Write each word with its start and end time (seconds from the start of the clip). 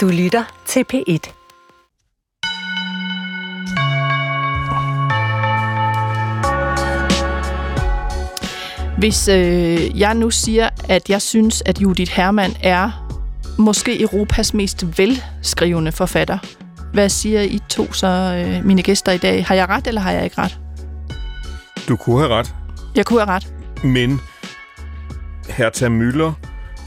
Du 0.00 0.08
lytter 0.08 0.62
til 0.66 0.84
P1. 0.92 1.32
Hvis 8.98 9.28
øh, 9.28 10.00
jeg 10.00 10.14
nu 10.14 10.30
siger, 10.30 10.68
at 10.88 11.10
jeg 11.10 11.22
synes, 11.22 11.62
at 11.66 11.80
Judith 11.80 12.12
Hermann 12.12 12.56
er 12.62 13.08
måske 13.58 14.02
Europas 14.02 14.54
mest 14.54 14.98
velskrivende 14.98 15.92
forfatter, 15.92 16.38
hvad 16.92 17.08
siger 17.08 17.42
I 17.42 17.58
to 17.68 17.92
så, 17.92 18.06
øh, 18.46 18.64
mine 18.64 18.82
gæster 18.82 19.12
i 19.12 19.18
dag? 19.18 19.46
Har 19.46 19.54
jeg 19.54 19.68
ret, 19.68 19.86
eller 19.86 20.00
har 20.00 20.12
jeg 20.12 20.24
ikke 20.24 20.38
ret? 20.38 20.58
Du 21.88 21.96
kunne 21.96 22.18
have 22.18 22.34
ret, 22.34 22.54
Jeg 22.94 23.06
kunne 23.06 23.20
have 23.20 23.30
ret. 23.30 23.54
men 23.84 24.20
Hertha 25.48 25.88
Müller, 25.88 26.32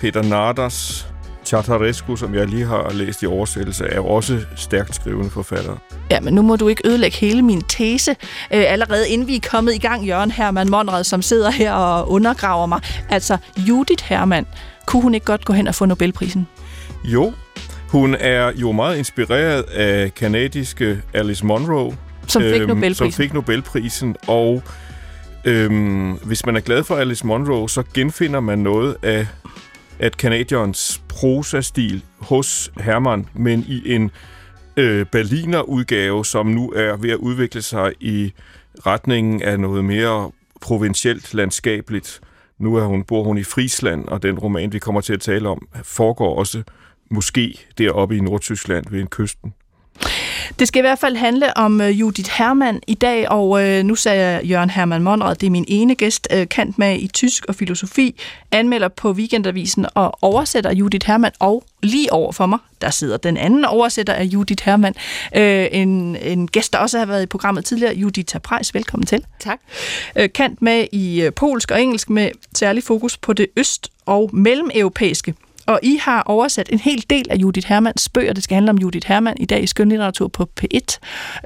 Peter 0.01 0.23
Narders, 0.23 1.12
Chartarescu, 1.45 2.15
som 2.15 2.35
jeg 2.35 2.47
lige 2.47 2.65
har 2.65 2.91
læst 2.93 3.23
i 3.23 3.25
oversættelse, 3.25 3.85
er 3.85 3.95
jo 3.95 4.05
også 4.05 4.39
stærkt 4.55 4.95
skrivende 4.95 5.29
forfattere. 5.29 5.77
Ja, 6.11 6.19
men 6.19 6.33
nu 6.33 6.41
må 6.41 6.55
du 6.55 6.67
ikke 6.67 6.87
ødelægge 6.87 7.17
hele 7.17 7.41
min 7.41 7.61
tese. 7.61 8.11
Øh, 8.53 8.63
allerede 8.67 9.09
inden 9.09 9.27
vi 9.27 9.35
er 9.35 9.39
kommet 9.49 9.73
i 9.75 9.77
gang, 9.77 10.05
Jørgen 10.07 10.31
Hermann 10.31 10.69
Monrad, 10.71 11.03
som 11.03 11.21
sidder 11.21 11.51
her 11.51 11.73
og 11.73 12.09
undergraver 12.11 12.65
mig. 12.65 12.81
Altså, 13.09 13.37
Judith 13.57 14.03
Hermann, 14.05 14.45
kunne 14.85 15.01
hun 15.01 15.13
ikke 15.13 15.25
godt 15.25 15.45
gå 15.45 15.53
hen 15.53 15.67
og 15.67 15.75
få 15.75 15.85
Nobelprisen? 15.85 16.47
Jo, 17.03 17.33
hun 17.89 18.15
er 18.19 18.51
jo 18.55 18.71
meget 18.71 18.97
inspireret 18.97 19.61
af 19.63 20.13
kanadiske 20.15 21.01
Alice 21.13 21.45
Munro, 21.45 21.93
Som 22.27 22.41
fik 22.41 22.51
øhm, 22.61 22.67
Nobelprisen. 22.67 22.95
som 22.95 23.11
fik 23.11 23.33
Nobelprisen, 23.33 24.15
og 24.27 24.63
øhm, 25.45 26.11
hvis 26.11 26.45
man 26.45 26.55
er 26.55 26.59
glad 26.59 26.83
for 26.83 26.95
Alice 26.95 27.27
Munro, 27.27 27.67
så 27.67 27.83
genfinder 27.93 28.39
man 28.39 28.59
noget 28.59 28.95
af 29.03 29.27
at 30.03 30.17
kanadierens 30.17 31.03
prosastil 31.09 32.03
hos 32.19 32.71
Hermann, 32.79 33.29
men 33.33 33.65
i 33.67 33.93
en 33.93 34.11
øh, 34.77 35.05
Berliner 35.05 35.61
udgave, 35.61 36.25
som 36.25 36.45
nu 36.45 36.71
er 36.71 36.97
ved 36.97 37.09
at 37.09 37.17
udvikle 37.17 37.61
sig 37.61 37.93
i 37.99 38.33
retningen 38.85 39.41
af 39.41 39.59
noget 39.59 39.85
mere 39.85 40.31
provincielt 40.61 41.33
landskabeligt. 41.33 42.21
Nu 42.57 42.75
er 42.75 42.85
hun, 42.85 43.03
bor 43.03 43.23
hun 43.23 43.37
i 43.37 43.43
Friesland, 43.43 44.05
og 44.05 44.23
den 44.23 44.39
roman, 44.39 44.73
vi 44.73 44.79
kommer 44.79 45.01
til 45.01 45.13
at 45.13 45.21
tale 45.21 45.49
om, 45.49 45.67
foregår 45.83 46.35
også 46.35 46.63
måske 47.09 47.67
deroppe 47.77 48.17
i 48.17 48.19
Nordtyskland 48.19 48.85
ved 48.89 48.99
en 48.99 49.07
kysten. 49.07 49.53
Det 50.59 50.67
skal 50.67 50.79
i 50.79 50.81
hvert 50.81 50.99
fald 50.99 51.15
handle 51.15 51.57
om 51.57 51.81
øh, 51.81 51.99
Judith 51.99 52.31
Hermann 52.31 52.81
i 52.87 52.93
dag, 52.93 53.31
og 53.31 53.63
øh, 53.63 53.83
nu 53.83 53.95
sagde 53.95 54.21
jeg 54.21 54.45
Jørgen 54.45 54.69
Hermann 54.69 55.03
Monrad, 55.03 55.35
det 55.35 55.47
er 55.47 55.51
min 55.51 55.65
ene 55.67 55.95
gæst, 55.95 56.27
øh, 56.31 56.49
kant 56.49 56.79
med 56.79 56.99
i 56.99 57.07
tysk 57.07 57.45
og 57.45 57.55
filosofi, 57.55 58.21
anmelder 58.51 58.87
på 58.87 59.11
Weekendavisen 59.11 59.85
og 59.93 60.17
oversætter 60.21 60.73
Judith 60.73 61.07
Hermann, 61.07 61.33
og 61.39 61.63
lige 61.83 62.13
over 62.13 62.31
for 62.31 62.45
mig, 62.45 62.59
der 62.81 62.89
sidder 62.89 63.17
den 63.17 63.37
anden 63.37 63.65
oversætter 63.65 64.13
af 64.13 64.23
Judith 64.23 64.65
Hermann, 64.65 64.95
øh, 65.35 65.67
en, 65.71 66.15
en 66.15 66.47
gæst, 66.47 66.73
der 66.73 66.79
også 66.79 66.99
har 66.99 67.05
været 67.05 67.23
i 67.23 67.25
programmet 67.25 67.65
tidligere, 67.65 67.95
Judith 67.95 68.37
Prejs, 68.39 68.73
velkommen 68.73 69.05
til. 69.05 69.25
Tak. 69.39 69.59
Øh, 70.15 70.29
kant 70.33 70.61
med 70.61 70.87
i 70.91 71.21
øh, 71.21 71.33
polsk 71.33 71.71
og 71.71 71.81
engelsk 71.81 72.09
med 72.09 72.29
særlig 72.55 72.83
fokus 72.83 73.17
på 73.17 73.33
det 73.33 73.47
øst- 73.57 73.91
og 74.05 74.29
mellemeuropæiske. 74.33 75.33
Og 75.67 75.79
I 75.83 75.99
har 76.01 76.21
oversat 76.25 76.69
en 76.71 76.79
hel 76.79 77.05
del 77.09 77.25
af 77.29 77.35
Judith 77.35 77.67
Hermanns 77.67 78.09
bøger. 78.09 78.33
Det 78.33 78.43
skal 78.43 78.55
handle 78.55 78.69
om 78.69 78.77
Judith 78.77 79.07
Hermann 79.07 79.37
i 79.39 79.45
dag 79.45 79.63
i 79.63 79.67
skønlitteratur 79.67 80.27
på 80.27 80.49
P1, 80.61 80.97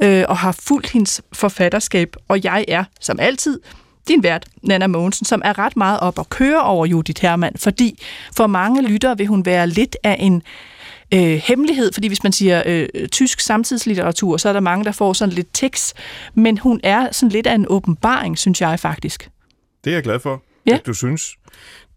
øh, 0.03 0.23
og 0.29 0.37
har 0.37 0.51
fulgt 0.51 0.89
hendes 0.89 1.21
forfatterskab. 1.33 2.15
Og 2.27 2.43
jeg 2.43 2.65
er, 2.67 2.83
som 2.99 3.19
altid, 3.19 3.59
din 4.07 4.23
vært, 4.23 4.45
Nana 4.63 4.87
Mogensen, 4.87 5.25
som 5.25 5.41
er 5.45 5.59
ret 5.59 5.77
meget 5.77 5.99
op 5.99 6.19
og 6.19 6.29
køre 6.29 6.61
over 6.61 6.85
Judith 6.85 7.21
Hermann, 7.21 7.57
fordi 7.57 8.03
for 8.37 8.47
mange 8.47 8.81
lyttere 8.87 9.17
vil 9.17 9.27
hun 9.27 9.45
være 9.45 9.67
lidt 9.67 9.95
af 10.03 10.15
en 10.19 10.41
øh, 11.13 11.19
hemmelighed, 11.45 11.93
fordi 11.93 12.07
hvis 12.07 12.23
man 12.23 12.31
siger 12.31 12.63
øh, 12.65 12.87
tysk 13.11 13.39
samtidslitteratur, 13.39 14.37
så 14.37 14.49
er 14.49 14.53
der 14.53 14.59
mange, 14.59 14.85
der 14.85 14.91
får 14.91 15.13
sådan 15.13 15.33
lidt 15.33 15.47
tekst, 15.53 15.93
men 16.33 16.57
hun 16.57 16.79
er 16.83 17.07
sådan 17.11 17.29
lidt 17.31 17.47
af 17.47 17.55
en 17.55 17.65
åbenbaring, 17.69 18.37
synes 18.37 18.61
jeg 18.61 18.79
faktisk. 18.79 19.29
Det 19.83 19.89
er 19.91 19.95
jeg 19.95 20.03
glad 20.03 20.19
for, 20.19 20.43
Ja. 20.65 20.73
at 20.73 20.85
du 20.85 20.93
synes. 20.93 21.35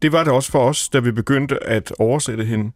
Det 0.02 0.12
var 0.12 0.24
det 0.24 0.32
også 0.32 0.50
for 0.50 0.68
os, 0.68 0.88
da 0.88 0.98
vi 0.98 1.12
begyndte 1.12 1.64
at 1.64 1.92
oversætte 1.98 2.44
hende. 2.44 2.72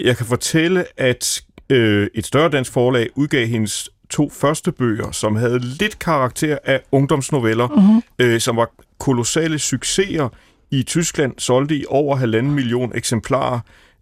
Jeg 0.00 0.16
kan 0.16 0.26
fortælle, 0.26 0.84
at 0.96 1.42
øh, 1.70 2.08
et 2.14 2.26
større 2.26 2.48
dansk 2.48 2.72
forlag 2.72 3.08
udgav 3.14 3.46
hendes 3.46 3.90
to 4.10 4.30
første 4.30 4.72
bøger, 4.72 5.10
som 5.10 5.36
havde 5.36 5.58
lidt 5.58 5.98
karakter 5.98 6.58
af 6.64 6.80
ungdomsnoveller, 6.92 7.68
mm-hmm. 7.68 8.02
øh, 8.18 8.40
som 8.40 8.56
var 8.56 8.70
kolossale 8.98 9.58
succeser 9.58 10.28
i 10.70 10.82
Tyskland, 10.82 11.34
solgte 11.38 11.76
i 11.76 11.84
over 11.88 12.16
halvanden 12.16 12.54
million 12.54 12.92
eksemplarer. 12.94 13.60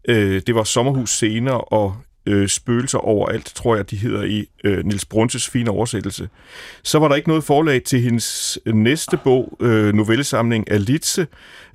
Øh, 0.08 0.42
det 0.46 0.54
var 0.54 0.64
Sommerhus 0.64 1.10
Scener 1.10 1.72
og 1.72 1.96
øh, 2.26 2.48
Spøgelser 2.48 2.98
overalt, 2.98 3.52
tror 3.54 3.76
jeg, 3.76 3.90
de 3.90 3.96
hedder 3.96 4.22
i 4.22 4.46
øh, 4.64 4.84
Nils 4.84 5.04
Brunses 5.04 5.48
fine 5.48 5.70
oversættelse. 5.70 6.28
Så 6.82 6.98
var 6.98 7.08
der 7.08 7.14
ikke 7.14 7.28
noget 7.28 7.44
forlag 7.44 7.82
til 7.82 8.00
hendes 8.00 8.58
næste 8.66 9.16
bog, 9.24 9.58
øh, 9.60 9.94
novellesamling 9.94 10.70
af 10.70 10.86
Litze, 10.86 11.26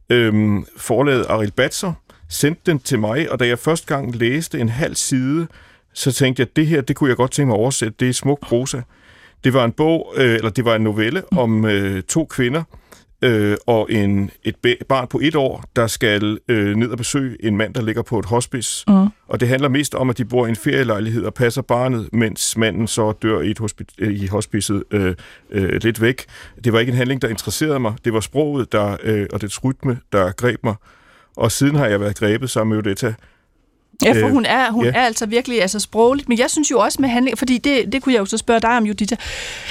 Øhm, 0.09 0.65
forlaget 0.77 1.25
Aril 1.29 1.51
Batzer, 1.51 1.93
sendte 2.29 2.61
den 2.65 2.79
til 2.79 2.99
mig, 2.99 3.31
og 3.31 3.39
da 3.39 3.47
jeg 3.47 3.59
første 3.59 3.87
gang 3.87 4.15
læste 4.15 4.59
en 4.59 4.69
halv 4.69 4.95
side, 4.95 5.47
så 5.93 6.11
tænkte 6.11 6.41
jeg, 6.41 6.47
at 6.49 6.55
det 6.55 6.67
her, 6.67 6.81
det 6.81 6.95
kunne 6.95 7.09
jeg 7.09 7.17
godt 7.17 7.31
tænke 7.31 7.47
mig 7.47 7.55
at 7.55 7.59
oversætte. 7.59 7.95
Det 7.99 8.09
er 8.09 8.13
smuk 8.13 8.39
prosa. 8.41 8.81
Det 9.43 9.53
var 9.53 9.65
en 9.65 9.71
bog, 9.71 10.13
øh, 10.17 10.35
eller 10.35 10.49
det 10.49 10.65
var 10.65 10.75
en 10.75 10.81
novelle 10.81 11.23
om 11.33 11.65
øh, 11.65 12.03
to 12.03 12.25
kvinder 12.25 12.63
øh, 13.23 13.57
og 13.67 13.91
en, 13.91 14.31
et 14.43 14.55
ba- 14.67 14.83
barn 14.89 15.07
på 15.07 15.19
et 15.23 15.35
år, 15.35 15.63
der 15.75 15.87
skal 15.87 16.39
øh, 16.47 16.75
ned 16.75 16.89
og 16.89 16.97
besøge 16.97 17.45
en 17.45 17.57
mand, 17.57 17.73
der 17.73 17.81
ligger 17.81 18.01
på 18.01 18.19
et 18.19 18.25
hospice. 18.25 18.85
Mm. 18.87 19.07
Og 19.27 19.39
det 19.39 19.47
handler 19.47 19.69
mest 19.69 19.95
om, 19.95 20.09
at 20.09 20.17
de 20.17 20.25
bor 20.25 20.45
i 20.45 20.49
en 20.49 20.55
ferielejlighed 20.55 21.23
og 21.23 21.33
passer 21.33 21.61
barnet, 21.61 22.09
mens 22.13 22.57
manden 22.57 22.87
så 22.87 23.11
dør 23.11 23.41
i, 23.41 23.51
et 23.51 23.59
hospi- 23.59 23.95
øh, 23.99 24.13
i 24.13 24.27
hospicet 24.27 24.83
øh, 24.91 25.15
øh, 25.51 25.79
lidt 25.83 26.01
væk. 26.01 26.25
Det 26.63 26.73
var 26.73 26.79
ikke 26.79 26.89
en 26.89 26.97
handling, 26.97 27.21
der 27.21 27.27
interesserede 27.27 27.79
mig. 27.79 27.93
Det 28.05 28.13
var 28.13 28.19
sproget 28.19 28.71
der, 28.71 28.97
øh, 29.03 29.27
og 29.33 29.41
dets 29.41 29.63
rytme, 29.63 29.99
der 30.11 30.31
greb 30.31 30.59
mig. 30.63 30.75
Og 31.35 31.51
siden 31.51 31.75
har 31.75 31.87
jeg 31.87 31.99
været 31.99 32.15
grebet 32.15 32.49
sammen 32.49 32.69
med 32.77 32.77
Odetta. 32.77 33.13
Ja, 34.05 34.11
for 34.11 34.27
Øh, 34.27 34.31
hun 34.31 34.45
er, 34.45 34.71
hun 34.71 34.85
ja. 34.85 34.91
er 34.91 35.01
altså 35.01 35.25
virkelig 35.25 35.61
altså 35.61 35.79
sprogligt, 35.79 36.29
men 36.29 36.37
jeg 36.37 36.49
synes 36.49 36.71
jo 36.71 36.79
også 36.79 37.01
med 37.01 37.09
handling, 37.09 37.37
fordi 37.37 37.57
det, 37.57 37.93
det 37.93 38.01
kunne 38.01 38.13
jeg 38.13 38.19
jo 38.19 38.25
så 38.25 38.37
spørge 38.37 38.59
dig 38.59 38.77
om, 38.77 38.85
Judith, 38.85 39.13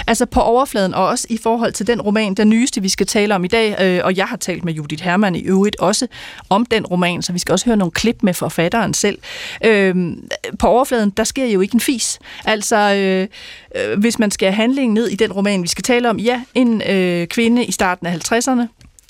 altså 0.06 0.26
på 0.26 0.40
overfladen, 0.40 0.94
og 0.94 1.06
også 1.06 1.26
i 1.30 1.38
forhold 1.42 1.72
til 1.72 1.86
den 1.86 2.00
roman, 2.00 2.34
den 2.34 2.48
nyeste, 2.48 2.82
vi 2.82 2.88
skal 2.88 3.06
tale 3.06 3.34
om 3.34 3.44
i 3.44 3.48
dag, 3.48 3.76
øh, 3.80 4.00
og 4.04 4.16
jeg 4.16 4.26
har 4.26 4.36
talt 4.36 4.64
med 4.64 4.72
Judith 4.72 5.04
Hermann 5.04 5.36
i 5.36 5.42
øvrigt 5.42 5.76
også 5.80 6.06
om 6.48 6.66
den 6.66 6.86
roman, 6.86 7.22
så 7.22 7.32
vi 7.32 7.38
skal 7.38 7.52
også 7.52 7.66
høre 7.66 7.76
nogle 7.76 7.92
klip 7.92 8.22
med 8.22 8.34
forfatteren 8.34 8.94
selv. 8.94 9.18
Øh, 9.64 10.16
på 10.58 10.66
overfladen, 10.66 11.10
der 11.10 11.24
sker 11.24 11.46
jo 11.46 11.60
ikke 11.60 11.74
en 11.74 11.80
fis. 11.80 12.18
Altså, 12.44 12.76
øh, 12.94 13.28
øh, 13.76 13.98
hvis 13.98 14.18
man 14.18 14.30
skal 14.30 14.48
have 14.48 14.56
handlingen 14.56 14.94
ned 14.94 15.08
i 15.08 15.16
den 15.16 15.32
roman, 15.32 15.62
vi 15.62 15.68
skal 15.68 15.84
tale 15.84 16.10
om, 16.10 16.18
ja, 16.18 16.42
en 16.54 16.82
øh, 16.88 17.26
kvinde 17.26 17.64
i 17.64 17.72
starten 17.72 18.06
af 18.06 18.32
50'erne 18.32 18.66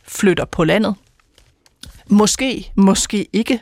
flytter 0.06 0.44
på 0.44 0.64
landet. 0.64 0.94
Måske, 2.08 2.70
måske 2.74 3.26
ikke, 3.32 3.60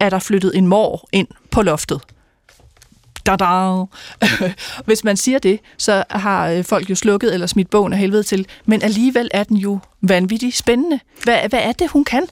er 0.00 0.10
der 0.10 0.18
flyttet 0.18 0.56
en 0.56 0.66
mor 0.66 1.08
ind 1.12 1.28
på 1.50 1.62
loftet. 1.62 2.00
Da-da. 3.26 3.84
Hvis 4.86 5.04
man 5.04 5.16
siger 5.16 5.38
det, 5.38 5.60
så 5.78 6.04
har 6.10 6.48
øh, 6.48 6.64
folk 6.64 6.90
jo 6.90 6.94
slukket 6.94 7.34
eller 7.34 7.46
smidt 7.46 7.70
bogen 7.70 7.92
af 7.92 7.98
helvede 7.98 8.22
til. 8.22 8.46
Men 8.66 8.82
alligevel 8.82 9.30
er 9.34 9.44
den 9.44 9.56
jo 9.56 9.78
vanvittigt 10.00 10.56
spændende. 10.56 11.00
Hvad, 11.22 11.38
hvad 11.48 11.60
er 11.62 11.72
det, 11.72 11.90
hun 11.90 12.04
kan? 12.04 12.26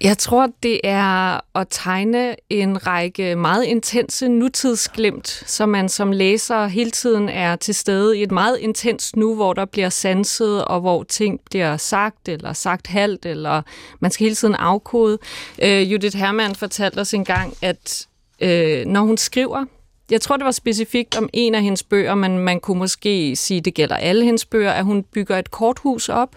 Jeg 0.00 0.18
tror, 0.18 0.48
det 0.62 0.80
er 0.84 1.40
at 1.58 1.66
tegne 1.70 2.36
en 2.50 2.86
række 2.86 3.36
meget 3.36 3.64
intense 3.64 4.28
nutidsglimt, 4.28 5.28
så 5.46 5.66
man 5.66 5.88
som 5.88 6.12
læser 6.12 6.66
hele 6.66 6.90
tiden 6.90 7.28
er 7.28 7.56
til 7.56 7.74
stede 7.74 8.18
i 8.18 8.22
et 8.22 8.32
meget 8.32 8.58
intens 8.58 9.16
nu, 9.16 9.34
hvor 9.34 9.52
der 9.52 9.64
bliver 9.64 9.88
sanset, 9.88 10.64
og 10.64 10.80
hvor 10.80 11.02
ting 11.02 11.40
bliver 11.50 11.76
sagt, 11.76 12.28
eller 12.28 12.52
sagt 12.52 12.86
halvt, 12.86 13.26
eller 13.26 13.62
man 14.00 14.10
skal 14.10 14.24
hele 14.24 14.34
tiden 14.34 14.54
afkode. 14.54 15.18
Øh, 15.62 15.92
Judith 15.92 16.16
Hermann 16.16 16.54
fortalte 16.54 16.98
os 16.98 17.14
engang, 17.14 17.54
at 17.62 18.06
øh, 18.40 18.86
når 18.86 19.00
hun 19.00 19.16
skriver, 19.16 19.64
jeg 20.10 20.20
tror, 20.20 20.36
det 20.36 20.44
var 20.44 20.50
specifikt 20.50 21.18
om 21.18 21.28
en 21.32 21.54
af 21.54 21.62
hendes 21.62 21.82
bøger, 21.82 22.14
men 22.14 22.38
man 22.38 22.60
kunne 22.60 22.78
måske 22.78 23.36
sige, 23.36 23.60
det 23.60 23.74
gælder 23.74 23.96
alle 23.96 24.24
hendes 24.24 24.44
bøger, 24.44 24.72
at 24.72 24.84
hun 24.84 25.02
bygger 25.02 25.38
et 25.38 25.50
korthus 25.50 26.08
op. 26.08 26.36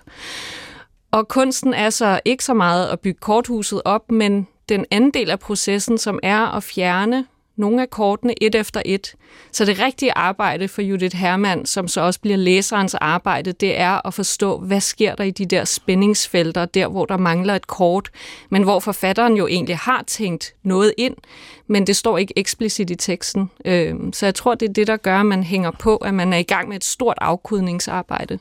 Og 1.11 1.27
kunsten 1.27 1.73
er 1.73 1.89
så 1.89 2.19
ikke 2.25 2.43
så 2.43 2.53
meget 2.53 2.87
at 2.87 2.99
bygge 2.99 3.19
korthuset 3.19 3.81
op, 3.85 4.11
men 4.11 4.47
den 4.69 4.85
anden 4.91 5.11
del 5.11 5.29
af 5.29 5.39
processen, 5.39 5.97
som 5.97 6.19
er 6.23 6.55
at 6.55 6.63
fjerne 6.63 7.25
nogle 7.55 7.81
af 7.81 7.89
kortene 7.89 8.43
et 8.43 8.55
efter 8.55 8.81
et. 8.85 9.15
Så 9.51 9.65
det 9.65 9.79
rigtige 9.79 10.17
arbejde 10.17 10.67
for 10.67 10.81
Judith 10.81 11.15
Hermann, 11.15 11.65
som 11.65 11.87
så 11.87 12.01
også 12.01 12.19
bliver 12.19 12.37
læserens 12.37 12.93
arbejde, 12.95 13.51
det 13.51 13.79
er 13.79 14.07
at 14.07 14.13
forstå, 14.13 14.57
hvad 14.57 14.81
sker 14.81 15.15
der 15.15 15.23
i 15.23 15.31
de 15.31 15.45
der 15.45 15.65
spændingsfelter, 15.65 16.65
der 16.65 16.87
hvor 16.87 17.05
der 17.05 17.17
mangler 17.17 17.55
et 17.55 17.67
kort, 17.67 18.09
men 18.49 18.63
hvor 18.63 18.79
forfatteren 18.79 19.37
jo 19.37 19.47
egentlig 19.47 19.77
har 19.77 20.03
tænkt 20.07 20.53
noget 20.63 20.93
ind, 20.97 21.15
men 21.67 21.87
det 21.87 21.95
står 21.95 22.17
ikke 22.17 22.33
eksplicit 22.35 22.89
i 22.89 22.95
teksten. 22.95 23.51
Øhm, 23.65 24.13
så 24.13 24.25
jeg 24.25 24.35
tror, 24.35 24.55
det 24.55 24.69
er 24.69 24.73
det, 24.73 24.87
der 24.87 24.97
gør, 24.97 25.19
at 25.19 25.25
man 25.25 25.43
hænger 25.43 25.71
på, 25.71 25.95
at 25.95 26.13
man 26.13 26.33
er 26.33 26.37
i 26.37 26.43
gang 26.43 26.69
med 26.69 26.75
et 26.75 26.83
stort 26.83 27.17
afkodningsarbejde. 27.21 28.39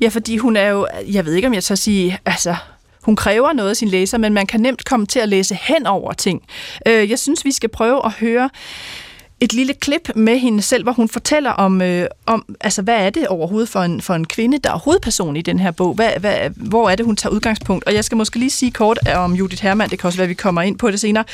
Ja, 0.00 0.08
fordi 0.08 0.36
hun 0.36 0.56
er 0.56 0.68
jo, 0.68 0.86
jeg 1.12 1.26
ved 1.26 1.34
ikke, 1.34 1.48
om 1.48 1.54
jeg 1.54 1.62
så 1.62 1.76
sige, 1.76 2.18
altså, 2.26 2.56
hun 3.02 3.16
kræver 3.16 3.52
noget 3.52 3.70
af 3.70 3.76
sin 3.76 3.88
læser, 3.88 4.18
men 4.18 4.32
man 4.32 4.46
kan 4.46 4.60
nemt 4.60 4.84
komme 4.84 5.06
til 5.06 5.18
at 5.18 5.28
læse 5.28 5.54
hen 5.54 5.86
over 5.86 6.12
ting. 6.12 6.42
Øh, 6.86 7.10
jeg 7.10 7.18
synes, 7.18 7.44
vi 7.44 7.52
skal 7.52 7.68
prøve 7.68 8.06
at 8.06 8.12
høre 8.12 8.50
et 9.40 9.52
lille 9.52 9.74
klip 9.74 10.10
med 10.16 10.38
hende 10.38 10.62
selv, 10.62 10.82
hvor 10.82 10.92
hun 10.92 11.08
fortæller 11.08 11.50
om, 11.50 11.82
øh, 11.82 12.06
om 12.26 12.56
altså, 12.60 12.82
hvad 12.82 12.94
er 12.94 13.10
det 13.10 13.28
overhovedet 13.28 13.68
for 13.68 13.80
en, 13.80 14.00
for 14.00 14.14
en 14.14 14.26
kvinde, 14.26 14.58
der 14.58 14.70
er 14.70 14.78
hovedperson 14.78 15.36
i 15.36 15.42
den 15.42 15.58
her 15.58 15.70
bog? 15.70 15.94
Hvad, 15.94 16.10
hvad, 16.20 16.50
hvor 16.56 16.90
er 16.90 16.96
det, 16.96 17.06
hun 17.06 17.16
tager 17.16 17.34
udgangspunkt? 17.34 17.84
Og 17.84 17.94
jeg 17.94 18.04
skal 18.04 18.16
måske 18.16 18.38
lige 18.38 18.50
sige 18.50 18.70
kort 18.70 18.98
øh, 19.08 19.18
om 19.18 19.34
Judith 19.34 19.62
Hermann, 19.62 19.90
det 19.90 19.98
kan 19.98 20.06
også 20.06 20.18
være, 20.18 20.24
at 20.24 20.28
vi 20.28 20.34
kommer 20.34 20.62
ind 20.62 20.78
på 20.78 20.90
det 20.90 21.00
senere. 21.00 21.24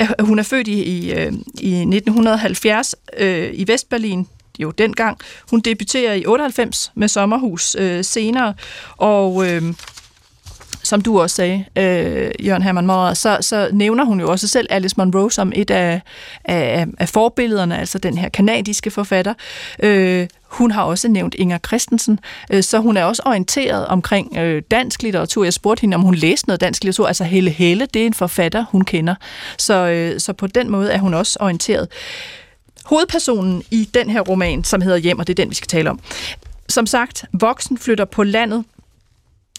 Øh, 0.00 0.08
hun 0.20 0.38
er 0.38 0.42
født 0.42 0.68
i, 0.68 0.82
i, 0.82 1.10
i 1.60 1.74
1970 1.80 2.94
øh, 3.18 3.50
i 3.52 3.68
Vestberlin, 3.68 4.26
jo 4.58 4.70
dengang. 4.70 5.18
Hun 5.50 5.60
debuterer 5.60 6.14
i 6.14 6.26
98 6.26 6.92
med 6.94 7.08
Sommerhus 7.08 7.76
øh, 7.78 8.04
senere, 8.04 8.54
og... 8.96 9.50
Øh, 9.50 9.74
som 10.84 11.00
du 11.00 11.20
også 11.20 11.36
sagde, 11.36 11.64
øh, 11.78 12.46
Jørgen 12.46 12.62
Hermann 12.62 12.86
Maurer, 12.86 13.14
så, 13.14 13.38
så 13.40 13.68
nævner 13.72 14.04
hun 14.04 14.20
jo 14.20 14.30
også 14.30 14.48
selv 14.48 14.66
Alice 14.70 14.94
Munro 14.98 15.28
som 15.28 15.52
et 15.54 15.70
af, 15.70 16.00
af, 16.44 16.86
af 16.98 17.08
forbillederne, 17.08 17.78
altså 17.78 17.98
den 17.98 18.18
her 18.18 18.28
kanadiske 18.28 18.90
forfatter. 18.90 19.34
Øh, 19.82 20.26
hun 20.46 20.70
har 20.70 20.82
også 20.82 21.08
nævnt 21.08 21.34
Inger 21.34 21.58
Christensen, 21.66 22.20
øh, 22.50 22.62
så 22.62 22.78
hun 22.78 22.96
er 22.96 23.04
også 23.04 23.22
orienteret 23.26 23.86
omkring 23.86 24.36
øh, 24.36 24.62
dansk 24.70 25.02
litteratur. 25.02 25.44
Jeg 25.44 25.52
spurgte 25.52 25.80
hende, 25.80 25.94
om 25.94 26.02
hun 26.02 26.14
læste 26.14 26.48
noget 26.48 26.60
dansk 26.60 26.84
litteratur. 26.84 27.06
Altså 27.06 27.24
Helle 27.24 27.50
Helle, 27.50 27.86
det 27.94 28.02
er 28.02 28.06
en 28.06 28.14
forfatter, 28.14 28.64
hun 28.70 28.84
kender. 28.84 29.14
Så, 29.58 29.74
øh, 29.74 30.20
så 30.20 30.32
på 30.32 30.46
den 30.46 30.70
måde 30.70 30.92
er 30.92 30.98
hun 30.98 31.14
også 31.14 31.38
orienteret. 31.40 31.88
Hovedpersonen 32.84 33.62
i 33.70 33.88
den 33.94 34.10
her 34.10 34.20
roman, 34.20 34.64
som 34.64 34.80
hedder 34.80 34.98
Hjem, 34.98 35.18
og 35.18 35.26
det 35.26 35.32
er 35.32 35.42
den, 35.42 35.50
vi 35.50 35.54
skal 35.54 35.68
tale 35.68 35.90
om. 35.90 36.00
Som 36.68 36.86
sagt, 36.86 37.24
voksen 37.32 37.78
flytter 37.78 38.04
på 38.04 38.22
landet 38.22 38.64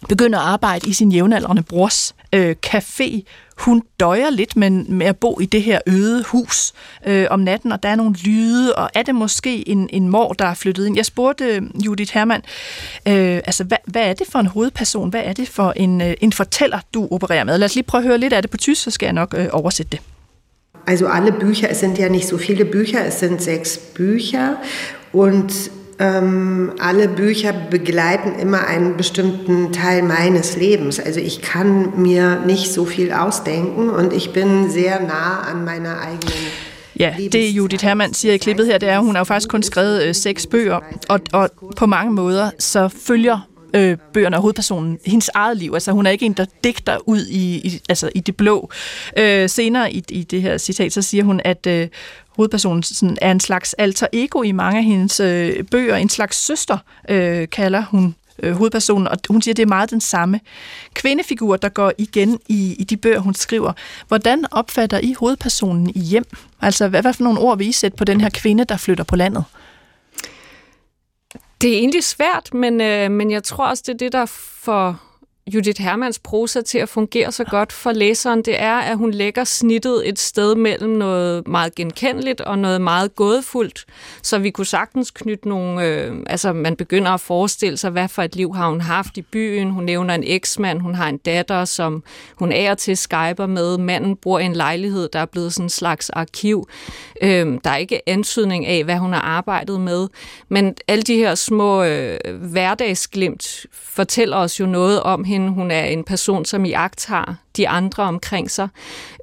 begynder 0.09 0.39
at 0.39 0.45
arbejde 0.45 0.89
i 0.89 0.93
sin 0.93 1.11
jævnaldrende 1.11 1.63
brors 1.63 2.15
øh, 2.33 2.55
café. 2.65 3.21
Hun 3.57 3.83
døjer 3.99 4.29
lidt 4.29 4.55
med, 4.55 4.69
med 4.69 5.05
at 5.07 5.17
bo 5.17 5.39
i 5.39 5.45
det 5.45 5.61
her 5.61 5.79
øde 5.87 6.23
hus 6.23 6.73
øh, 7.05 7.27
om 7.29 7.39
natten, 7.39 7.71
og 7.71 7.83
der 7.83 7.89
er 7.89 7.95
nogle 7.95 8.15
lyde, 8.15 8.75
og 8.75 8.89
er 8.93 9.03
det 9.03 9.15
måske 9.15 9.69
en, 9.69 9.89
en 9.93 10.09
mor, 10.09 10.33
der 10.33 10.45
er 10.45 10.53
flyttet 10.53 10.85
ind? 10.85 10.95
Jeg 10.95 11.05
spurgte 11.05 11.45
øh, 11.45 11.61
Judith 11.85 12.13
Hermann, 12.13 12.43
øh, 13.07 13.41
altså 13.45 13.63
hvad, 13.63 13.77
hvad 13.85 14.01
er 14.01 14.13
det 14.13 14.27
for 14.27 14.39
en 14.39 14.47
hovedperson? 14.47 15.09
Hvad 15.09 15.21
er 15.23 15.33
det 15.33 15.49
for 15.49 15.71
en, 15.71 16.01
øh, 16.01 16.13
en 16.21 16.33
fortæller, 16.33 16.79
du 16.93 17.07
opererer 17.11 17.43
med? 17.43 17.57
Lad 17.57 17.65
os 17.65 17.75
lige 17.75 17.83
prøve 17.83 18.01
at 18.01 18.07
høre 18.07 18.17
lidt 18.17 18.33
af 18.33 18.41
det 18.41 18.51
på 18.51 18.57
tysk, 18.57 18.83
så 18.83 18.91
skal 18.91 19.05
jeg 19.05 19.13
nok 19.13 19.33
øh, 19.37 19.47
oversætte 19.51 19.91
det. 19.91 20.14
Also 20.85 21.07
alle 21.07 21.31
Bücher, 21.31 21.69
es 21.69 21.79
sind 21.79 21.97
ja 21.97 22.09
nicht 22.09 22.27
so 22.27 22.37
viele 22.37 22.65
Bücher, 22.65 23.05
es 23.05 23.19
sind 23.19 23.41
sechs 23.41 23.77
Bücher. 23.77 24.57
Und 25.11 25.53
ähm, 25.97 26.73
alle 26.79 27.07
Bücher 27.07 27.53
begleiten 27.53 28.37
immer 28.39 28.67
einen 28.67 28.97
bestimmten 28.97 29.71
Teil 29.71 30.03
meines 30.03 30.57
Lebens. 30.57 30.99
Also 30.99 31.19
ich 31.19 31.41
kann 31.41 32.01
mir 32.01 32.41
nicht 32.45 32.71
so 32.73 32.85
viel 32.85 33.11
ausdenken 33.13 33.89
und 33.89 34.13
ich 34.13 34.33
bin 34.33 34.69
sehr 34.69 34.99
nah 34.99 35.41
an 35.41 35.63
meiner 35.65 36.01
eigenen 36.01 36.33
Ja, 36.99 37.11
det 37.31 37.49
Judith 37.49 37.83
Hermann 37.83 38.13
siger 38.13 38.33
i 38.33 38.37
klippet 38.37 38.65
her, 38.65 38.77
det 38.77 38.89
er, 38.89 38.97
at 38.97 39.03
hun 39.03 39.15
har 39.15 39.19
jo 39.19 39.23
faktisk 39.23 39.49
kun 39.49 39.63
skrevet 39.63 40.03
øh, 40.03 40.15
seks 40.15 40.47
bøger, 40.47 40.79
og, 41.09 41.19
og 41.33 41.49
på 41.77 41.85
mange 41.85 42.13
måder 42.13 42.49
så 42.59 42.89
følger 43.07 43.49
øh, 43.75 43.97
bøgerne 44.13 44.37
og 44.37 44.41
hovedpersonen 44.41 44.99
hendes 45.05 45.29
eget 45.33 45.57
liv. 45.57 45.71
Altså 45.73 45.91
hun 45.91 46.05
er 46.05 46.11
ikke 46.11 46.25
en, 46.25 46.33
der 46.33 46.45
digter 46.63 46.97
ud 47.05 47.25
i, 47.25 47.55
i, 47.55 47.81
altså, 47.89 48.09
i 48.15 48.19
det 48.19 48.37
blå. 48.37 48.69
Øh, 49.17 49.49
senere 49.49 49.93
i, 49.93 50.03
i 50.09 50.23
det 50.23 50.41
her 50.41 50.57
citat, 50.57 50.93
så 50.93 51.01
siger 51.01 51.23
hun, 51.23 51.41
at 51.43 51.67
øh, 51.67 51.87
hovedpersonen 52.27 52.83
sådan, 52.83 53.17
er 53.21 53.31
en 53.31 53.39
slags 53.39 53.73
alter 53.73 54.07
ego 54.13 54.41
i 54.41 54.51
mange 54.51 54.77
af 54.77 54.83
hendes 54.83 55.19
øh, 55.19 55.63
bøger. 55.63 55.95
En 55.95 56.09
slags 56.09 56.37
søster, 56.45 56.77
øh, 57.09 57.49
kalder 57.49 57.81
hun 57.81 58.15
øh, 58.43 58.53
hovedpersonen, 58.53 59.07
og 59.07 59.17
hun 59.29 59.41
siger, 59.41 59.53
at 59.53 59.57
det 59.57 59.63
er 59.63 59.67
meget 59.67 59.91
den 59.91 60.01
samme 60.01 60.39
kvindefigur, 60.93 61.55
der 61.55 61.69
går 61.69 61.91
igen 61.97 62.39
i, 62.47 62.75
i 62.79 62.83
de 62.83 62.97
bøger, 62.97 63.19
hun 63.19 63.33
skriver. 63.33 63.73
Hvordan 64.07 64.45
opfatter 64.51 64.99
I 64.99 65.15
hovedpersonen 65.19 65.89
i 65.95 65.99
hjem? 65.99 66.25
Altså, 66.61 66.87
hvad, 66.87 67.01
hvad 67.01 67.13
for 67.13 67.23
nogle 67.23 67.39
ord 67.39 67.57
vil 67.57 67.67
I 67.67 67.71
sætte 67.71 67.97
på 67.97 68.03
den 68.03 68.21
her 68.21 68.29
kvinde, 68.29 68.65
der 68.65 68.77
flytter 68.77 69.03
på 69.03 69.15
landet? 69.15 69.43
Det 71.61 71.73
er 71.73 71.77
egentlig 71.77 72.03
svært, 72.03 72.53
men, 72.53 72.81
øh, 72.81 73.11
men 73.11 73.31
jeg 73.31 73.43
tror 73.43 73.67
også, 73.67 73.83
det 73.87 73.93
er 73.93 73.97
det, 73.97 74.11
der 74.11 74.25
får 74.25 74.95
Judith 75.53 75.81
Hermans 75.81 76.19
prosa 76.19 76.61
til 76.61 76.77
at 76.77 76.89
fungere 76.89 77.31
så 77.31 77.43
godt 77.43 77.71
for 77.71 77.91
læseren, 77.91 78.41
det 78.41 78.61
er, 78.61 78.75
at 78.75 78.97
hun 78.97 79.11
lægger 79.11 79.43
snittet 79.43 80.09
et 80.09 80.19
sted 80.19 80.55
mellem 80.55 80.89
noget 80.89 81.47
meget 81.47 81.75
genkendeligt 81.75 82.41
og 82.41 82.59
noget 82.59 82.81
meget 82.81 83.15
gådefuldt. 83.15 83.85
Så 84.21 84.39
vi 84.39 84.49
kunne 84.49 84.65
sagtens 84.65 85.11
knytte 85.11 85.49
nogle... 85.49 85.85
Øh, 85.85 86.15
altså, 86.27 86.53
man 86.53 86.75
begynder 86.75 87.11
at 87.11 87.19
forestille 87.19 87.77
sig, 87.77 87.91
hvad 87.91 88.07
for 88.07 88.21
et 88.21 88.35
liv 88.35 88.55
har 88.55 88.69
hun 88.69 88.81
haft 88.81 89.17
i 89.17 89.21
byen. 89.21 89.69
Hun 89.69 89.83
nævner 89.83 90.15
en 90.15 90.23
eksmand, 90.23 90.79
hun 90.79 90.95
har 90.95 91.09
en 91.09 91.17
datter, 91.17 91.65
som 91.65 92.03
hun 92.35 92.51
er 92.51 92.75
til 92.75 92.97
skyber 92.97 93.45
med. 93.45 93.77
Manden 93.77 94.15
bor 94.15 94.39
i 94.39 94.45
en 94.45 94.53
lejlighed, 94.53 95.09
der 95.13 95.19
er 95.19 95.25
blevet 95.25 95.53
sådan 95.53 95.65
en 95.65 95.69
slags 95.69 96.09
arkiv. 96.09 96.69
Øh, 97.21 97.59
der 97.63 97.69
er 97.69 97.77
ikke 97.77 98.09
antydning 98.09 98.65
af, 98.65 98.83
hvad 98.83 98.97
hun 98.97 99.13
har 99.13 99.21
arbejdet 99.21 99.81
med. 99.81 100.07
Men 100.49 100.75
alle 100.87 101.03
de 101.03 101.15
her 101.15 101.35
små 101.35 101.83
øh, 101.83 102.17
hverdagsglimt 102.41 103.65
fortæller 103.71 104.37
os 104.37 104.59
jo 104.59 104.65
noget 104.65 105.03
om 105.03 105.23
hende 105.23 105.34
hende. 105.35 105.49
Hun 105.49 105.71
er 105.71 105.83
en 105.83 106.03
person, 106.03 106.45
som 106.45 106.65
i 106.65 106.71
agt 106.71 107.05
har 107.05 107.35
de 107.57 107.69
andre 107.69 108.03
omkring 108.03 108.51
sig. 108.51 108.67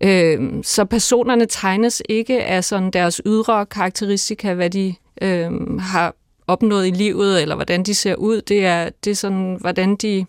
Øh, 0.02 0.40
så 0.62 0.84
personerne 0.84 1.46
tegnes 1.46 2.02
ikke 2.08 2.44
af 2.44 2.64
sådan 2.64 2.90
deres 2.90 3.20
ydre 3.26 3.66
karakteristika, 3.66 4.54
hvad 4.54 4.70
de 4.70 4.94
øh, 5.22 5.80
har 5.80 6.14
opnået 6.46 6.86
i 6.86 6.90
livet, 6.90 7.42
eller 7.42 7.54
hvordan 7.54 7.82
de 7.82 7.94
ser 7.94 8.14
ud. 8.14 8.40
Det 8.40 8.66
er, 8.66 8.88
det 9.04 9.10
er 9.10 9.14
sådan, 9.14 9.56
hvordan 9.60 9.96
de 9.96 10.26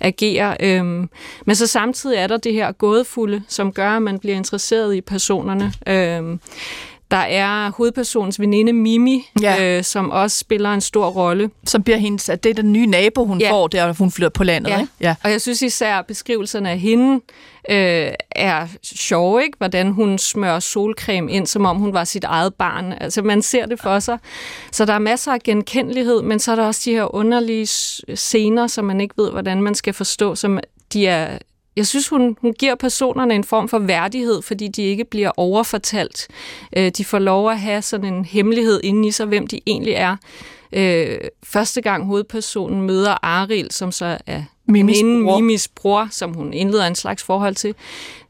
agerer. 0.00 0.56
Øhm, 0.60 1.10
men 1.46 1.56
så 1.56 1.66
samtidig 1.66 2.16
er 2.16 2.26
der 2.26 2.36
det 2.36 2.52
her 2.52 2.72
gådefulde, 2.72 3.42
som 3.48 3.72
gør, 3.72 3.90
at 3.90 4.02
man 4.02 4.18
bliver 4.18 4.36
interesseret 4.36 4.94
i 4.94 5.00
personerne. 5.00 5.72
Øhm, 5.86 6.40
der 7.10 7.16
er 7.16 7.72
hovedpersonens 7.76 8.40
veninde 8.40 8.72
Mimi, 8.72 9.26
ja. 9.42 9.64
øh, 9.64 9.84
som 9.84 10.10
også 10.10 10.38
spiller 10.38 10.72
en 10.72 10.80
stor 10.80 11.06
rolle. 11.06 11.50
Som 11.64 11.82
bliver 11.82 11.96
hendes, 11.96 12.28
at 12.28 12.44
det 12.44 12.50
er 12.50 12.54
den 12.54 12.72
nye 12.72 12.86
nabo, 12.86 13.24
hun 13.24 13.40
ja. 13.40 13.50
får, 13.52 13.68
der 13.68 13.92
hun 13.92 14.10
flytter 14.10 14.28
på 14.28 14.44
landet. 14.44 14.70
Ja. 14.70 14.80
Ikke? 14.80 14.92
ja, 15.00 15.14
og 15.24 15.30
jeg 15.30 15.40
synes 15.40 15.62
især, 15.62 16.02
beskrivelserne 16.02 16.70
af 16.70 16.78
hende 16.78 17.20
øh, 17.70 18.12
er 18.30 18.66
sjove, 18.82 19.42
ikke? 19.42 19.58
hvordan 19.58 19.92
hun 19.92 20.18
smører 20.18 20.60
solcreme 20.60 21.32
ind, 21.32 21.46
som 21.46 21.66
om 21.66 21.76
hun 21.76 21.92
var 21.92 22.04
sit 22.04 22.24
eget 22.24 22.54
barn. 22.54 22.94
Altså 23.00 23.22
man 23.22 23.42
ser 23.42 23.66
det 23.66 23.80
for 23.80 23.98
sig. 23.98 24.18
Så 24.72 24.84
der 24.84 24.92
er 24.92 24.98
masser 24.98 25.32
af 25.32 25.40
genkendelighed, 25.40 26.22
men 26.22 26.38
så 26.38 26.52
er 26.52 26.56
der 26.56 26.64
også 26.64 26.82
de 26.84 26.90
her 26.90 27.14
underlige 27.14 27.66
scener, 28.14 28.66
som 28.66 28.84
man 28.84 29.00
ikke 29.00 29.14
ved, 29.18 29.30
hvordan 29.30 29.62
man 29.62 29.74
skal 29.74 29.94
forstå, 29.94 30.34
som 30.34 30.60
de 30.92 31.06
er 31.06 31.38
jeg 31.80 31.86
synes, 31.86 32.08
hun, 32.08 32.36
hun 32.40 32.52
giver 32.52 32.74
personerne 32.74 33.34
en 33.34 33.44
form 33.44 33.68
for 33.68 33.78
værdighed, 33.78 34.42
fordi 34.42 34.68
de 34.68 34.82
ikke 34.82 35.04
bliver 35.04 35.30
overfortalt. 35.36 36.28
Øh, 36.76 36.90
de 36.90 37.04
får 37.04 37.18
lov 37.18 37.50
at 37.50 37.60
have 37.60 37.82
sådan 37.82 38.14
en 38.14 38.24
hemmelighed 38.24 38.80
inde 38.84 39.08
i 39.08 39.10
sig, 39.10 39.26
hvem 39.26 39.46
de 39.46 39.60
egentlig 39.66 39.92
er. 39.92 40.16
Øh, 40.72 41.18
første 41.42 41.80
gang 41.80 42.06
hovedpersonen 42.06 42.82
møder 42.82 43.24
Aril, 43.24 43.70
som 43.70 43.92
så 43.92 44.18
er 44.26 44.42
Mimis 44.66 44.98
bror. 45.00 45.38
Mimis 45.38 45.68
bror, 45.68 46.08
som 46.10 46.34
hun 46.34 46.52
indleder 46.52 46.86
en 46.86 46.94
slags 46.94 47.22
forhold 47.22 47.54
til. 47.54 47.74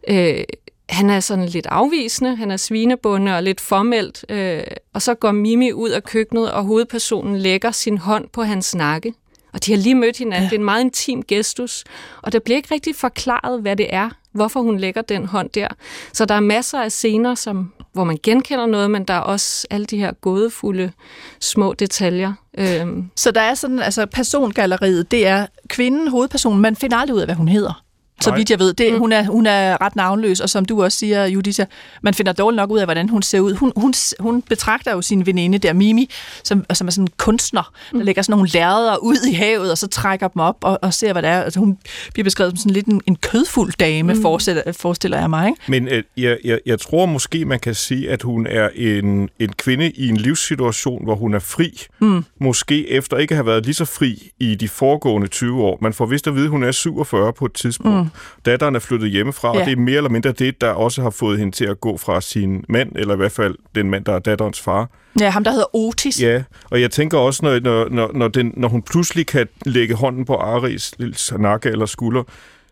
Øh, 0.08 0.44
han 0.88 1.10
er 1.10 1.20
sådan 1.20 1.46
lidt 1.46 1.66
afvisende, 1.66 2.36
han 2.36 2.50
er 2.50 2.56
svinebunde 2.56 3.36
og 3.36 3.42
lidt 3.42 3.60
formelt, 3.60 4.24
øh, 4.28 4.62
og 4.92 5.02
så 5.02 5.14
går 5.14 5.32
Mimi 5.32 5.72
ud 5.72 5.90
af 5.90 6.04
køkkenet, 6.04 6.52
og 6.52 6.64
hovedpersonen 6.64 7.36
lægger 7.38 7.70
sin 7.70 7.98
hånd 7.98 8.28
på 8.28 8.42
hans 8.42 8.74
nakke. 8.74 9.14
Og 9.52 9.66
de 9.66 9.72
har 9.72 9.78
lige 9.78 9.94
mødt 9.94 10.18
hinanden. 10.18 10.42
Ja. 10.42 10.48
Det 10.50 10.54
er 10.54 10.58
en 10.58 10.64
meget 10.64 10.80
intim 10.80 11.22
gestus. 11.22 11.84
Og 12.22 12.32
der 12.32 12.38
bliver 12.38 12.56
ikke 12.56 12.74
rigtig 12.74 12.96
forklaret, 12.96 13.60
hvad 13.60 13.76
det 13.76 13.94
er, 13.94 14.10
hvorfor 14.32 14.60
hun 14.60 14.78
lægger 14.78 15.02
den 15.02 15.26
hånd 15.26 15.50
der. 15.50 15.68
Så 16.12 16.24
der 16.24 16.34
er 16.34 16.40
masser 16.40 16.80
af 16.80 16.92
scener, 16.92 17.34
som, 17.34 17.72
hvor 17.92 18.04
man 18.04 18.18
genkender 18.22 18.66
noget, 18.66 18.90
men 18.90 19.04
der 19.04 19.14
er 19.14 19.20
også 19.20 19.66
alle 19.70 19.86
de 19.86 19.98
her 19.98 20.12
gådefulde 20.12 20.92
små 21.40 21.72
detaljer. 21.72 22.32
Øhm. 22.58 23.10
Så 23.16 23.30
der 23.30 23.40
er 23.40 23.54
sådan, 23.54 23.78
altså 23.78 24.06
persongalleriet, 24.06 25.10
det 25.10 25.26
er 25.26 25.46
kvinden, 25.68 26.08
hovedpersonen, 26.08 26.60
man 26.60 26.76
finder 26.76 26.96
aldrig 26.96 27.14
ud 27.14 27.20
af, 27.20 27.26
hvad 27.26 27.34
hun 27.34 27.48
hedder 27.48 27.82
så 28.20 28.34
vidt 28.34 28.50
jeg 28.50 28.58
ved. 28.58 28.74
Det, 28.74 28.92
mm. 28.92 28.98
hun, 28.98 29.12
er, 29.12 29.24
hun 29.24 29.46
er 29.46 29.80
ret 29.80 29.96
navnløs, 29.96 30.40
og 30.40 30.50
som 30.50 30.64
du 30.64 30.82
også 30.82 30.98
siger, 30.98 31.26
Judita, 31.26 31.66
man 32.02 32.14
finder 32.14 32.32
dårligt 32.32 32.56
nok 32.56 32.70
ud 32.70 32.78
af, 32.78 32.86
hvordan 32.86 33.08
hun 33.08 33.22
ser 33.22 33.40
ud. 33.40 33.54
Hun, 33.54 33.72
hun, 33.76 33.94
hun 34.20 34.42
betragter 34.42 34.92
jo 34.92 35.02
sin 35.02 35.26
veninde 35.26 35.58
der, 35.58 35.72
Mimi, 35.72 36.10
som, 36.44 36.64
som 36.72 36.86
er 36.86 36.90
sådan 36.90 37.04
en 37.04 37.08
kunstner, 37.16 37.72
der 37.90 37.98
mm. 37.98 38.04
lægger 38.04 38.22
sådan 38.22 38.32
nogle 38.32 38.48
lærreder 38.48 38.96
ud 38.96 39.16
i 39.30 39.32
havet, 39.32 39.70
og 39.70 39.78
så 39.78 39.86
trækker 39.86 40.28
dem 40.28 40.40
op 40.40 40.56
og, 40.60 40.78
og 40.82 40.94
ser, 40.94 41.12
hvad 41.12 41.22
det 41.22 41.30
er. 41.30 41.42
Altså, 41.42 41.60
hun 41.60 41.78
bliver 42.12 42.24
beskrevet 42.24 42.50
som 42.50 42.56
sådan 42.56 42.72
lidt 42.72 42.86
en, 42.86 43.00
en 43.06 43.16
kødfuld 43.16 43.72
dame, 43.80 44.14
mm. 44.14 44.22
forestiller, 44.22 44.62
forestiller 44.72 45.18
jeg 45.18 45.30
mig. 45.30 45.48
Ikke? 45.48 45.60
Men 45.68 45.88
øh, 45.88 46.02
jeg, 46.16 46.38
jeg, 46.44 46.58
jeg 46.66 46.80
tror 46.80 47.06
måske, 47.06 47.44
man 47.44 47.60
kan 47.60 47.74
sige, 47.74 48.10
at 48.10 48.22
hun 48.22 48.46
er 48.46 48.68
en, 48.74 49.28
en 49.38 49.52
kvinde 49.52 49.90
i 49.90 50.08
en 50.08 50.16
livssituation, 50.16 51.04
hvor 51.04 51.14
hun 51.14 51.34
er 51.34 51.38
fri. 51.38 51.86
Mm. 51.98 52.24
Måske 52.40 52.90
efter 52.90 53.16
ikke 53.16 53.32
at 53.32 53.36
have 53.36 53.46
været 53.46 53.64
lige 53.64 53.74
så 53.74 53.84
fri 53.84 54.30
i 54.40 54.54
de 54.54 54.68
foregående 54.68 55.28
20 55.28 55.62
år. 55.62 55.78
Man 55.80 55.92
får 55.92 56.06
vist 56.06 56.26
at 56.26 56.34
vide, 56.34 56.44
at 56.44 56.50
hun 56.50 56.64
er 56.64 56.72
47 56.72 57.32
på 57.32 57.44
et 57.44 57.52
tidspunkt. 57.52 57.98
Mm. 57.98 58.09
Datteren 58.44 58.74
er 58.74 58.78
flyttet 58.78 59.10
hjemmefra, 59.10 59.48
ja. 59.54 59.60
og 59.60 59.66
det 59.66 59.72
er 59.72 59.76
mere 59.76 59.96
eller 59.96 60.10
mindre 60.10 60.32
det, 60.32 60.60
der 60.60 60.70
også 60.70 61.02
har 61.02 61.10
fået 61.10 61.38
hende 61.38 61.56
til 61.56 61.64
at 61.64 61.80
gå 61.80 61.96
fra 61.96 62.20
sin 62.20 62.64
mand, 62.68 62.92
eller 62.96 63.14
i 63.14 63.16
hvert 63.16 63.32
fald 63.32 63.54
den 63.74 63.90
mand, 63.90 64.04
der 64.04 64.12
er 64.12 64.18
datterens 64.18 64.60
far. 64.60 64.88
Ja, 65.20 65.30
ham 65.30 65.44
der 65.44 65.50
hedder 65.50 65.76
Otis. 65.76 66.22
Ja, 66.22 66.42
og 66.70 66.80
jeg 66.80 66.90
tænker 66.90 67.18
også, 67.18 67.44
når, 67.44 67.58
når, 67.58 67.88
når, 67.88 68.10
når, 68.14 68.28
den, 68.28 68.52
når 68.56 68.68
hun 68.68 68.82
pludselig 68.82 69.26
kan 69.26 69.48
lægge 69.66 69.94
hånden 69.94 70.24
på 70.24 70.34
Aris 70.34 70.94
nakke 71.38 71.68
eller 71.68 71.86
skulder, 71.86 72.22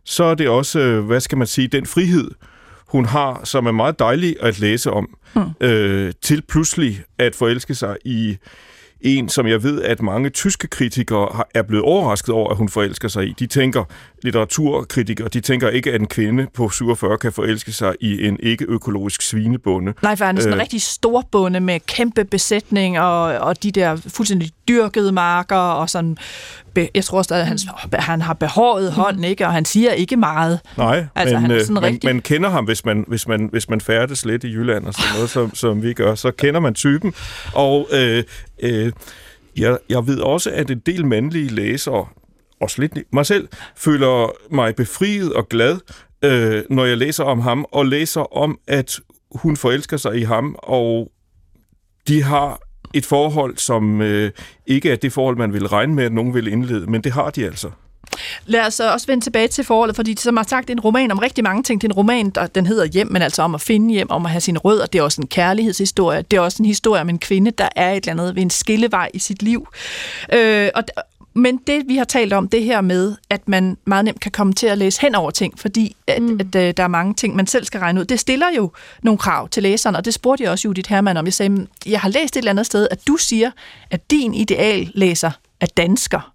så 0.04 0.24
er 0.24 0.34
det 0.34 0.48
også, 0.48 0.80
øh, 0.80 1.06
hvad 1.06 1.20
skal 1.20 1.38
man 1.38 1.46
sige, 1.46 1.68
den 1.68 1.86
frihed, 1.86 2.30
hun 2.86 3.04
har, 3.04 3.40
som 3.44 3.66
er 3.66 3.72
meget 3.72 3.98
dejlig 3.98 4.36
at 4.40 4.58
læse 4.58 4.90
om, 4.90 5.08
mm. 5.34 5.42
øh, 5.60 6.12
til 6.22 6.42
pludselig 6.48 7.00
at 7.18 7.34
forelske 7.34 7.74
sig 7.74 7.96
i 8.04 8.36
en, 9.00 9.28
som 9.28 9.46
jeg 9.46 9.62
ved, 9.62 9.82
at 9.82 10.02
mange 10.02 10.30
tyske 10.30 10.68
kritikere 10.68 11.44
er 11.54 11.62
blevet 11.62 11.84
overrasket 11.84 12.34
over, 12.34 12.50
at 12.50 12.56
hun 12.56 12.68
forelsker 12.68 13.08
sig 13.08 13.26
i. 13.28 13.34
De 13.38 13.46
tænker, 13.46 13.84
litteraturkritikere, 14.22 15.28
de 15.28 15.40
tænker 15.40 15.68
ikke, 15.68 15.92
at 15.92 16.00
en 16.00 16.06
kvinde 16.06 16.46
på 16.54 16.68
47 16.68 17.18
kan 17.18 17.32
forelske 17.32 17.72
sig 17.72 17.94
i 18.00 18.26
en 18.26 18.36
ikke-økologisk 18.42 19.22
svinebonde. 19.22 19.94
Nej, 20.02 20.16
for 20.16 20.24
han 20.24 20.36
er 20.36 20.40
sådan 20.40 20.52
en 20.52 20.58
øh, 20.58 20.62
rigtig 20.62 20.82
stor 20.82 21.28
bonde 21.32 21.60
med 21.60 21.80
kæmpe 21.80 22.24
besætning 22.24 23.00
og, 23.00 23.22
og 23.22 23.62
de 23.62 23.72
der 23.72 23.96
fuldstændig 23.96 24.50
dyrkede 24.68 25.12
marker 25.12 25.56
og 25.56 25.90
sådan 25.90 26.18
jeg 26.94 27.04
tror 27.04 27.22
stadig, 27.22 27.42
at 27.42 27.48
han, 27.48 27.58
han 27.92 28.22
har 28.22 28.34
behåret 28.34 28.92
hånden, 28.92 29.24
ikke? 29.24 29.46
og 29.46 29.52
han 29.52 29.64
siger 29.64 29.92
ikke 29.92 30.16
meget. 30.16 30.60
Nej, 30.76 31.06
altså, 31.14 31.34
men, 31.34 31.42
han 31.42 31.50
er 31.50 31.60
sådan 31.60 31.74
man, 31.74 31.82
rigtig... 31.82 32.14
man 32.14 32.20
kender 32.20 32.48
ham, 32.50 32.64
hvis 32.64 32.84
man, 32.84 33.04
hvis, 33.08 33.28
man, 33.28 33.48
hvis 33.52 33.68
man 33.68 33.80
færdes 33.80 34.24
lidt 34.24 34.44
i 34.44 34.48
Jylland 34.48 34.86
og 34.86 34.94
sådan 34.94 35.14
noget, 35.14 35.30
som, 35.30 35.54
som 35.54 35.82
vi 35.82 35.92
gør, 35.92 36.14
så 36.14 36.30
kender 36.30 36.60
man 36.60 36.74
typen. 36.74 37.14
Og 37.54 37.88
øh, 37.92 38.24
øh, 38.62 38.92
jeg, 39.56 39.78
jeg 39.88 40.06
ved 40.06 40.20
også, 40.20 40.50
at 40.50 40.70
en 40.70 40.78
del 40.86 41.06
mandlige 41.06 41.48
læsere, 41.48 42.06
også 42.60 42.80
lidt 42.80 42.98
mig 43.12 43.26
selv, 43.26 43.48
føler 43.76 44.32
mig 44.54 44.76
befriet 44.76 45.32
og 45.32 45.48
glad, 45.48 45.78
øh, 46.24 46.62
når 46.70 46.84
jeg 46.84 46.96
læser 46.96 47.24
om 47.24 47.40
ham, 47.40 47.66
og 47.72 47.86
læser 47.86 48.36
om, 48.36 48.58
at 48.68 49.00
hun 49.32 49.56
forelsker 49.56 49.96
sig 49.96 50.16
i 50.16 50.22
ham, 50.22 50.56
og 50.58 51.10
de 52.08 52.22
har 52.22 52.60
et 52.94 53.06
forhold, 53.06 53.56
som 53.56 54.02
øh, 54.02 54.30
ikke 54.66 54.90
er 54.90 54.96
det 54.96 55.12
forhold, 55.12 55.36
man 55.36 55.52
vil 55.52 55.68
regne 55.68 55.94
med, 55.94 56.04
at 56.04 56.12
nogen 56.12 56.34
vil 56.34 56.46
indlede, 56.46 56.90
men 56.90 57.04
det 57.04 57.12
har 57.12 57.30
de 57.30 57.46
altså. 57.46 57.70
Lad 58.46 58.66
os 58.66 58.80
øh, 58.80 58.92
også 58.92 59.06
vende 59.06 59.24
tilbage 59.24 59.48
til 59.48 59.64
forholdet, 59.64 59.96
fordi 59.96 60.16
som 60.18 60.36
har 60.36 60.44
sagt, 60.44 60.68
det 60.68 60.74
er 60.74 60.76
en 60.76 60.80
roman 60.80 61.10
om 61.10 61.18
rigtig 61.18 61.44
mange 61.44 61.62
ting. 61.62 61.80
Det 61.80 61.88
er 61.88 61.92
en 61.92 61.96
roman, 61.96 62.30
der 62.30 62.46
den 62.46 62.66
hedder 62.66 62.86
Hjem, 62.86 63.12
men 63.12 63.22
altså 63.22 63.42
om 63.42 63.54
at 63.54 63.60
finde 63.60 63.94
hjem, 63.94 64.10
om 64.10 64.26
at 64.26 64.30
have 64.30 64.40
sine 64.40 64.58
rødder. 64.58 64.86
Det 64.86 64.98
er 64.98 65.02
også 65.02 65.20
en 65.20 65.28
kærlighedshistorie. 65.28 66.22
Det 66.30 66.36
er 66.36 66.40
også 66.40 66.62
en 66.62 66.66
historie 66.66 67.00
om 67.00 67.08
en 67.08 67.18
kvinde, 67.18 67.50
der 67.50 67.68
er 67.76 67.92
et 67.92 67.96
eller 67.96 68.22
andet 68.22 68.34
ved 68.34 68.42
en 68.42 68.50
skillevej 68.50 69.10
i 69.14 69.18
sit 69.18 69.42
liv. 69.42 69.68
Øh, 70.32 70.68
og, 70.74 70.84
men 71.38 71.56
det, 71.66 71.82
vi 71.86 71.96
har 71.96 72.04
talt 72.04 72.32
om, 72.32 72.48
det 72.48 72.64
her 72.64 72.80
med, 72.80 73.16
at 73.30 73.48
man 73.48 73.76
meget 73.84 74.04
nemt 74.04 74.20
kan 74.20 74.32
komme 74.32 74.52
til 74.52 74.66
at 74.66 74.78
læse 74.78 75.00
hen 75.00 75.14
over 75.14 75.30
ting, 75.30 75.58
fordi 75.58 75.96
at, 76.06 76.22
mm. 76.22 76.40
at, 76.40 76.56
at, 76.56 76.68
øh, 76.68 76.74
der 76.76 76.82
er 76.82 76.88
mange 76.88 77.14
ting, 77.14 77.36
man 77.36 77.46
selv 77.46 77.64
skal 77.64 77.80
regne 77.80 78.00
ud. 78.00 78.04
Det 78.04 78.20
stiller 78.20 78.46
jo 78.56 78.72
nogle 79.02 79.18
krav 79.18 79.48
til 79.48 79.62
læseren, 79.62 79.96
og 79.96 80.04
det 80.04 80.14
spurgte 80.14 80.44
jeg 80.44 80.50
også 80.50 80.68
Judith 80.68 80.90
Hermann 80.90 81.16
om. 81.16 81.24
Jeg 81.24 81.34
sagde, 81.34 81.66
jeg 81.86 82.00
har 82.00 82.08
læst 82.08 82.36
et 82.36 82.40
eller 82.40 82.50
andet 82.50 82.66
sted, 82.66 82.88
at 82.90 83.06
du 83.06 83.16
siger, 83.16 83.50
at 83.90 84.10
din 84.10 84.34
ideal 84.34 84.90
læser 84.94 85.30
er 85.60 85.66
dansker. 85.66 86.32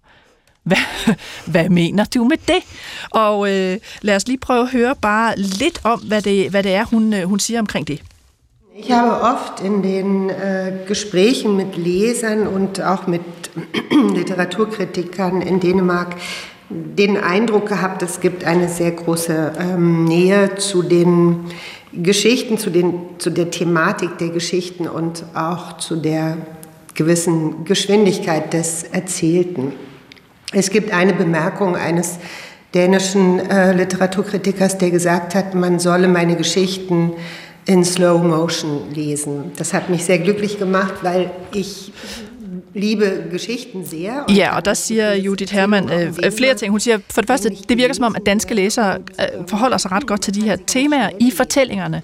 Hvad, 0.62 0.76
hvad 1.52 1.68
mener 1.68 2.04
du 2.04 2.24
med 2.24 2.36
det? 2.36 2.62
Og 3.10 3.50
øh, 3.50 3.78
lad 4.02 4.16
os 4.16 4.26
lige 4.26 4.38
prøve 4.38 4.62
at 4.62 4.70
høre 4.70 4.94
bare 4.96 5.38
lidt 5.38 5.80
om, 5.84 6.00
hvad 6.00 6.22
det, 6.22 6.50
hvad 6.50 6.62
det 6.62 6.74
er, 6.74 6.84
hun, 6.84 7.14
øh, 7.14 7.24
hun 7.24 7.40
siger 7.40 7.60
omkring 7.60 7.86
det. 7.86 8.02
Ich 8.76 8.90
habe 8.90 9.22
oft 9.22 9.60
in 9.60 9.82
den 9.82 10.30
äh, 10.30 10.72
Gesprächen 10.88 11.56
mit 11.56 11.76
Lesern 11.76 12.48
und 12.48 12.82
auch 12.82 13.06
mit 13.06 13.22
Literaturkritikern 14.14 15.42
in 15.42 15.60
Dänemark 15.60 16.16
den 16.68 17.16
Eindruck 17.16 17.68
gehabt, 17.68 18.02
es 18.02 18.18
gibt 18.18 18.42
eine 18.42 18.68
sehr 18.68 18.90
große 18.90 19.52
ähm, 19.60 20.06
Nähe 20.06 20.56
zu 20.56 20.82
den 20.82 21.44
Geschichten, 21.92 22.58
zu, 22.58 22.70
den, 22.70 22.94
zu 23.18 23.30
der 23.30 23.52
Thematik 23.52 24.18
der 24.18 24.30
Geschichten 24.30 24.88
und 24.88 25.24
auch 25.34 25.76
zu 25.76 25.94
der 25.94 26.36
gewissen 26.94 27.64
Geschwindigkeit 27.64 28.52
des 28.52 28.82
Erzählten. 28.82 29.72
Es 30.52 30.70
gibt 30.70 30.92
eine 30.92 31.12
Bemerkung 31.12 31.76
eines 31.76 32.18
dänischen 32.74 33.38
äh, 33.38 33.72
Literaturkritikers, 33.72 34.78
der 34.78 34.90
gesagt 34.90 35.36
hat, 35.36 35.54
man 35.54 35.78
solle 35.78 36.08
meine 36.08 36.34
Geschichten 36.34 37.12
in 37.66 37.84
Slow 37.84 38.22
Motion 38.22 38.92
lesen. 38.94 39.52
Das 39.58 39.72
hat 39.72 39.90
mich 39.90 40.04
sehr 40.04 40.18
glücklich 40.18 40.58
gemacht, 40.58 40.94
weil 41.02 41.30
ich 41.54 41.92
liebe 42.74 43.24
Geschichten 43.30 43.84
sehr. 43.84 44.26
Ja, 44.28 44.56
og 44.56 44.64
der 44.64 44.74
siger 44.74 45.14
Judith 45.14 45.52
Hermann 45.52 45.90
øh, 45.90 46.32
flere 46.32 46.54
ting. 46.54 46.70
Hun 46.70 46.80
siger, 46.80 46.98
for 47.10 47.20
det 47.20 47.28
første, 47.28 47.50
det 47.68 47.78
virker 47.78 47.94
som 47.94 48.04
om, 48.04 48.16
at 48.16 48.26
danske 48.26 48.54
læsere 48.54 48.98
øh, 49.20 49.48
forholder 49.48 49.78
sig 49.78 49.92
ret 49.92 50.06
godt 50.06 50.20
til 50.20 50.34
de 50.34 50.42
her 50.42 50.56
temaer 50.66 51.10
i 51.20 51.30
fortællingerne. 51.30 52.02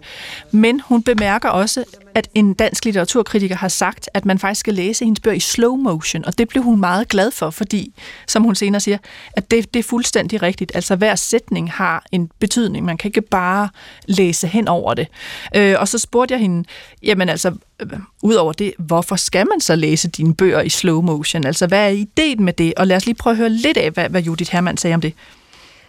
Men 0.50 0.80
hun 0.80 1.02
bemærker 1.02 1.48
også, 1.48 1.84
at 2.14 2.28
en 2.34 2.54
dansk 2.54 2.84
litteraturkritiker 2.84 3.56
har 3.56 3.68
sagt, 3.68 4.08
at 4.14 4.24
man 4.24 4.38
faktisk 4.38 4.60
skal 4.60 4.74
læse 4.74 5.04
hendes 5.04 5.20
bøger 5.20 5.36
i 5.36 5.40
slow 5.40 5.76
motion, 5.76 6.24
og 6.24 6.38
det 6.38 6.48
blev 6.48 6.62
hun 6.62 6.80
meget 6.80 7.08
glad 7.08 7.30
for, 7.30 7.50
fordi, 7.50 7.94
som 8.26 8.42
hun 8.42 8.54
senere 8.54 8.80
siger, 8.80 8.98
at 9.32 9.50
det, 9.50 9.74
det 9.74 9.80
er 9.80 9.84
fuldstændig 9.84 10.42
rigtigt. 10.42 10.72
Altså 10.74 10.96
hver 10.96 11.14
sætning 11.14 11.72
har 11.72 12.04
en 12.12 12.30
betydning. 12.38 12.84
Man 12.84 12.96
kan 12.96 13.08
ikke 13.08 13.22
bare 13.22 13.68
læse 14.06 14.46
hen 14.46 14.68
over 14.68 14.94
det. 14.94 15.08
Øh, 15.56 15.76
og 15.78 15.88
så 15.88 15.98
spurgte 15.98 16.32
jeg 16.32 16.40
hende, 16.40 16.68
jamen 17.02 17.28
altså, 17.28 17.52
øh, 17.80 17.88
udover 18.22 18.52
det, 18.52 18.72
hvorfor 18.78 19.16
skal 19.16 19.46
man 19.46 19.60
så 19.60 19.76
læse 19.76 20.08
dine 20.08 20.34
bøger 20.34 20.60
i 20.60 20.68
slow 20.68 21.00
motion? 21.00 21.46
Altså 21.46 21.66
hvad 21.66 21.84
er 21.84 21.88
ideen 21.88 22.44
med 22.44 22.52
det? 22.52 22.74
Og 22.76 22.86
lad 22.86 22.96
os 22.96 23.06
lige 23.06 23.14
prøve 23.14 23.32
at 23.32 23.36
høre 23.36 23.50
lidt 23.50 23.76
af, 23.76 23.90
hvad, 23.90 24.08
hvad 24.08 24.22
Judith 24.22 24.52
Hermann 24.52 24.76
sagde 24.76 24.94
om 24.94 25.00
det. 25.00 25.14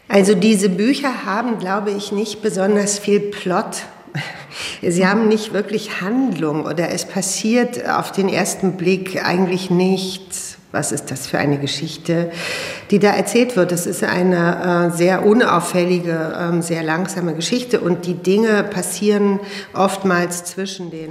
Also 0.10 0.34
diese 0.34 0.70
Bücher 0.70 1.08
haben, 1.08 1.60
glaube 1.60 1.92
ich, 1.92 2.12
nicht 2.12 2.42
besonders 2.42 3.00
viel 3.00 3.32
Plot 3.34 3.88
Sie 4.82 5.08
haben 5.08 5.28
nicht 5.28 5.54
wirklich 5.54 6.02
Handlung 6.02 6.66
oder 6.66 6.90
es 6.90 7.06
passiert 7.06 7.88
auf 7.90 8.12
den 8.12 8.30
ersten 8.30 8.74
Blick 8.74 9.24
eigentlich 9.24 9.70
nichts. 9.70 10.58
Was 10.72 10.94
ist 10.94 11.12
das 11.12 11.28
für 11.28 11.38
eine 11.38 11.60
Geschichte, 11.60 12.32
die 12.92 13.00
da 13.00 13.12
erzählt 13.12 13.58
wird? 13.58 13.74
Das 13.74 13.86
ist 13.86 14.04
eine 14.04 14.90
äh, 14.94 14.98
sehr 14.98 15.26
unauffällige, 15.26 16.54
äh, 16.58 16.62
sehr 16.62 16.82
langsame 16.82 17.36
Geschichte 17.36 17.82
und 17.82 18.06
die 18.06 18.14
Dinge 18.14 18.64
passieren 18.64 19.40
oftmals 19.74 20.46
zwischen 20.46 20.90
den 20.90 21.10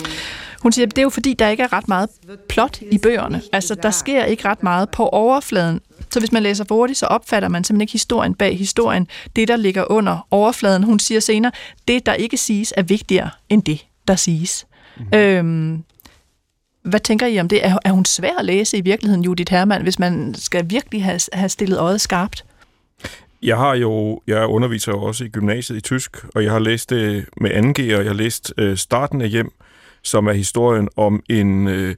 Hun 0.63 0.73
siger, 0.73 0.87
det 0.87 0.99
er 0.99 1.03
jo 1.03 1.11
fordi, 1.11 1.35
der 1.35 1.49
ikke 1.49 1.63
er 1.63 1.73
ret 1.73 1.89
meget 1.89 2.11
plot 2.49 2.81
i 2.91 2.99
bøgerne. 2.99 3.43
Altså, 3.53 3.75
der 3.75 3.91
sker 3.91 4.25
ikke 4.25 4.45
ret 4.45 4.63
meget 4.63 4.91
på 4.91 5.09
overfladen. 5.09 5.81
Så 6.13 6.21
hvis 6.21 6.33
man 6.33 6.43
læser 6.43 6.65
for 6.65 6.75
hurtigt, 6.75 6.99
så 6.99 7.07
opfatter 7.07 7.49
man 7.49 7.65
simpelthen 7.65 7.81
ikke 7.81 7.93
historien 7.93 8.35
bag 8.35 8.59
historien. 8.59 9.09
Det, 9.37 9.49
der 9.49 9.57
ligger 9.57 9.91
under 9.91 10.27
overfladen. 10.31 10.83
Hun 10.83 10.99
siger 10.99 11.21
senere, 11.21 11.53
det, 11.89 12.07
der 12.07 12.15
ikke 12.15 12.37
siges, 12.37 12.75
er 12.77 12.83
vigtigere 12.83 13.31
end 13.49 13.63
det, 13.63 13.87
der 14.09 14.17
siges. 14.17 14.67
Mm. 14.97 15.19
Øhm, 15.19 15.85
hvad 16.83 17.01
tænker 17.01 17.27
I 17.27 17.41
om 17.41 17.49
det? 17.49 17.67
Er, 17.67 17.79
er 17.85 17.93
hun 17.93 18.05
svær 18.05 18.39
at 18.39 18.45
læse 18.45 18.79
i 18.79 18.81
virkeligheden, 18.81 19.25
Judith 19.25 19.53
Hermann, 19.53 19.83
hvis 19.83 19.99
man 19.99 20.35
skal 20.35 20.71
virkelig 20.71 21.05
have, 21.05 21.21
have 21.33 21.49
stillet 21.49 21.79
øjet 21.79 22.01
skarpt? 22.01 22.45
Jeg 23.43 23.57
har 23.57 23.75
jo, 23.75 24.21
jeg 24.27 24.47
underviser 24.47 24.93
jo 24.93 25.03
også 25.03 25.25
i 25.25 25.29
gymnasiet 25.29 25.77
i 25.77 25.81
tysk, 25.81 26.25
og 26.35 26.45
jeg 26.45 26.53
har 26.53 26.59
læst 26.59 26.91
det 26.91 27.27
med 27.41 27.51
2G, 27.51 27.83
og 27.83 28.05
jeg 28.05 28.11
har 28.11 28.13
læst 28.13 28.53
øh, 28.59 28.77
starten 28.77 29.21
af 29.21 29.29
hjem, 29.29 29.51
som 30.03 30.27
er 30.27 30.33
historien 30.33 30.89
om 30.97 31.23
en, 31.29 31.69
øh, 31.69 31.95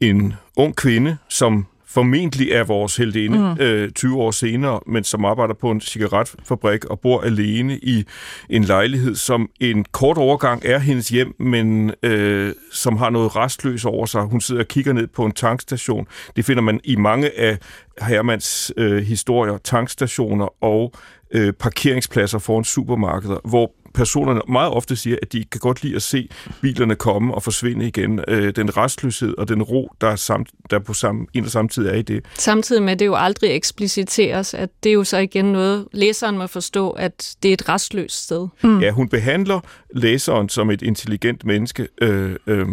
en 0.00 0.34
ung 0.56 0.76
kvinde, 0.76 1.16
som 1.28 1.66
formentlig 1.88 2.52
er 2.52 2.64
vores 2.64 2.96
heldinde 2.96 3.38
mm. 3.38 3.64
øh, 3.64 3.90
20 3.90 4.16
år 4.16 4.30
senere, 4.30 4.80
men 4.86 5.04
som 5.04 5.24
arbejder 5.24 5.54
på 5.54 5.70
en 5.70 5.80
cigaretfabrik 5.80 6.84
og 6.84 7.00
bor 7.00 7.20
alene 7.20 7.78
i 7.78 8.04
en 8.50 8.64
lejlighed, 8.64 9.14
som 9.14 9.50
en 9.60 9.84
kort 9.92 10.18
overgang 10.18 10.62
er 10.64 10.78
hendes 10.78 11.08
hjem, 11.08 11.34
men 11.38 11.92
øh, 12.02 12.52
som 12.72 12.96
har 12.96 13.10
noget 13.10 13.36
restløs 13.36 13.84
over 13.84 14.06
sig. 14.06 14.22
Hun 14.22 14.40
sidder 14.40 14.62
og 14.62 14.68
kigger 14.68 14.92
ned 14.92 15.06
på 15.06 15.24
en 15.24 15.32
tankstation. 15.32 16.06
Det 16.36 16.44
finder 16.44 16.62
man 16.62 16.80
i 16.84 16.96
mange 16.96 17.38
af 17.38 17.58
Hermans 18.02 18.72
øh, 18.76 19.02
historier, 19.02 19.58
tankstationer 19.58 20.64
og 20.64 20.92
øh, 21.30 21.52
parkeringspladser 21.52 22.38
foran 22.38 22.64
supermarkeder, 22.64 23.38
hvor 23.44 23.72
personerne 23.94 24.40
meget 24.48 24.70
ofte 24.70 24.96
siger, 24.96 25.16
at 25.22 25.32
de 25.32 25.44
kan 25.44 25.58
godt 25.58 25.82
lide 25.82 25.96
at 25.96 26.02
se 26.02 26.28
bilerne 26.60 26.94
komme 26.94 27.34
og 27.34 27.42
forsvinde 27.42 27.86
igen. 27.86 28.20
Øh, 28.28 28.56
den 28.56 28.76
restløshed 28.76 29.34
og 29.38 29.48
den 29.48 29.62
ro, 29.62 29.92
der, 30.00 30.06
er 30.06 30.16
samt, 30.16 30.48
der 30.70 30.78
på 30.78 30.94
samme, 30.94 31.26
en 31.34 31.44
og 31.44 31.50
samme 31.50 31.68
tid 31.68 31.86
er 31.86 31.94
i 31.94 32.02
det. 32.02 32.24
Samtidig 32.34 32.82
med, 32.82 32.92
at 32.92 32.98
det 32.98 33.06
jo 33.06 33.14
aldrig 33.14 33.56
ekspliciteres, 33.56 34.54
at 34.54 34.70
det 34.82 34.90
er 34.90 34.94
jo 34.94 35.04
så 35.04 35.18
igen 35.18 35.44
noget, 35.44 35.86
læseren 35.92 36.38
må 36.38 36.46
forstå, 36.46 36.90
at 36.90 37.36
det 37.42 37.48
er 37.48 37.52
et 37.52 37.68
restløst 37.68 38.24
sted. 38.24 38.48
Mm. 38.62 38.80
Ja, 38.80 38.90
hun 38.90 39.08
behandler 39.08 39.60
læseren 39.94 40.48
som 40.48 40.70
et 40.70 40.82
intelligent 40.82 41.44
menneske, 41.44 41.88
øh, 42.02 42.36
øh, 42.46 42.66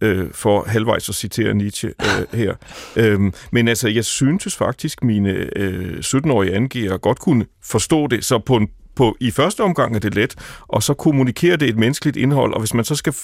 øh, 0.00 0.30
for 0.32 0.64
halvvejs 0.66 1.08
at 1.08 1.14
citere 1.14 1.54
Nietzsche 1.54 1.88
øh, 1.88 2.38
her. 2.38 2.54
Øhm, 2.96 3.32
men 3.52 3.68
altså, 3.68 3.88
jeg 3.88 4.04
syntes 4.04 4.56
faktisk, 4.56 5.04
mine 5.04 5.30
øh, 5.56 5.98
17-årige 5.98 6.54
angiver 6.54 6.96
godt 6.96 7.18
kunne 7.18 7.46
forstå 7.64 8.06
det, 8.06 8.24
så 8.24 8.38
på 8.38 8.56
en 8.56 8.68
på, 8.94 9.16
i 9.20 9.30
første 9.30 9.60
omgang 9.60 9.96
er 9.96 10.00
det 10.00 10.14
let, 10.14 10.34
og 10.68 10.82
så 10.82 10.94
kommunikerer 10.94 11.56
det 11.56 11.68
et 11.68 11.76
menneskeligt 11.76 12.16
indhold, 12.16 12.54
og 12.54 12.60
hvis 12.60 12.74
man 12.74 12.84
så 12.84 12.94
skal 12.94 13.14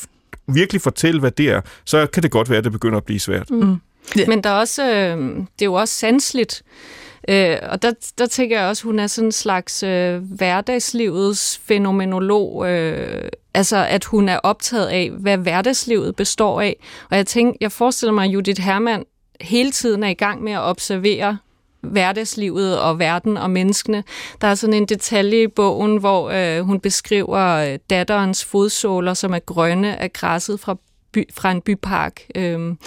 virkelig 0.46 0.80
fortælle, 0.80 1.20
hvad 1.20 1.30
det 1.30 1.48
er, 1.50 1.60
så 1.84 2.06
kan 2.06 2.22
det 2.22 2.30
godt 2.30 2.50
være, 2.50 2.58
at 2.58 2.64
det 2.64 2.72
begynder 2.72 2.96
at 2.96 3.04
blive 3.04 3.20
svært. 3.20 3.50
Mm. 3.50 3.76
Yeah. 4.18 4.28
Men 4.28 4.44
der 4.44 4.50
er 4.50 4.54
også, 4.54 4.94
øh, 4.94 5.18
det 5.36 5.62
er 5.62 5.64
jo 5.64 5.74
også 5.74 5.94
sandsligt, 5.94 6.62
øh, 7.28 7.56
og 7.62 7.82
der, 7.82 7.92
der 8.18 8.26
tænker 8.26 8.58
jeg 8.58 8.68
også, 8.68 8.84
hun 8.84 8.98
er 8.98 9.06
sådan 9.06 9.28
en 9.28 9.32
slags 9.32 9.82
øh, 9.82 10.16
hverdagslivets 10.16 11.60
fænomenolog, 11.64 12.66
øh, 12.66 13.28
altså 13.54 13.76
at 13.76 14.04
hun 14.04 14.28
er 14.28 14.38
optaget 14.38 14.86
af, 14.86 15.10
hvad 15.10 15.38
hverdagslivet 15.38 16.16
består 16.16 16.60
af. 16.60 16.76
Og 17.10 17.16
jeg 17.16 17.26
tænker, 17.26 17.52
jeg 17.60 17.72
forestiller 17.72 18.12
mig, 18.12 18.24
at 18.24 18.30
Judith 18.30 18.62
Hermann 18.62 19.04
hele 19.40 19.70
tiden 19.70 20.02
er 20.02 20.08
i 20.08 20.14
gang 20.14 20.42
med 20.42 20.52
at 20.52 20.60
observere 20.60 21.38
hverdagslivet 21.80 22.80
og 22.80 22.98
verden 22.98 23.36
og 23.36 23.50
menneskene. 23.50 24.04
Der 24.40 24.46
er 24.48 24.54
sådan 24.54 24.74
en 24.74 24.86
detalje 24.86 25.42
i 25.42 25.48
bogen, 25.48 25.96
hvor 25.96 26.30
øh, 26.30 26.64
hun 26.64 26.80
beskriver 26.80 27.56
øh, 27.56 27.78
datterens 27.90 28.44
fodsåler, 28.44 29.14
som 29.14 29.34
er 29.34 29.38
grønne 29.38 30.00
af 30.00 30.12
græsset 30.12 30.60
fra 30.60 30.76
by, 31.12 31.24
fra 31.34 31.50
en 31.50 31.60
bypark. 31.60 32.20
Øhm, 32.34 32.78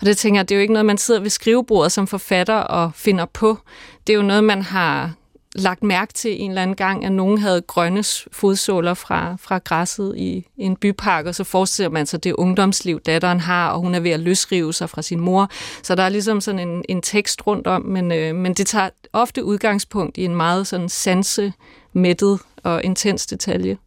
og 0.00 0.06
det 0.06 0.16
tænker 0.16 0.38
jeg, 0.38 0.48
det 0.48 0.54
er 0.54 0.58
jo 0.58 0.62
ikke 0.62 0.72
noget, 0.72 0.86
man 0.86 0.98
sidder 0.98 1.20
ved 1.20 1.30
skrivebordet 1.30 1.92
som 1.92 2.06
forfatter 2.06 2.54
og 2.54 2.90
finder 2.94 3.24
på. 3.24 3.58
Det 4.06 4.12
er 4.12 4.16
jo 4.16 4.22
noget, 4.22 4.44
man 4.44 4.62
har 4.62 5.12
lagt 5.54 5.82
mærke 5.82 6.12
til 6.12 6.42
en 6.42 6.50
eller 6.50 6.62
anden 6.62 6.76
gang, 6.76 7.04
at 7.04 7.12
nogen 7.12 7.38
havde 7.38 7.60
grønne 7.60 8.04
fodsåler 8.32 8.94
fra, 8.94 9.36
fra 9.40 9.58
græsset 9.58 10.14
i 10.16 10.46
en 10.56 10.76
bypark, 10.76 11.26
og 11.26 11.34
så 11.34 11.44
forestiller 11.44 11.90
man 11.90 12.06
sig 12.06 12.24
det 12.24 12.32
ungdomsliv, 12.32 13.00
datteren 13.00 13.40
har, 13.40 13.70
og 13.70 13.80
hun 13.80 13.94
er 13.94 14.00
ved 14.00 14.10
at 14.10 14.20
løsrive 14.20 14.72
sig 14.72 14.90
fra 14.90 15.02
sin 15.02 15.20
mor. 15.20 15.50
Så 15.82 15.94
der 15.94 16.02
er 16.02 16.08
ligesom 16.08 16.40
sådan 16.40 16.68
en, 16.68 16.84
en 16.88 17.02
tekst 17.02 17.46
rundt 17.46 17.66
om, 17.66 17.82
men, 17.82 18.12
øh, 18.12 18.34
men 18.34 18.54
det 18.54 18.66
tager 18.66 18.88
ofte 19.12 19.44
udgangspunkt 19.44 20.18
i 20.18 20.24
en 20.24 20.36
meget 20.36 20.66
sådan 20.66 20.88
sansemættet 20.88 22.40
og 22.62 22.84
intens 22.84 23.26
detalje. 23.26 23.78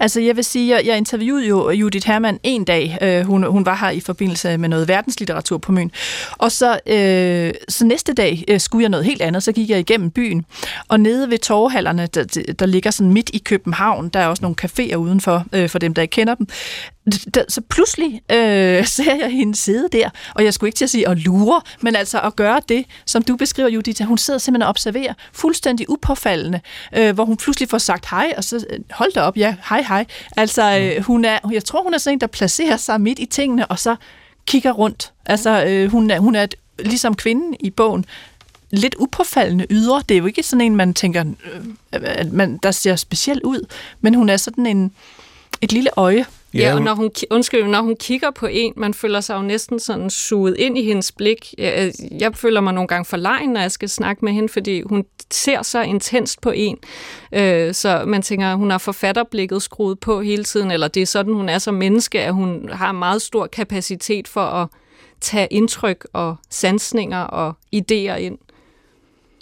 Altså, 0.00 0.20
jeg 0.20 0.36
vil 0.36 0.44
sige, 0.44 0.76
jeg, 0.76 0.86
jeg 0.86 0.96
interviewede 0.96 1.46
jo 1.46 1.70
Judith 1.70 2.06
Hermann 2.06 2.38
en 2.42 2.64
dag. 2.64 2.98
Øh, 3.02 3.26
hun, 3.26 3.44
hun 3.44 3.66
var 3.66 3.76
her 3.76 3.90
i 3.90 4.00
forbindelse 4.00 4.56
med 4.56 4.68
noget 4.68 4.88
verdenslitteratur 4.88 5.58
på 5.58 5.72
Møn. 5.72 5.90
Og 6.32 6.52
så, 6.52 6.78
øh, 6.86 7.52
så 7.68 7.84
næste 7.84 8.12
dag 8.12 8.44
øh, 8.48 8.60
skulle 8.60 8.82
jeg 8.82 8.88
noget 8.88 9.06
helt 9.06 9.22
andet. 9.22 9.42
Så 9.42 9.52
gik 9.52 9.70
jeg 9.70 9.78
igennem 9.78 10.10
byen. 10.10 10.44
Og 10.88 11.00
nede 11.00 11.30
ved 11.30 11.38
torvehallerne, 11.38 12.06
der, 12.06 12.52
der 12.58 12.66
ligger 12.66 12.90
sådan 12.90 13.12
midt 13.12 13.30
i 13.32 13.38
København, 13.38 14.08
der 14.08 14.20
er 14.20 14.26
også 14.26 14.42
nogle 14.42 14.56
caféer 14.64 14.94
udenfor, 14.94 15.44
øh, 15.52 15.68
for 15.68 15.78
dem, 15.78 15.94
der 15.94 16.02
ikke 16.02 16.12
kender 16.12 16.34
dem 16.34 16.46
der, 17.34 17.44
så 17.48 17.60
pludselig 17.60 18.22
øh, 18.32 18.86
ser 18.96 19.14
jeg 19.20 19.30
hende 19.30 19.54
sidde 19.54 19.88
der, 19.92 20.10
og 20.34 20.44
jeg 20.44 20.54
skulle 20.54 20.68
ikke 20.68 20.76
til 20.76 20.84
at 20.84 20.90
sige 20.90 21.08
at 21.08 21.18
lure, 21.18 21.60
men 21.80 21.96
altså 21.96 22.20
at 22.20 22.36
gøre 22.36 22.60
det, 22.68 22.84
som 23.06 23.22
du 23.22 23.36
beskriver, 23.36 23.68
Judith, 23.68 24.02
hun 24.02 24.18
sidder 24.18 24.38
simpelthen 24.38 24.62
og 24.62 24.68
observerer, 24.68 25.14
fuldstændig 25.32 25.90
upåfaldende, 25.90 26.60
øh, 26.96 27.14
hvor 27.14 27.24
hun 27.24 27.36
pludselig 27.36 27.68
får 27.68 27.78
sagt 27.78 28.06
hej, 28.10 28.34
og 28.36 28.44
så 28.44 28.66
øh, 28.70 28.78
hold 28.90 29.12
da 29.12 29.20
op, 29.20 29.36
ja, 29.36 29.56
hej 29.68 29.82
hej. 29.82 30.06
Altså, 30.36 30.78
øh, 30.78 31.02
hun 31.04 31.24
er, 31.24 31.38
jeg 31.52 31.64
tror, 31.64 31.82
hun 31.82 31.94
er 31.94 31.98
sådan 31.98 32.16
en, 32.16 32.20
der 32.20 32.26
placerer 32.26 32.76
sig 32.76 33.00
midt 33.00 33.18
i 33.18 33.26
tingene, 33.26 33.66
og 33.66 33.78
så 33.78 33.96
kigger 34.46 34.72
rundt. 34.72 35.12
Altså, 35.26 35.64
øh, 35.64 35.90
hun, 35.90 36.10
er, 36.10 36.18
hun 36.18 36.34
er 36.34 36.42
et, 36.42 36.54
ligesom 36.78 37.14
kvinden 37.14 37.56
i 37.60 37.70
bogen, 37.70 38.04
lidt 38.70 38.94
upåfaldende 38.98 39.66
ydre. 39.70 40.02
Det 40.08 40.14
er 40.14 40.18
jo 40.18 40.26
ikke 40.26 40.42
sådan 40.42 40.60
en, 40.60 40.76
man 40.76 40.94
tænker, 40.94 41.24
øh, 41.24 41.64
at 41.92 42.32
man, 42.32 42.58
der 42.62 42.70
ser 42.70 42.96
specielt 42.96 43.42
ud, 43.42 43.66
men 44.00 44.14
hun 44.14 44.28
er 44.28 44.36
sådan 44.36 44.66
en, 44.66 44.92
et 45.60 45.72
lille 45.72 45.90
øje, 45.96 46.26
Ja, 46.54 46.74
og 46.74 46.82
når 46.82 46.94
hun, 46.94 47.10
undskyld, 47.30 47.66
når 47.66 47.80
hun 47.80 47.96
kigger 47.96 48.30
på 48.30 48.46
en, 48.46 48.72
man 48.76 48.94
føler 48.94 49.20
sig 49.20 49.34
jo 49.34 49.42
næsten 49.42 49.80
sådan 49.80 50.10
suget 50.10 50.56
ind 50.58 50.78
i 50.78 50.84
hendes 50.84 51.12
blik. 51.12 51.54
Jeg, 51.58 51.92
jeg 52.20 52.34
føler 52.34 52.60
mig 52.60 52.74
nogle 52.74 52.88
gange 52.88 53.04
for 53.04 53.16
lejen, 53.16 53.50
når 53.50 53.60
jeg 53.60 53.70
skal 53.70 53.88
snakke 53.88 54.24
med 54.24 54.32
hende, 54.32 54.48
fordi 54.48 54.82
hun 54.82 55.04
ser 55.30 55.62
så 55.62 55.82
intenst 55.82 56.40
på 56.40 56.50
en. 56.50 56.78
Øh, 57.32 57.74
så 57.74 58.04
man 58.06 58.22
tænker, 58.22 58.54
hun 58.54 58.70
har 58.70 58.78
forfatterblikket 58.78 59.62
skruet 59.62 60.00
på 60.00 60.20
hele 60.20 60.44
tiden, 60.44 60.70
eller 60.70 60.88
det 60.88 61.02
er 61.02 61.06
sådan, 61.06 61.34
hun 61.34 61.48
er 61.48 61.58
som 61.58 61.74
menneske, 61.74 62.20
at 62.20 62.34
hun 62.34 62.68
har 62.72 62.92
meget 62.92 63.22
stor 63.22 63.46
kapacitet 63.46 64.28
for 64.28 64.44
at 64.44 64.68
tage 65.20 65.48
indtryk 65.50 66.06
og 66.12 66.36
sansninger 66.50 67.20
og 67.20 67.54
idéer 67.76 68.16
ind. 68.16 68.38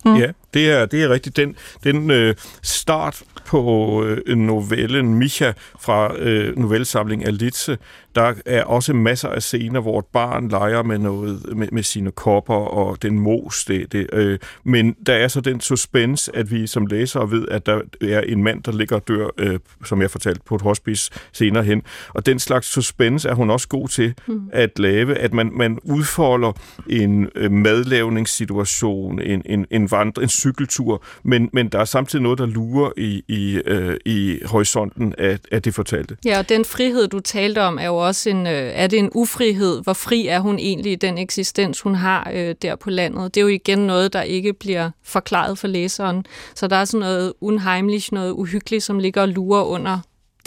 Mm. 0.04 0.16
Ja, 0.16 0.30
det 0.54 0.70
er, 0.70 0.86
det 0.86 1.02
er 1.02 1.08
rigtigt. 1.08 1.36
Den, 1.36 1.56
den 1.84 2.10
øh, 2.10 2.34
start 2.62 3.22
på 3.46 4.04
øh, 4.04 4.36
novellen 4.36 5.14
Micha 5.14 5.52
fra 5.80 6.18
øh, 6.18 6.58
novellesamling 6.58 7.26
Alitze, 7.26 7.78
der 8.14 8.34
er 8.46 8.64
også 8.64 8.92
masser 8.92 9.28
af 9.28 9.42
scener, 9.42 9.80
hvor 9.80 9.98
et 9.98 10.04
barn 10.12 10.48
leger 10.48 10.82
med 10.82 10.98
noget 10.98 11.56
med, 11.56 11.68
med 11.72 11.82
sine 11.82 12.10
kopper 12.10 12.54
og 12.54 13.02
den 13.02 13.18
mos. 13.18 13.64
Det, 13.64 13.92
det, 13.92 14.06
øh, 14.12 14.38
men 14.64 14.96
der 15.06 15.12
er 15.12 15.28
så 15.28 15.40
den 15.40 15.60
suspense, 15.60 16.36
at 16.36 16.50
vi 16.50 16.66
som 16.66 16.86
læsere 16.86 17.30
ved, 17.30 17.48
at 17.48 17.66
der 17.66 17.80
er 18.00 18.20
en 18.20 18.42
mand, 18.42 18.62
der 18.62 18.72
ligger 18.72 18.96
og 18.96 19.08
dør, 19.08 19.28
øh, 19.38 19.58
som 19.84 20.02
jeg 20.02 20.10
fortalte, 20.10 20.40
på 20.46 20.54
et 20.54 20.62
hospice 20.62 21.10
senere 21.32 21.64
hen. 21.64 21.82
Og 22.08 22.26
den 22.26 22.38
slags 22.38 22.66
suspense 22.66 23.28
er 23.28 23.34
hun 23.34 23.50
også 23.50 23.68
god 23.68 23.88
til 23.88 24.14
mm. 24.26 24.40
at 24.52 24.78
lave, 24.78 25.14
at 25.14 25.32
man, 25.32 25.50
man 25.54 25.78
udfolder 25.82 26.52
en 26.86 27.28
øh, 27.34 27.52
madlavningssituation, 27.52 29.20
en, 29.20 29.42
en, 29.44 29.66
en, 29.70 29.90
vandre, 29.90 30.22
en 30.22 30.28
cykeltur, 30.38 31.02
men, 31.22 31.50
men 31.52 31.68
der 31.68 31.78
er 31.78 31.84
samtidig 31.84 32.22
noget, 32.22 32.38
der 32.38 32.46
lurer 32.46 32.90
i, 32.96 33.22
i, 33.28 33.60
øh, 33.66 33.96
i 34.04 34.38
horisonten 34.44 35.14
af, 35.18 35.38
af 35.52 35.62
det 35.62 35.74
fortalte. 35.74 36.16
Ja, 36.24 36.38
og 36.38 36.48
den 36.48 36.64
frihed, 36.64 37.08
du 37.08 37.20
talte 37.20 37.62
om, 37.62 37.78
er 37.78 37.86
jo 37.86 37.96
også 37.96 38.30
en, 38.30 38.46
øh, 38.46 38.52
er 38.52 38.86
det 38.86 38.98
en 38.98 39.10
ufrihed? 39.14 39.82
Hvor 39.82 39.92
fri 39.92 40.26
er 40.26 40.40
hun 40.40 40.58
egentlig 40.58 40.92
i 40.92 40.96
den 40.96 41.18
eksistens, 41.18 41.80
hun 41.80 41.94
har 41.94 42.30
øh, 42.34 42.54
der 42.62 42.76
på 42.76 42.90
landet? 42.90 43.34
Det 43.34 43.40
er 43.40 43.42
jo 43.42 43.48
igen 43.48 43.78
noget, 43.78 44.12
der 44.12 44.22
ikke 44.22 44.52
bliver 44.52 44.90
forklaret 45.04 45.58
for 45.58 45.68
læseren. 45.68 46.24
Så 46.54 46.66
der 46.66 46.76
er 46.76 46.84
sådan 46.84 47.00
noget 47.00 47.32
unheimlich, 47.40 48.12
noget 48.12 48.30
uhyggeligt, 48.30 48.84
som 48.84 48.98
ligger 48.98 49.22
og 49.22 49.28
lurer 49.28 49.62
under 49.62 49.98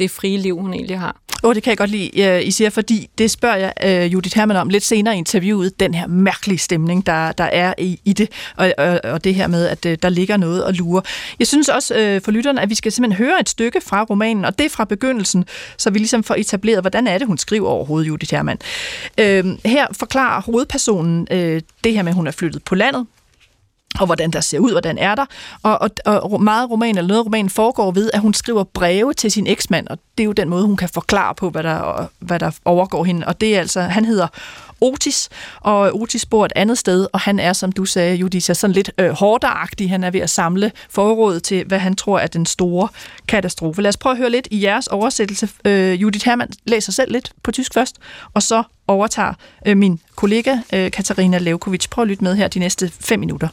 det 0.02 0.12
frie 0.12 0.38
liv, 0.38 0.60
hun 0.60 0.74
egentlig 0.74 1.00
har. 1.00 1.16
Åh, 1.44 1.50
oh, 1.50 1.56
det 1.56 1.64
kan 1.64 1.70
jeg 1.70 1.78
godt 1.78 1.90
lide, 1.90 2.22
øh, 2.22 2.48
I 2.48 2.52
siger, 2.52 2.70
fordi 2.70 3.10
det 3.18 3.32
spørger 3.32 3.56
jeg 3.56 4.06
uh, 4.06 4.14
Judith 4.14 4.38
Hermann 4.38 4.60
om 4.60 4.70
lidt 4.70 4.84
senere 4.84 5.16
i 5.16 5.18
interviewet, 5.18 5.80
den 5.80 5.94
her 5.94 6.08
mærkelige 6.08 6.58
stemning, 6.58 7.06
der, 7.06 7.32
der 7.32 7.44
er 7.44 7.74
i, 7.78 8.00
i 8.06 8.14
det, 8.14 8.30
og, 8.56 8.74
og, 8.78 9.00
og 9.04 9.24
det 9.24 9.36
her 9.36 9.48
med, 9.48 9.68
at 9.68 9.86
uh, 9.86 9.94
der 10.02 10.10
ligger 10.10 10.38
noget 10.38 10.64
og 10.64 10.74
lure. 10.74 11.02
Jeg 11.40 11.48
synes 11.48 11.70
også 11.70 11.94
uh, 11.94 12.24
for 12.24 12.32
lytterne, 12.32 12.62
at 12.62 12.70
vi 12.70 12.76
skal 12.76 12.92
simpelthen 12.92 13.26
høre 13.26 13.40
et 13.40 13.50
stykke 13.50 13.82
fra 13.82 14.04
romanen, 14.04 14.46
og 14.46 14.58
det 14.58 14.66
er 14.66 14.70
fra 14.70 14.86
begyndelsen, 14.86 15.46
så 15.78 15.90
vi 15.90 16.00
ligesom 16.00 16.24
får 16.24 16.36
etableret, 16.36 16.82
hvordan 16.82 17.08
er 17.08 17.18
det, 17.18 17.28
hun 17.28 17.38
skriver 17.38 17.70
overhovedet, 17.70 18.08
Judith 18.08 18.34
Hermann. 18.34 18.60
Uh, 19.22 19.26
her 19.72 19.88
forklarer 19.92 20.42
hovedpersonen 20.42 21.28
uh, 21.32 21.38
det 21.84 21.94
her 21.94 22.04
med, 22.04 22.12
at 22.12 22.16
hun 22.16 22.28
er 22.28 22.32
flyttet 22.32 22.64
på 22.64 22.76
landet, 22.76 23.06
og 24.02 24.06
hvordan 24.06 24.32
der 24.32 24.42
ser 24.42 24.60
ud, 24.60 24.72
hvordan 24.72 24.98
er 24.98 25.16
der. 25.16 25.26
Og, 25.64 25.80
og, 25.82 25.92
og 26.06 26.44
meget 26.44 26.70
roman, 26.70 26.98
eller 26.98 27.08
noget 27.08 27.26
roman 27.26 27.50
foregår 27.50 27.92
ved, 27.92 28.10
at 28.14 28.20
hun 28.20 28.34
skriver 28.34 28.64
breve 28.64 29.14
til 29.14 29.32
sin 29.32 29.48
eksmand, 29.48 29.88
og 29.88 29.98
det 30.18 30.24
er 30.24 30.26
jo 30.26 30.32
den 30.32 30.50
måde, 30.50 30.66
hun 30.66 30.78
kan 30.78 30.90
forklare 30.90 31.36
på, 31.36 31.50
hvad 31.50 31.64
der, 31.64 32.10
hvad 32.20 32.40
der 32.40 32.52
overgår 32.66 33.04
hende. 33.04 33.28
Og 33.28 33.42
det 33.42 33.56
er 33.56 33.60
altså, 33.60 33.82
han 33.82 34.06
hedder 34.06 34.28
Otis, 34.82 35.30
og 35.60 35.96
Otis 35.96 36.26
bor 36.26 36.46
et 36.46 36.54
andet 36.56 36.78
sted, 36.78 37.08
og 37.14 37.20
han 37.20 37.40
er, 37.40 37.54
som 37.54 37.72
du 37.72 37.86
sagde, 37.86 38.16
Judith, 38.16 38.54
sådan 38.54 38.74
lidt 38.74 38.92
øh, 38.98 39.10
hårderagtig. 39.10 39.90
Han 39.90 40.04
er 40.04 40.12
ved 40.12 40.20
at 40.20 40.30
samle 40.30 40.72
forråd 40.90 41.40
til, 41.40 41.66
hvad 41.66 41.80
han 41.80 41.96
tror 41.96 42.20
er 42.20 42.28
den 42.28 42.46
store 42.46 42.88
katastrofe. 43.28 43.82
Lad 43.82 43.90
os 43.90 43.98
prøve 43.98 44.12
at 44.12 44.18
høre 44.18 44.30
lidt 44.30 44.48
i 44.52 44.64
jeres 44.64 44.88
oversættelse. 44.88 45.50
Øh, 45.66 46.02
Judith 46.02 46.26
Hermann 46.26 46.52
læser 46.66 46.92
selv 46.92 47.12
lidt 47.12 47.32
på 47.44 47.52
tysk 47.52 47.74
først, 47.74 47.96
og 48.34 48.44
så 48.44 48.64
overtager 48.88 49.34
øh, 49.66 49.78
min 49.78 50.00
kollega 50.16 50.58
øh, 50.74 50.92
Katarina 50.92 51.38
Levkovic. 51.38 51.90
Prøv 51.90 52.02
at 52.02 52.08
lytte 52.08 52.24
med 52.24 52.36
her 52.36 52.48
de 52.48 52.60
næste 52.60 52.92
fem 53.00 53.20
minutter. 53.20 53.48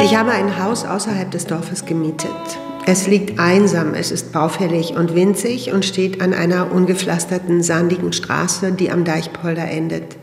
Ich 0.00 0.16
habe 0.16 0.30
ein 0.30 0.64
Haus 0.64 0.86
außerhalb 0.86 1.30
des 1.30 1.46
Dorfes 1.46 1.84
gemietet. 1.84 2.30
Es 2.86 3.06
liegt 3.06 3.38
einsam, 3.38 3.92
es 3.92 4.10
ist 4.10 4.32
baufällig 4.32 4.96
und 4.96 5.14
winzig 5.14 5.72
und 5.72 5.84
steht 5.84 6.22
an 6.22 6.32
einer 6.32 6.72
ungepflasterten, 6.72 7.62
sandigen 7.62 8.14
Straße, 8.14 8.72
die 8.72 8.90
am 8.90 9.04
Deichpolder 9.04 9.70
endet. 9.70 10.16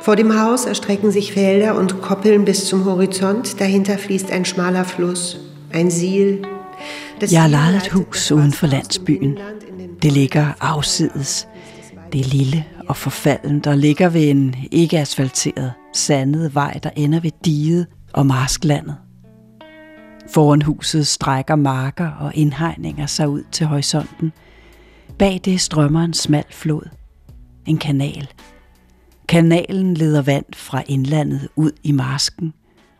Vor 0.00 0.16
dem 0.16 0.40
Haus 0.40 0.64
erstrecken 0.64 1.10
sich 1.10 1.34
Felder 1.34 1.76
und 1.76 2.00
Koppeln 2.00 2.46
bis 2.46 2.64
zum 2.64 2.86
Horizont. 2.86 3.60
Dahinter 3.60 3.98
fließt 3.98 4.32
ein 4.32 4.46
schmaler 4.46 4.86
Fluss, 4.86 5.40
ein 5.72 5.90
Siel, 5.90 6.40
Jeg 7.20 7.42
har 7.42 7.48
lejet 7.48 7.76
et 7.76 7.88
hus 7.88 8.32
uden 8.32 8.52
for 8.52 8.66
landsbyen. 8.66 9.38
Det 10.02 10.12
ligger 10.12 10.52
afsides. 10.60 11.48
Det 12.12 12.20
er 12.20 12.24
lille 12.24 12.64
og 12.88 12.96
forfaldent 12.96 13.64
der 13.64 13.74
ligger 13.74 14.08
ved 14.08 14.30
en 14.30 14.54
ikke 14.70 14.98
asfalteret, 14.98 15.72
sandet 15.92 16.54
vej, 16.54 16.80
der 16.82 16.90
ender 16.96 17.20
ved 17.20 17.30
diget 17.44 17.86
og 18.12 18.26
marsklandet. 18.26 18.96
Foran 20.30 20.62
huset 20.62 21.06
strækker 21.06 21.56
marker 21.56 22.10
og 22.10 22.32
indhegninger 22.34 23.06
sig 23.06 23.28
ud 23.28 23.42
til 23.52 23.66
horisonten. 23.66 24.32
Bag 25.18 25.40
det 25.44 25.60
strømmer 25.60 26.04
en 26.04 26.14
smal 26.14 26.44
flod. 26.50 26.88
En 27.66 27.78
kanal. 27.78 28.28
Kanalen 29.28 29.94
leder 29.94 30.22
vand 30.22 30.44
fra 30.54 30.82
indlandet 30.86 31.48
ud 31.56 31.72
i 31.82 31.92
marsken, 31.92 32.52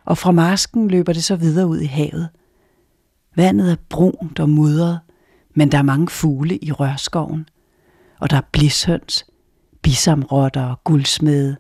og 0.04 0.18
fra 0.18 0.30
marsken 0.30 0.88
løber 0.88 1.12
det 1.12 1.24
så 1.24 1.36
videre 1.36 1.66
ud 1.66 1.80
i 1.80 1.86
havet– 1.86 2.28
Vandet 3.36 3.72
er 3.72 3.76
brunt 3.88 4.40
og 4.40 4.50
mudret, 4.50 5.00
men 5.54 5.72
der 5.72 5.78
er 5.78 5.82
mange 5.82 6.08
fugle 6.08 6.58
i 6.64 6.72
rørskoven, 6.72 7.48
og 8.20 8.30
der 8.30 8.36
er 8.36 8.48
blishøns, 8.52 9.26
bisamrotter 9.82 10.64
og 10.64 10.84
guldsmede. 10.84 11.56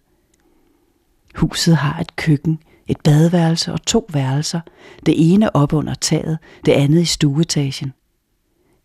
Huset 1.34 1.76
har 1.76 2.00
et 2.00 2.16
køkken, 2.16 2.58
et 2.86 2.96
badeværelse 3.04 3.72
og 3.72 3.86
to 3.86 4.06
værelser, 4.12 4.60
det 5.06 5.32
ene 5.32 5.56
op 5.56 5.72
under 5.72 5.94
taget, 5.94 6.38
det 6.64 6.72
andet 6.72 7.00
i 7.00 7.04
stueetagen. 7.04 7.92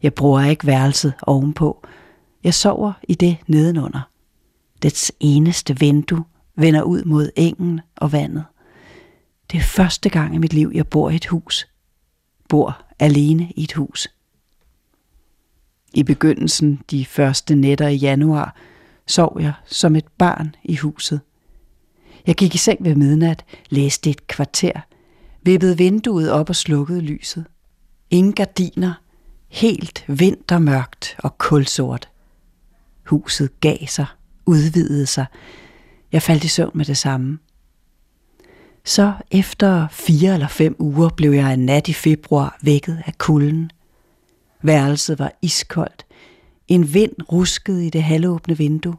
Jeg 0.03 0.13
bruger 0.13 0.41
ikke 0.41 0.67
værelset 0.67 1.13
ovenpå. 1.21 1.85
Jeg 2.43 2.53
sover 2.53 2.93
i 3.03 3.15
det 3.15 3.37
nedenunder. 3.47 4.09
Dets 4.83 5.11
eneste 5.19 5.79
vindue 5.79 6.23
vender 6.55 6.81
ud 6.81 7.03
mod 7.03 7.29
engen 7.35 7.81
og 7.95 8.11
vandet. 8.11 8.43
Det 9.51 9.57
er 9.57 9.63
første 9.63 10.09
gang 10.09 10.35
i 10.35 10.37
mit 10.37 10.53
liv, 10.53 10.71
jeg 10.73 10.87
bor 10.87 11.09
i 11.09 11.15
et 11.15 11.25
hus, 11.25 11.67
bor 12.51 12.83
alene 12.99 13.51
i 13.55 13.63
et 13.63 13.73
hus. 13.73 14.07
I 15.93 16.03
begyndelsen, 16.03 16.81
de 16.91 17.05
første 17.05 17.55
nætter 17.55 17.87
i 17.87 17.95
januar, 17.95 18.55
sov 19.07 19.37
jeg 19.39 19.53
som 19.65 19.95
et 19.95 20.07
barn 20.17 20.55
i 20.63 20.75
huset. 20.75 21.21
Jeg 22.27 22.35
gik 22.35 22.55
i 22.55 22.57
seng 22.57 22.83
ved 22.83 22.95
midnat, 22.95 23.45
læste 23.69 24.09
et 24.09 24.27
kvarter, 24.27 24.81
vippede 25.41 25.77
vinduet 25.77 26.31
op 26.31 26.49
og 26.49 26.55
slukkede 26.55 27.01
lyset. 27.01 27.45
Ingen 28.09 28.33
gardiner, 28.33 28.93
helt 29.47 30.05
vintermørkt 30.07 31.15
og 31.17 31.37
kulsort. 31.37 32.09
Huset 33.05 33.59
gav 33.59 33.87
sig, 33.87 34.05
udvidede 34.45 35.05
sig. 35.05 35.25
Jeg 36.11 36.21
faldt 36.21 36.43
i 36.43 36.47
søvn 36.47 36.71
med 36.73 36.85
det 36.85 36.97
samme. 36.97 37.39
Så 38.83 39.13
efter 39.31 39.87
fire 39.87 40.33
eller 40.33 40.47
fem 40.47 40.75
uger 40.79 41.09
blev 41.09 41.31
jeg 41.31 41.53
en 41.53 41.65
nat 41.65 41.87
i 41.87 41.93
februar 41.93 42.57
vækket 42.61 43.03
af 43.05 43.17
kulden. 43.17 43.71
Værelset 44.61 45.19
var 45.19 45.31
iskoldt. 45.41 46.05
En 46.67 46.93
vind 46.93 47.31
ruskede 47.31 47.87
i 47.87 47.89
det 47.89 48.03
halvåbne 48.03 48.57
vindue. 48.57 48.95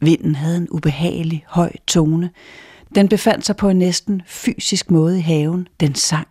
Vinden 0.00 0.34
havde 0.34 0.56
en 0.56 0.68
ubehagelig 0.70 1.44
høj 1.48 1.72
tone. 1.86 2.30
Den 2.94 3.08
befandt 3.08 3.46
sig 3.46 3.56
på 3.56 3.68
en 3.68 3.76
næsten 3.78 4.22
fysisk 4.26 4.90
måde 4.90 5.18
i 5.18 5.22
haven. 5.22 5.68
Den 5.80 5.94
sang. 5.94 6.28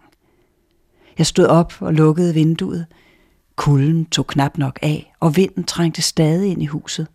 Jeg 1.17 1.25
stod 1.25 1.45
op 1.45 1.73
og 1.79 1.93
lukkede 1.93 2.33
vinduet. 2.33 2.85
Kulden 3.55 4.05
tog 4.05 4.27
knap 4.27 4.57
nok 4.57 4.79
af, 4.81 5.13
og 5.19 5.35
vinden 5.35 5.63
trængte 5.63 6.01
stadig 6.01 6.51
ind 6.51 6.63
i 6.63 6.65
huset. 6.65 7.07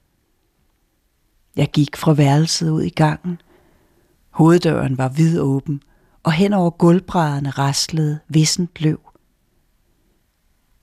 Jeg 1.57 1.71
gik 1.71 1.97
fra 1.97 2.13
værelset 2.13 2.71
ud 2.71 2.83
i 2.83 2.89
gangen. 2.89 3.41
Hoveddøren 4.39 4.99
var 4.99 5.09
vidåben, 5.09 5.83
og 6.23 6.33
hen 6.33 6.53
over 6.53 6.71
gulvbrædderne 6.71 7.51
raslede 7.51 8.19
vissent 8.29 8.81
løv. 8.81 9.01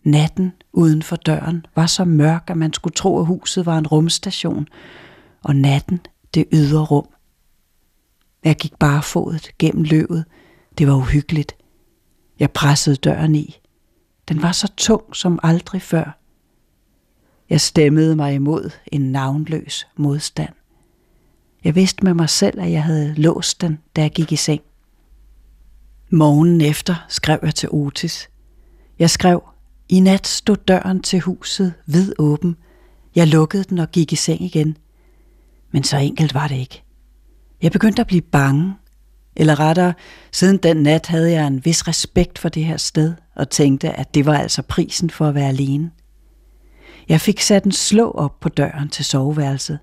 Natten 0.03 0.53
uden 0.73 1.01
for 1.01 1.15
døren 1.15 1.65
var 1.75 1.85
så 1.85 2.05
mørk, 2.05 2.43
at 2.47 2.57
man 2.57 2.73
skulle 2.73 2.93
tro, 2.93 3.19
at 3.19 3.25
huset 3.25 3.65
var 3.65 3.77
en 3.77 3.87
rumstation, 3.87 4.67
og 5.43 5.55
natten 5.55 5.99
det 6.33 6.45
ydre 6.53 6.85
rum. 6.85 7.07
Jeg 8.43 8.55
gik 8.55 8.75
barefodet 8.79 9.51
gennem 9.59 9.83
løvet. 9.83 10.25
Det 10.77 10.87
var 10.87 10.95
uhyggeligt. 10.95 11.55
Jeg 12.39 12.51
pressede 12.51 12.95
døren 12.95 13.35
i. 13.35 13.59
Den 14.29 14.41
var 14.41 14.51
så 14.51 14.71
tung 14.77 15.15
som 15.15 15.39
aldrig 15.43 15.81
før. 15.81 16.19
Jeg 17.49 17.61
stemmede 17.61 18.15
mig 18.15 18.33
imod 18.33 18.71
en 18.87 19.11
navnløs 19.11 19.87
modstand. 19.97 20.53
Jeg 21.65 21.75
vidste 21.75 22.03
med 22.03 22.13
mig 22.13 22.29
selv, 22.29 22.61
at 22.61 22.71
jeg 22.71 22.83
havde 22.83 23.13
låst 23.13 23.61
den, 23.61 23.79
da 23.95 24.01
jeg 24.01 24.11
gik 24.11 24.31
i 24.31 24.35
seng. 24.35 24.61
Morgen 26.09 26.61
efter 26.61 27.05
skrev 27.09 27.39
jeg 27.43 27.55
til 27.55 27.69
Otis. 27.71 28.29
Jeg 28.99 29.09
skrev, 29.09 29.43
i 29.89 29.99
nat 29.99 30.27
stod 30.27 30.55
døren 30.55 31.01
til 31.01 31.19
huset 31.19 31.73
vid 31.85 32.13
åben. 32.19 32.55
Jeg 33.15 33.27
lukkede 33.27 33.63
den 33.63 33.79
og 33.79 33.91
gik 33.91 34.13
i 34.13 34.15
seng 34.15 34.41
igen. 34.41 34.77
Men 35.71 35.83
så 35.83 35.97
enkelt 35.97 36.33
var 36.33 36.47
det 36.47 36.55
ikke. 36.55 36.83
Jeg 37.61 37.71
begyndte 37.71 38.01
at 38.01 38.07
blive 38.07 38.21
bange. 38.21 38.75
Eller 39.35 39.59
rettere, 39.59 39.93
siden 40.31 40.57
den 40.57 40.77
nat 40.77 41.07
havde 41.07 41.31
jeg 41.31 41.47
en 41.47 41.65
vis 41.65 41.87
respekt 41.87 42.39
for 42.39 42.49
det 42.49 42.65
her 42.65 42.77
sted, 42.77 43.13
og 43.35 43.49
tænkte, 43.49 43.91
at 43.91 44.15
det 44.15 44.25
var 44.25 44.37
altså 44.37 44.61
prisen 44.61 45.09
for 45.09 45.27
at 45.27 45.35
være 45.35 45.47
alene. 45.47 45.91
Jeg 47.09 47.21
fik 47.21 47.39
sat 47.39 47.63
en 47.63 47.71
slå 47.71 48.11
op 48.11 48.39
på 48.39 48.49
døren 48.49 48.89
til 48.89 49.05
soveværelset. 49.05 49.79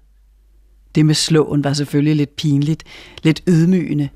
Det 0.95 1.07
med 1.07 1.15
slåen 1.15 1.65
var 1.65 1.73
selvfølgelig 1.73 2.17
lidt 2.17 2.37
pinligt, 2.37 2.85
lidt 3.23 3.43
ydmygende. 3.49 4.09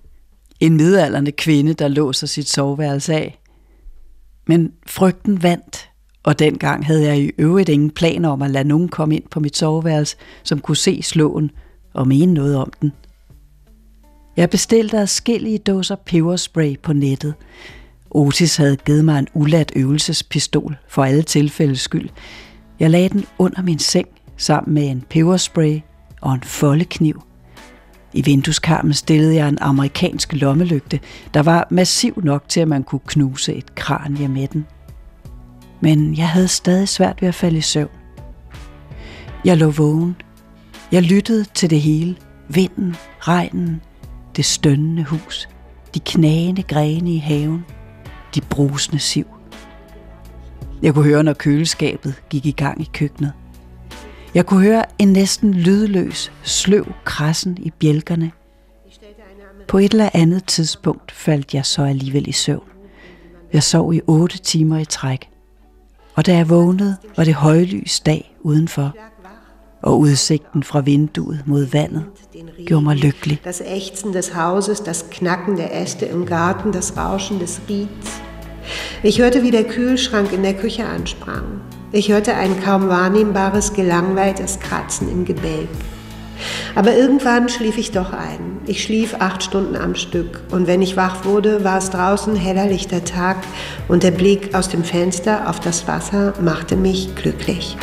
En 0.61 0.77
midalderne 0.77 1.33
kvinde, 1.33 1.75
der 1.75 1.89
låser 1.89 2.27
sit 2.27 2.49
soveværelse 2.49 3.15
af. 3.15 3.39
Men 4.47 4.73
frygten 4.87 5.43
vandt, 5.43 5.89
og 6.23 6.39
dengang 6.39 6.87
havde 6.87 7.05
jeg 7.05 7.19
i 7.19 7.31
øvrigt 7.39 7.69
ingen 7.69 7.91
planer 7.91 8.29
om 8.29 8.43
at 8.43 8.51
lade 8.51 8.69
nogen 8.69 8.89
komme 8.89 9.17
ind 9.17 9.25
på 9.31 9.41
mit 9.41 9.57
soveværelse, 9.57 10.17
som 10.43 10.61
kunne 10.61 10.77
se 10.77 11.03
slåen 11.03 11.51
og 11.95 12.09
mene 12.09 12.35
noget 12.35 12.57
om 12.57 12.73
den. 12.81 12.93
Jeg 14.37 14.51
bestilte 14.51 14.99
adskillige 14.99 15.59
dåser 15.59 15.97
peberspray 15.97 16.79
på 16.83 16.93
nettet. 16.93 17.35
Otis 18.11 18.57
havde 18.57 18.77
givet 18.77 19.05
mig 19.05 19.19
en 19.19 19.29
ulat 19.35 19.73
øvelsespistol 19.77 20.77
for 20.89 21.05
alle 21.05 21.23
tilfældes 21.23 21.81
skyld. 21.81 22.09
Jeg 22.81 22.91
lagde 22.91 23.09
den 23.09 23.25
under 23.39 23.63
min 23.63 23.79
seng 23.79 24.09
sammen 24.37 24.75
med 24.75 24.91
en 24.91 25.05
peberspray 25.11 25.81
og 26.21 26.35
en 26.35 26.43
foldekniv. 26.43 27.23
I 28.13 28.23
vindueskarmen 28.23 28.95
stillede 28.95 29.35
jeg 29.35 29.49
en 29.49 29.59
amerikansk 29.61 30.33
lommelygte, 30.33 31.01
der 31.35 31.43
var 31.43 31.67
massiv 31.71 32.21
nok 32.25 32.49
til, 32.49 32.61
at 32.61 32.69
man 32.69 32.83
kunne 32.83 33.01
knuse 33.07 33.55
et 33.55 33.75
kranje 33.75 34.29
med 34.29 34.49
den. 34.49 34.67
Men 35.81 36.17
jeg 36.17 36.29
havde 36.29 36.49
stadig 36.49 36.89
svært 36.89 37.23
ved 37.23 37.29
at 37.29 37.35
falde 37.35 37.59
i 37.59 37.61
søvn. 37.61 37.91
Jeg 39.45 39.57
lå 39.57 39.71
vågen. 39.71 40.17
Jeg 40.93 41.03
lyttede 41.03 41.45
til 41.55 41.71
det 41.71 41.81
hele. 41.81 42.17
Vinden, 42.49 42.97
regnen, 43.21 43.81
det 44.37 44.45
stønnende 44.45 45.05
hus, 45.05 45.49
de 45.95 46.01
knagende 46.01 46.63
grene 46.63 47.15
i 47.15 47.19
haven, 47.19 47.65
de 48.35 48.41
brusende 48.41 48.99
siv. 48.99 49.27
Jeg 50.83 50.95
kunne 50.95 51.05
høre, 51.05 51.23
når 51.23 51.33
køleskabet 51.33 52.23
gik 52.31 52.47
i 52.47 52.51
gang 52.51 52.81
i 52.81 52.91
køkkenet. 52.93 53.33
Jeg 54.37 54.47
kunne 54.47 54.63
høre 54.63 54.85
en 54.99 55.09
næsten 55.09 55.55
lydløs, 55.55 56.33
sløv 56.43 56.87
krassen 57.05 57.59
i 57.61 57.71
bjælkerne. 57.71 58.31
På 59.69 59.79
et 59.79 59.93
eller 59.93 60.09
andet 60.15 60.45
tidspunkt 60.45 61.13
faldt 61.13 61.55
jeg 61.55 61.67
så 61.67 61.83
alligevel 61.83 62.29
i 62.29 62.33
søvn. 62.33 62.69
Jeg 63.53 63.63
sov 63.63 63.95
i 63.95 64.01
otte 64.07 64.39
timer 64.39 64.79
i 64.79 64.85
træk. 64.85 65.29
Og 66.15 66.27
da 66.27 66.37
jeg 66.37 66.49
vågnede, 66.49 66.97
var 67.17 67.25
det 67.25 67.35
højlys 67.35 68.01
dag 68.01 68.37
udenfor 68.41 68.97
og 69.83 69.99
udsigten 69.99 70.63
fra 70.63 70.81
vinduet 70.81 71.43
mod 71.47 71.65
vandet 71.65 72.05
gjorde 72.67 72.85
mig 72.85 72.97
lykkelig. 72.97 73.41
Das 73.45 73.61
Ächzen 73.61 74.13
des 74.13 74.29
Hauses, 74.29 74.81
das 74.81 75.07
Knacken 75.11 75.57
der 75.57 75.85
Äste 75.85 76.07
im 76.13 76.27
Garten, 76.27 76.73
das 76.73 76.97
Rauschen 76.97 77.39
des 77.39 77.61
Rieds. 77.71 78.23
Ich 79.05 79.19
hörte, 79.19 79.43
wie 79.43 79.51
der 79.51 79.65
Kühlschrank 79.65 80.33
in 80.33 80.43
der 80.43 80.55
Küche 80.55 80.85
ansprang. 80.85 81.61
Ich 81.97 82.11
hörte 82.11 82.35
ein 82.35 82.63
kaum 82.63 82.91
wahrnehmbares, 82.91 83.73
gelangweiltes 83.73 84.61
Kratzen 84.61 85.11
im 85.11 85.25
Gebälk. 85.25 85.71
Aber 86.75 86.95
irgendwann 86.95 87.49
schlief 87.49 87.79
ich 87.79 87.91
doch 87.91 88.13
ein. 88.13 88.59
Ich 88.67 88.83
schlief 88.83 89.15
acht 89.19 89.43
Stunden 89.43 89.77
am 89.77 89.95
Stück. 89.95 90.43
Und 90.51 90.67
wenn 90.67 90.83
ich 90.83 90.99
wach 90.99 91.25
wurde, 91.25 91.65
war 91.65 91.79
es 91.79 91.89
draußen 91.89 92.37
heller 92.37 92.67
lichter 92.67 93.03
Tag 93.03 93.39
und 93.89 94.03
der 94.03 94.11
Blick 94.11 94.55
aus 94.55 94.69
dem 94.69 94.85
Fenster 94.85 95.49
auf 95.49 95.59
das 95.59 95.89
Wasser 95.89 96.35
machte 96.39 96.77
mich 96.77 97.15
glücklich. 97.15 97.79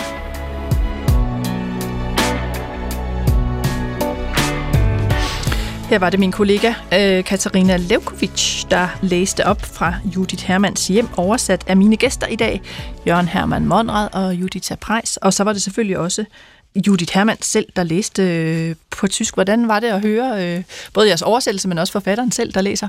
Her 5.94 6.00
var 6.00 6.10
det 6.10 6.20
min 6.20 6.32
kollega 6.32 6.74
øh, 6.94 7.24
Katarina 7.24 7.78
Levkovic, 7.78 8.64
der 8.72 8.88
læste 9.02 9.46
op 9.46 9.62
fra 9.62 9.94
Judith 10.16 10.44
Hermans 10.44 10.88
hjem, 10.88 11.08
oversat 11.18 11.64
af 11.68 11.78
mine 11.78 11.98
gæster 11.98 12.28
i 12.28 12.36
dag, 12.36 12.62
Jørgen 13.08 13.28
Hermann 13.28 13.68
Monrad 13.68 14.10
og 14.14 14.36
Judith 14.36 14.76
Preis. 14.78 15.18
Og 15.18 15.34
så 15.34 15.44
var 15.44 15.54
det 15.54 15.62
selvfølgelig 15.62 15.98
også 15.98 16.26
Judith 16.88 17.14
Hermann 17.14 17.42
selv, 17.42 17.66
der 17.76 17.84
læste 17.84 18.24
øh, 18.24 18.76
på 18.90 19.08
tysk. 19.08 19.34
Hvordan 19.34 19.68
var 19.68 19.80
det 19.80 19.88
at 19.88 20.02
høre 20.02 20.58
øh, 20.58 20.64
både 20.94 21.08
jeres 21.08 21.22
oversættelse, 21.22 21.68
men 21.68 21.78
også 21.78 21.94
forfatteren 21.94 22.32
selv, 22.32 22.54
der 22.54 22.62
læser? 22.62 22.88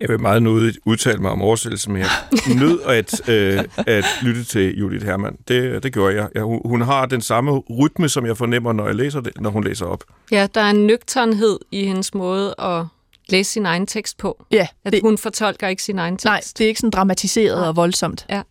Jeg 0.00 0.08
vil 0.08 0.20
meget 0.20 0.42
nødigt 0.42 0.78
udtale 0.84 1.18
mig 1.18 1.30
om 1.30 1.42
oversættelse, 1.42 1.90
men 1.90 2.02
jeg 2.02 2.08
nød 2.56 2.80
at, 2.86 3.20
øh, 3.34 3.64
at 3.76 4.04
lytte 4.22 4.44
til 4.44 4.78
Judith 4.78 5.06
Hermann. 5.06 5.36
Det, 5.48 5.82
det 5.82 5.92
gjorde 5.92 6.14
jeg. 6.14 6.28
jeg. 6.34 6.42
Hun 6.64 6.80
har 6.80 7.06
den 7.06 7.20
samme 7.20 7.58
rytme, 7.58 8.08
som 8.08 8.26
jeg 8.26 8.36
fornemmer, 8.36 8.72
når 8.72 8.86
jeg 8.86 8.94
læser 8.94 9.20
det, 9.20 9.40
når 9.40 9.50
hun 9.50 9.64
læser 9.64 9.86
op. 9.86 10.04
Ja, 10.30 10.46
der 10.54 10.60
er 10.60 10.70
en 10.70 10.86
nøgternhed 10.86 11.58
i 11.72 11.84
hendes 11.84 12.14
måde 12.14 12.54
at 12.58 12.84
læse 13.28 13.52
sin 13.52 13.66
egen 13.66 13.86
tekst 13.86 14.18
på. 14.18 14.44
Ja. 14.50 14.66
At 14.84 14.92
det, 14.92 15.00
hun 15.02 15.18
fortolker 15.18 15.68
ikke 15.68 15.82
sin 15.82 15.98
egen 15.98 16.14
tekst. 16.14 16.24
Nej, 16.24 16.40
det 16.58 16.64
er 16.64 16.68
ikke 16.68 16.80
sådan 16.80 16.90
dramatiseret 16.90 17.62
ja. 17.62 17.68
og 17.68 17.76
voldsomt. 17.76 18.26
Ja. 18.30 18.42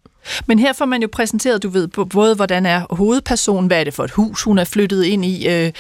Men 0.46 0.60
her 0.60 0.74
får 0.74 0.86
man 0.86 1.02
jo 1.02 1.08
præsenteret, 1.12 1.64
du 1.64 1.70
ved, 1.70 1.88
både 1.88 2.36
hvordan 2.36 2.66
er 2.66 2.96
hovedpersonen, 2.96 3.68
hvad 3.68 3.80
er 3.80 3.84
det 3.84 3.94
for 3.94 4.04
et 4.04 4.12
hus, 4.12 4.44
hun 4.44 4.58
er 4.58 4.64
flyttet 4.64 5.04
ind 5.04 5.26
i, 5.26 5.48
øh, 5.48 5.72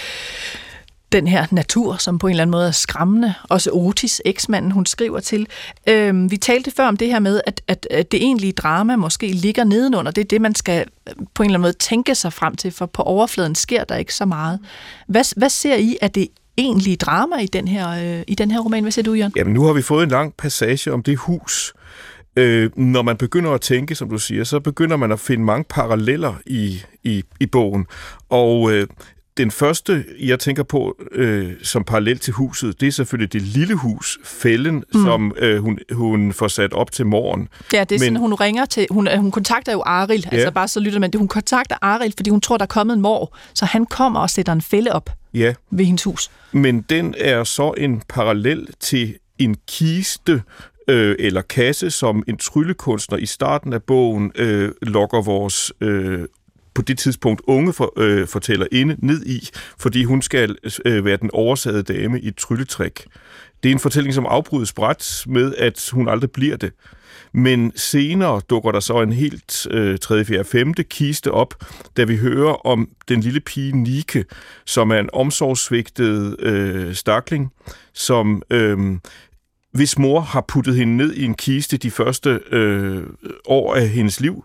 den 1.12 1.28
her 1.28 1.46
natur, 1.52 1.96
som 1.96 2.20
på 2.20 2.28
en 2.28 2.32
eller 2.32 2.42
anden 2.42 2.52
måde 2.52 2.68
er 2.68 2.72
skræmmende. 2.72 3.34
Også 3.44 3.72
Otis, 3.74 4.22
eksmanden, 4.26 4.72
hun 4.72 4.86
skriver 4.86 5.20
til. 5.20 5.48
Øhm, 5.90 6.32
vi 6.32 6.38
talte 6.38 6.72
før 6.72 6.88
om 6.88 6.98
det 6.98 7.08
her 7.08 7.20
med, 7.20 7.42
at, 7.48 7.62
at, 7.68 7.88
at 7.92 8.12
det 8.12 8.24
egentlige 8.24 8.52
drama 8.52 8.96
måske 8.96 9.28
ligger 9.28 9.64
nedenunder. 9.64 10.12
Det 10.12 10.22
er 10.22 10.26
det, 10.26 10.42
man 10.42 10.56
skal 10.56 10.86
øh, 11.10 11.14
på 11.34 11.44
en 11.44 11.50
eller 11.50 11.58
anden 11.58 11.62
måde 11.62 11.74
tænke 11.74 12.16
sig 12.16 12.34
frem 12.34 12.56
til, 12.56 12.72
for 12.72 12.86
på 12.86 13.02
overfladen 13.02 13.56
sker 13.56 13.84
der 13.84 13.96
ikke 13.96 14.14
så 14.14 14.26
meget. 14.26 14.60
Hvad, 15.08 15.40
hvad 15.40 15.50
ser 15.50 15.76
I 15.76 15.98
af 16.02 16.12
det 16.12 16.28
egentlige 16.58 16.96
drama 16.96 17.36
i 17.36 17.48
den 17.48 17.68
her, 17.68 17.90
øh, 17.90 18.24
i 18.28 18.36
den 18.36 18.52
her 18.52 18.60
roman? 18.60 18.84
Hvad 18.84 18.92
siger 18.92 19.04
du, 19.04 19.14
Jørgen? 19.14 19.34
Jamen, 19.36 19.54
nu 19.54 19.64
har 19.64 19.74
vi 19.74 19.82
fået 19.82 20.04
en 20.04 20.10
lang 20.10 20.34
passage 20.38 20.94
om 20.94 21.04
det 21.04 21.18
hus, 21.18 21.74
øh, 22.36 22.70
når 22.76 23.02
man 23.02 23.18
begynder 23.18 23.52
at 23.52 23.62
tænke, 23.62 23.96
som 23.96 24.10
du 24.10 24.18
siger, 24.18 24.44
så 24.44 24.60
begynder 24.60 24.98
man 24.98 25.12
at 25.12 25.20
finde 25.20 25.44
mange 25.44 25.66
paralleller 25.70 26.34
i, 26.46 26.82
i, 27.04 27.24
i 27.40 27.46
bogen. 27.46 27.86
Og 28.30 28.72
øh, 28.72 28.88
den 29.38 29.52
første, 29.52 30.06
jeg 30.20 30.40
tænker 30.40 30.64
på 30.64 30.98
øh, 31.12 31.54
som 31.64 31.84
parallel 31.84 32.20
til 32.20 32.34
huset, 32.34 32.82
det 32.82 32.88
er 32.88 32.92
selvfølgelig 32.92 33.34
det 33.34 33.42
lille 33.42 33.76
hus, 33.76 34.20
fælden, 34.24 34.84
mm. 34.94 35.04
som 35.06 35.34
øh, 35.38 35.62
hun, 35.62 35.80
hun 35.92 36.34
får 36.34 36.48
sat 36.48 36.74
op 36.74 36.92
til 36.92 37.06
morgen. 37.06 37.48
Ja, 37.74 37.84
det 37.84 37.96
er 37.96 38.00
Men, 38.00 38.00
sådan, 38.00 38.16
hun 38.16 38.34
ringer 38.34 38.66
til, 38.66 38.88
hun, 38.90 39.08
hun 39.18 39.32
kontakter 39.32 39.72
jo 39.72 39.84
Aril, 39.86 40.26
ja. 40.32 40.36
altså 40.36 40.52
bare 40.52 40.68
så 40.68 40.80
lytter 40.80 41.00
man, 41.00 41.12
hun 41.16 41.28
kontakter 41.28 41.76
Aril, 41.82 42.14
fordi 42.18 42.30
hun 42.30 42.42
tror, 42.42 42.58
der 42.58 42.64
er 42.64 42.68
kommet 42.68 42.94
en 42.94 43.02
mor, 43.02 43.38
så 43.54 43.66
han 43.66 43.86
kommer 43.86 44.20
og 44.20 44.30
sætter 44.30 44.54
en 44.54 44.62
fælde 44.62 44.92
op 44.92 45.10
ja. 45.34 45.54
ved 45.72 45.86
hendes 45.86 46.04
hus. 46.04 46.32
Men 46.52 46.82
den 46.82 47.16
er 47.18 47.44
så 47.44 47.74
en 47.78 48.02
parallel 48.10 48.68
til 48.80 49.16
en 49.40 49.56
kiste, 49.68 50.42
øh, 50.88 51.16
eller 51.20 51.42
kasse, 51.42 51.92
som 51.92 52.24
en 52.28 52.38
tryllekunstner 52.38 53.18
i 53.18 53.26
starten 53.26 53.74
af 53.74 53.84
bogen 53.84 54.32
øh, 54.36 54.72
lokker 54.82 55.22
vores 55.22 55.72
øh, 55.82 56.26
på 56.78 56.82
det 56.82 56.98
tidspunkt 56.98 57.42
unge 57.48 57.74
for, 57.74 57.94
øh, 57.98 58.28
fortæller 58.28 58.66
inde 58.72 58.96
ned 59.00 59.26
i, 59.26 59.50
fordi 59.80 60.04
hun 60.04 60.22
skal 60.22 60.56
øh, 60.86 61.06
være 61.06 61.18
den 61.18 61.30
oversagede 61.34 61.84
dame 61.84 62.22
i 62.22 62.28
et 62.28 62.36
trylletræk. 62.36 63.06
Det 63.64 63.70
er 63.70 63.74
en 63.74 63.80
fortælling, 63.80 64.14
som 64.14 64.26
afbrydes 64.26 64.74
bræt 64.74 65.24
med, 65.28 65.56
at 65.58 65.90
hun 65.94 66.08
aldrig 66.08 66.32
bliver 66.32 66.58
det. 66.58 66.72
Men 67.34 67.72
senere 67.76 68.42
dukker 68.50 68.72
der 68.72 68.80
så 68.80 69.02
en 69.02 69.14
helt 69.14 69.68
øh, 69.72 69.98
3., 70.00 70.26
4., 70.26 70.44
5. 70.44 70.74
kiste 70.74 71.32
op, 71.32 71.54
da 71.98 72.04
vi 72.04 72.18
hører 72.18 72.68
om 72.68 72.90
den 73.10 73.22
lille 73.22 73.40
pige 73.40 73.78
Nike, 73.78 74.26
som 74.66 74.92
er 74.92 75.00
en 75.00 75.10
omsorgsvigtet 75.14 76.36
øh, 76.40 76.96
stakling, 76.96 77.52
som 77.94 78.42
øh, 78.50 78.78
hvis 79.72 79.98
mor 79.98 80.20
har 80.20 80.46
puttet 80.48 80.76
hende 80.76 80.98
ned 80.98 81.14
i 81.14 81.26
en 81.26 81.36
kiste 81.36 81.78
de 81.78 81.92
første 81.92 82.40
øh, 82.52 83.04
år 83.46 83.76
af 83.76 83.90
hendes 83.90 84.20
liv, 84.20 84.44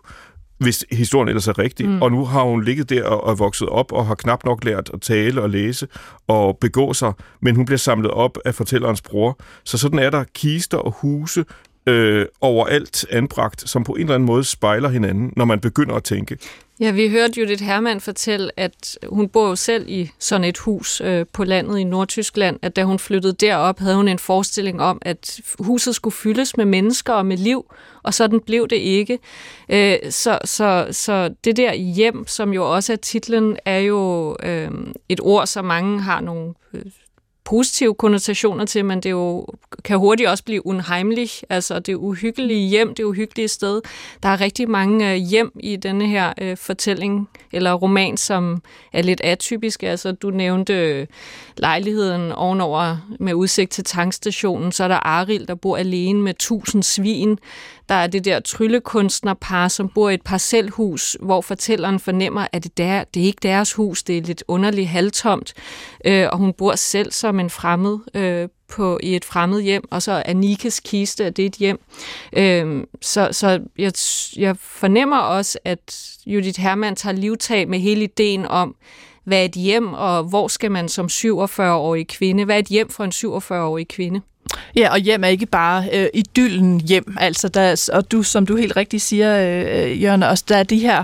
hvis 0.63 0.85
historien 0.91 1.27
ellers 1.27 1.47
er 1.47 1.59
rigtig. 1.59 1.89
Mm. 1.89 2.01
Og 2.01 2.11
nu 2.11 2.25
har 2.25 2.43
hun 2.43 2.63
ligget 2.63 2.89
der 2.89 3.03
og, 3.03 3.23
og 3.23 3.39
vokset 3.39 3.69
op 3.69 3.91
og 3.91 4.05
har 4.05 4.15
knap 4.15 4.45
nok 4.45 4.63
lært 4.63 4.89
at 4.93 5.01
tale 5.01 5.41
og 5.41 5.49
læse 5.49 5.87
og 6.27 6.57
begå 6.61 6.93
sig, 6.93 7.13
men 7.41 7.55
hun 7.55 7.65
bliver 7.65 7.77
samlet 7.77 8.11
op 8.11 8.37
af 8.45 8.55
fortællerens 8.55 9.01
bror. 9.01 9.39
Så 9.63 9.77
sådan 9.77 9.99
er 9.99 10.09
der 10.09 10.23
kister 10.35 10.77
og 10.77 10.91
huse 10.91 11.45
øh, 11.87 12.25
overalt 12.41 13.05
anbragt, 13.09 13.69
som 13.69 13.83
på 13.83 13.91
en 13.91 14.01
eller 14.01 14.15
anden 14.15 14.27
måde 14.27 14.43
spejler 14.43 14.89
hinanden, 14.89 15.33
når 15.37 15.45
man 15.45 15.59
begynder 15.59 15.95
at 15.95 16.03
tænke. 16.03 16.37
Ja, 16.79 16.91
vi 16.91 17.09
hørte 17.09 17.39
Judith 17.39 17.63
Hermann 17.63 18.01
fortælle, 18.01 18.59
at 18.59 18.97
hun 19.09 19.29
bor 19.29 19.47
jo 19.47 19.55
selv 19.55 19.85
i 19.87 20.11
sådan 20.19 20.43
et 20.43 20.57
hus 20.57 21.01
øh, 21.01 21.25
på 21.33 21.43
landet 21.43 21.79
i 21.79 21.83
Nordtyskland, 21.83 22.59
at 22.61 22.75
da 22.75 22.83
hun 22.83 22.99
flyttede 22.99 23.33
derop, 23.33 23.79
havde 23.79 23.95
hun 23.95 24.07
en 24.07 24.19
forestilling 24.19 24.81
om, 24.81 25.01
at 25.01 25.41
huset 25.59 25.95
skulle 25.95 26.13
fyldes 26.13 26.57
med 26.57 26.65
mennesker 26.65 27.13
og 27.13 27.25
med 27.25 27.37
liv, 27.37 27.73
og 28.03 28.13
sådan 28.13 28.39
blev 28.39 28.67
det 28.67 28.75
ikke. 28.75 29.19
Øh, 29.69 29.97
så, 30.09 30.39
så, 30.45 30.87
så 30.91 31.33
det 31.43 31.57
der 31.57 31.73
hjem, 31.73 32.27
som 32.27 32.53
jo 32.53 32.73
også 32.75 32.93
er 32.93 32.97
titlen, 32.97 33.57
er 33.65 33.79
jo 33.79 34.35
øh, 34.43 34.71
et 35.09 35.19
ord, 35.21 35.47
som 35.47 35.65
mange 35.65 36.01
har 36.01 36.21
nogle 36.21 36.53
øh, 36.73 36.81
positive 37.45 37.95
konnotationer 37.95 38.65
til, 38.65 38.85
men 38.85 38.99
det 38.99 39.11
jo, 39.11 39.47
kan 39.83 39.97
hurtigt 39.97 40.29
også 40.29 40.43
blive 40.43 40.65
unheimlich, 40.65 41.43
altså 41.49 41.79
det 41.79 41.95
uhyggelige 41.95 42.69
hjem, 42.69 42.95
det 42.95 43.03
uhyggelige 43.03 43.47
sted. 43.47 43.81
Der 44.23 44.29
er 44.29 44.41
rigtig 44.41 44.69
mange 44.69 45.11
øh, 45.11 45.17
hjem 45.17 45.51
i 45.59 45.75
denne 45.75 46.07
her 46.07 46.33
øh, 46.41 46.57
fortælling, 46.57 47.29
eller 47.51 47.73
roman, 47.73 48.17
som 48.17 48.61
er 48.93 49.01
lidt 49.01 49.21
atypiske. 49.21 49.89
Altså 49.89 50.11
du 50.11 50.29
nævnte 50.29 50.73
øh, 50.73 51.07
lejligheden 51.57 52.31
ovenover 52.31 52.97
med 53.19 53.33
udsigt 53.33 53.71
til 53.71 53.83
tankstationen, 53.83 54.71
så 54.71 54.83
er 54.83 54.87
der 54.87 55.07
Aril, 55.07 55.47
der 55.47 55.55
bor 55.55 55.77
alene 55.77 56.21
med 56.21 56.33
tusind 56.33 56.83
svin. 56.83 57.39
Der 57.89 57.95
er 57.95 58.07
det 58.07 58.25
der 58.25 58.39
tryllekunstnerpar, 58.39 59.67
som 59.67 59.89
bor 59.89 60.09
i 60.09 60.13
et 60.13 60.21
parcelhus, 60.21 61.17
hvor 61.21 61.41
fortælleren 61.41 61.99
fornemmer, 61.99 62.47
at 62.51 62.63
det, 62.63 62.77
der, 62.77 63.03
det 63.03 63.21
er 63.21 63.25
ikke 63.25 63.39
deres 63.43 63.73
hus, 63.73 64.03
det 64.03 64.17
er 64.17 64.21
lidt 64.21 64.43
underligt 64.47 64.87
halvtomt, 64.87 65.53
øh, 66.05 66.27
og 66.31 66.37
hun 66.37 66.53
bor 66.53 66.75
selv 66.75 67.11
som 67.11 67.39
en 67.39 67.49
fremmed 67.49 67.99
øh, 68.13 68.49
på, 68.67 68.99
i 69.03 69.15
et 69.15 69.25
fremmed 69.25 69.61
hjem, 69.61 69.83
og 69.91 70.01
så 70.01 70.23
er 70.25 70.33
Nikes 70.33 70.79
kiste, 70.79 71.29
det 71.29 71.43
er 71.43 71.47
et 71.47 71.55
hjem. 71.55 71.79
Øh, 72.33 72.83
så 73.01 73.29
så 73.31 73.59
jeg, 73.77 73.93
jeg 74.37 74.57
fornemmer 74.57 75.17
også, 75.17 75.59
at 75.65 76.09
Judith 76.25 76.59
Hermann 76.59 76.95
tager 76.95 77.13
livtag 77.15 77.69
med 77.69 77.79
hele 77.79 78.03
ideen 78.03 78.45
om, 78.45 78.75
hvad 79.23 79.37
er 79.37 79.45
et 79.45 79.51
hjem, 79.51 79.93
og 79.93 80.23
hvor 80.23 80.47
skal 80.47 80.71
man 80.71 80.89
som 80.89 81.05
47-årig 81.05 82.07
kvinde, 82.07 82.45
hvad 82.45 82.55
er 82.55 82.59
et 82.59 82.67
hjem 82.67 82.89
for 82.89 83.03
en 83.03 83.11
47-årig 83.11 83.87
kvinde? 83.87 84.21
Ja, 84.75 84.91
og 84.91 84.97
hjem 84.97 85.23
er 85.23 85.27
ikke 85.27 85.45
bare 85.45 85.89
øh, 85.93 86.07
idyllen 86.13 86.81
hjem, 86.81 87.17
altså 87.19 87.49
der, 87.49 87.89
og 87.93 88.11
du, 88.11 88.23
som 88.23 88.45
du 88.45 88.55
helt 88.55 88.75
rigtigt 88.75 89.03
siger, 89.03 89.37
øh, 89.37 89.83
øh 89.83 90.03
Jørgen, 90.03 90.23
også 90.23 90.43
der 90.47 90.57
er 90.57 90.63
de 90.63 90.79
her 90.79 91.03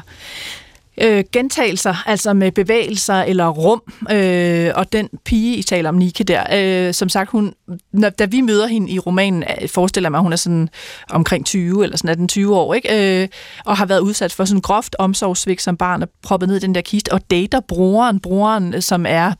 øh, 1.01 1.23
gentagelser, 1.33 2.07
altså 2.07 2.33
med 2.33 2.51
bevægelser 2.51 3.21
eller 3.21 3.47
rum, 3.47 3.81
øh, 4.11 4.71
og 4.75 4.93
den 4.93 5.09
pige, 5.25 5.57
I 5.57 5.63
taler 5.63 5.89
om, 5.89 5.95
Nike 5.95 6.23
der, 6.23 6.43
øh, 6.87 6.93
som 6.93 7.09
sagt, 7.09 7.29
hun, 7.29 7.53
når, 7.93 8.09
da 8.09 8.25
vi 8.25 8.41
møder 8.41 8.67
hende 8.67 8.91
i 8.91 8.99
romanen, 8.99 9.43
øh, 9.61 9.69
forestiller 9.69 10.09
mig, 10.09 10.17
at 10.17 10.23
hun 10.23 10.33
er 10.33 10.37
sådan 10.37 10.69
omkring 11.09 11.45
20, 11.45 11.83
eller 11.83 11.97
sådan 11.97 12.29
18-20 12.31 12.49
år, 12.49 12.73
ikke? 12.73 13.21
Øh, 13.21 13.27
og 13.65 13.77
har 13.77 13.85
været 13.85 13.99
udsat 13.99 14.33
for 14.33 14.45
sådan 14.45 14.61
groft 14.61 14.95
omsorgssvigt 14.99 15.61
som 15.61 15.77
barn, 15.77 16.01
og 16.01 16.09
proppet 16.23 16.49
ned 16.49 16.55
i 16.55 16.59
den 16.59 16.75
der 16.75 16.81
kiste, 16.81 17.13
og 17.13 17.21
dater 17.31 17.59
broren, 17.59 18.19
broren, 18.19 18.73
øh, 18.73 18.81
som 18.81 19.05
er 19.07 19.33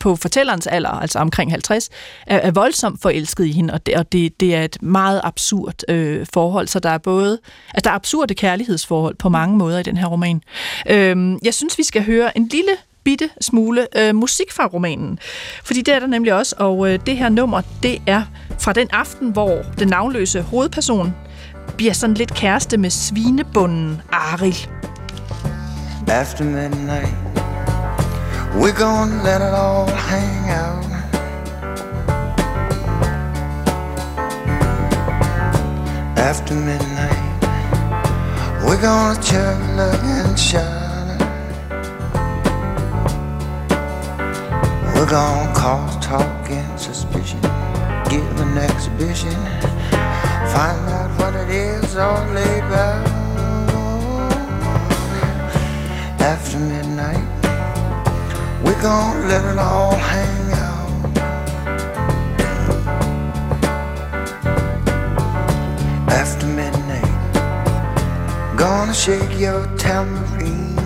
på 0.00 0.16
fortællerens 0.16 0.66
alder, 0.66 0.90
altså 0.90 1.18
omkring 1.18 1.50
50, 1.50 1.88
er, 2.26 2.36
er 2.36 2.50
voldsomt 2.50 3.02
forelsket 3.02 3.46
i 3.46 3.52
hende, 3.52 3.74
og 3.74 3.86
det, 3.86 3.94
og 3.94 4.12
det, 4.12 4.40
det 4.40 4.54
er 4.54 4.64
et 4.64 4.82
meget 4.82 5.20
absurd 5.24 5.90
øh, 5.90 6.26
forhold, 6.32 6.68
så 6.68 6.78
der 6.78 6.90
er 6.90 6.98
både, 6.98 7.38
altså 7.74 7.84
der 7.84 7.90
er 7.90 7.94
absurde 7.94 8.34
kærlighedsforhold 8.34 9.14
på 9.14 9.28
mange 9.28 9.56
måder 9.56 9.78
i 9.78 9.82
den 9.82 9.96
her 9.96 10.06
roman. 10.06 10.42
Øhm, 10.90 11.38
jeg 11.44 11.54
synes, 11.54 11.78
vi 11.78 11.84
skal 11.84 12.04
høre 12.04 12.36
en 12.36 12.48
lille 12.48 12.72
bitte 13.04 13.30
smule 13.40 13.86
øh, 13.96 14.14
musik 14.14 14.52
fra 14.52 14.66
romanen. 14.66 15.18
Fordi 15.64 15.82
det 15.82 15.94
er 15.94 15.98
der 15.98 16.06
nemlig 16.06 16.34
også, 16.34 16.54
og 16.58 16.92
øh, 16.92 16.98
det 17.06 17.16
her 17.16 17.28
nummer, 17.28 17.62
det 17.82 18.02
er 18.06 18.22
fra 18.58 18.72
den 18.72 18.88
aften, 18.92 19.30
hvor 19.30 19.62
den 19.78 19.88
navnløse 19.88 20.42
hovedperson 20.42 21.14
bliver 21.76 21.92
sådan 21.92 22.14
lidt 22.14 22.34
kæreste 22.34 22.78
med 22.78 22.90
svinebunden 22.90 24.02
Aril. 24.12 24.68
After 26.08 26.44
midnight 26.44 27.29
We're 28.54 28.72
gonna 28.72 29.22
let 29.22 29.40
it 29.40 29.54
all 29.54 29.86
hang 29.86 30.50
out. 30.50 30.84
After 36.18 36.54
midnight, 36.54 37.40
we're 38.64 38.80
gonna 38.80 39.22
chug, 39.22 39.58
look, 39.76 40.02
and 40.02 40.38
shine. 40.38 41.18
We're 44.94 45.08
gonna 45.08 45.54
cause 45.54 45.96
talk 46.04 46.50
and 46.50 46.78
suspicion, 46.78 47.40
give 48.10 48.40
an 48.40 48.58
exhibition, 48.58 49.34
find 50.52 50.88
out 50.90 51.10
what 51.18 51.34
it 51.34 51.50
is 51.50 51.96
all 51.96 52.28
about. 52.30 53.08
After 56.20 56.58
midnight. 56.58 57.39
We're 58.64 58.82
gonna 58.82 59.26
let 59.28 59.44
it 59.52 59.58
all 59.58 59.94
hang 59.94 60.52
out. 60.52 60.90
After 66.20 66.46
midnight, 66.46 67.14
gonna 68.58 68.94
shake 68.94 69.32
your 69.40 69.66
tambourine. 69.78 70.78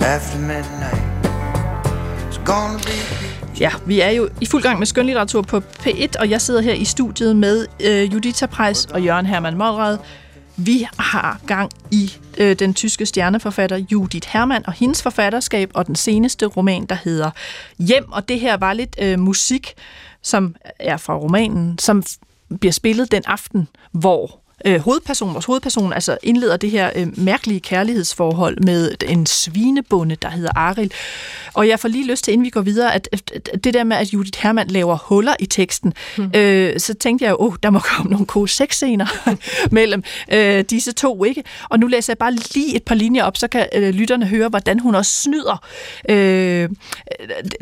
After 0.00 0.38
midnight, 0.38 1.02
it's 2.28 2.38
gonna 2.44 2.78
be. 2.78 3.22
Ja, 3.60 3.70
vi 3.86 4.00
er 4.00 4.10
jo 4.10 4.28
i 4.40 4.46
fuld 4.46 4.62
gang 4.62 4.78
med 4.78 4.86
skønlitteratur 4.86 5.42
på 5.42 5.62
P1, 5.80 6.20
og 6.20 6.30
jeg 6.30 6.40
sidder 6.40 6.60
her 6.60 6.72
i 6.72 6.84
studiet 6.84 7.36
med 7.36 7.66
øh, 7.80 8.12
Judita 8.12 8.46
Preis 8.46 8.84
og 8.84 9.02
Jørgen 9.02 9.26
Hermann 9.26 9.58
Målred. 9.58 9.98
Vi 10.64 10.86
har 10.98 11.40
gang 11.46 11.70
i 11.90 12.12
øh, 12.38 12.58
den 12.58 12.74
tyske 12.74 13.06
stjerneforfatter 13.06 13.76
Judith 13.76 14.28
Hermann 14.28 14.66
og 14.66 14.72
hendes 14.72 15.02
forfatterskab, 15.02 15.70
og 15.74 15.86
den 15.86 15.96
seneste 15.96 16.46
roman, 16.46 16.86
der 16.86 16.94
hedder 16.94 17.30
Hjem, 17.78 18.12
og 18.12 18.28
det 18.28 18.40
her 18.40 18.56
var 18.56 18.72
lidt 18.72 18.96
øh, 19.02 19.18
musik, 19.18 19.74
som 20.22 20.54
er 20.78 20.96
fra 20.96 21.16
romanen, 21.16 21.78
som 21.78 22.02
bliver 22.60 22.72
spillet 22.72 23.12
den 23.12 23.22
aften, 23.26 23.68
hvor 23.92 24.41
øh, 24.64 24.80
hovedperson, 24.80 25.32
vores 25.32 25.44
hovedperson, 25.44 25.92
altså 25.92 26.18
indleder 26.22 26.56
det 26.56 26.70
her 26.70 26.90
øh, 26.96 27.18
mærkelige 27.18 27.60
kærlighedsforhold 27.60 28.58
med 28.60 28.94
en 29.06 29.26
svinebonde, 29.26 30.16
der 30.16 30.30
hedder 30.30 30.50
Aril. 30.56 30.92
Og 31.54 31.68
jeg 31.68 31.80
får 31.80 31.88
lige 31.88 32.06
lyst 32.06 32.24
til, 32.24 32.32
inden 32.32 32.44
vi 32.44 32.50
går 32.50 32.60
videre, 32.60 32.94
at, 32.94 33.08
at, 33.12 33.50
det 33.64 33.74
der 33.74 33.84
med, 33.84 33.96
at 33.96 34.12
Judith 34.12 34.42
Hermann 34.42 34.70
laver 34.70 34.96
huller 34.96 35.34
i 35.40 35.46
teksten, 35.46 35.92
hmm. 36.16 36.30
øh, 36.34 36.80
så 36.80 36.94
tænkte 36.94 37.24
jeg 37.24 37.30
jo, 37.30 37.36
oh, 37.40 37.54
der 37.62 37.70
må 37.70 37.78
komme 37.78 38.10
nogle 38.10 38.26
gode 38.26 38.48
sexscener 38.48 39.06
mellem 39.70 40.04
øh, 40.32 40.64
disse 40.64 40.92
to, 40.92 41.24
ikke? 41.24 41.42
Og 41.68 41.78
nu 41.78 41.86
læser 41.86 42.12
jeg 42.12 42.18
bare 42.18 42.32
lige 42.54 42.76
et 42.76 42.82
par 42.82 42.94
linjer 42.94 43.24
op, 43.24 43.36
så 43.36 43.48
kan 43.48 43.66
øh, 43.74 43.94
lytterne 43.94 44.26
høre, 44.26 44.48
hvordan 44.48 44.80
hun 44.80 44.94
også 44.94 45.12
snyder. 45.12 45.66
Øh, 46.08 46.68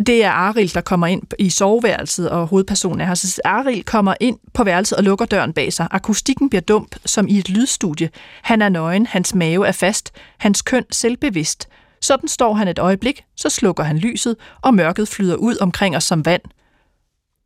det 0.07 0.25
er 0.25 0.31
Aril, 0.31 0.75
der 0.75 0.81
kommer 0.81 1.07
ind 1.07 1.23
i 1.39 1.51
soveværelset, 1.51 2.31
og 2.31 2.47
hovedpersonen 2.47 3.01
er 3.01 3.05
her. 3.05 3.15
Så 3.15 3.41
Aril 3.45 3.85
kommer 3.85 4.15
ind 4.21 4.39
på 4.55 4.65
værelset 4.65 4.99
og 4.99 5.05
lukker 5.05 5.25
døren 5.25 5.53
bag 5.53 5.73
sig. 5.73 5.89
Akustikken 5.91 6.51
bliver 6.51 6.63
dum, 6.63 6.89
rum 6.97 7.01
som 7.07 7.29
i 7.29 7.39
et 7.39 7.49
lydstudie. 7.49 8.11
Han 8.43 8.63
er 8.63 8.69
nøgen, 8.69 9.07
hans 9.07 9.35
mave 9.35 9.67
er 9.67 9.73
fast, 9.73 10.13
hans 10.39 10.63
køn 10.63 10.85
selvbevidst. 10.91 11.69
Sådan 12.03 12.29
står 12.29 12.55
han 12.55 12.69
et 12.69 12.79
øjeblik, 12.79 13.23
så 13.37 13.49
slukker 13.49 13.85
han 13.85 13.99
lyset, 13.99 14.37
og 14.63 14.75
mørket 14.75 15.09
flyder 15.09 15.37
ud 15.37 15.57
omkring 15.61 15.97
os 15.97 16.05
som 16.05 16.25
vand. 16.25 16.43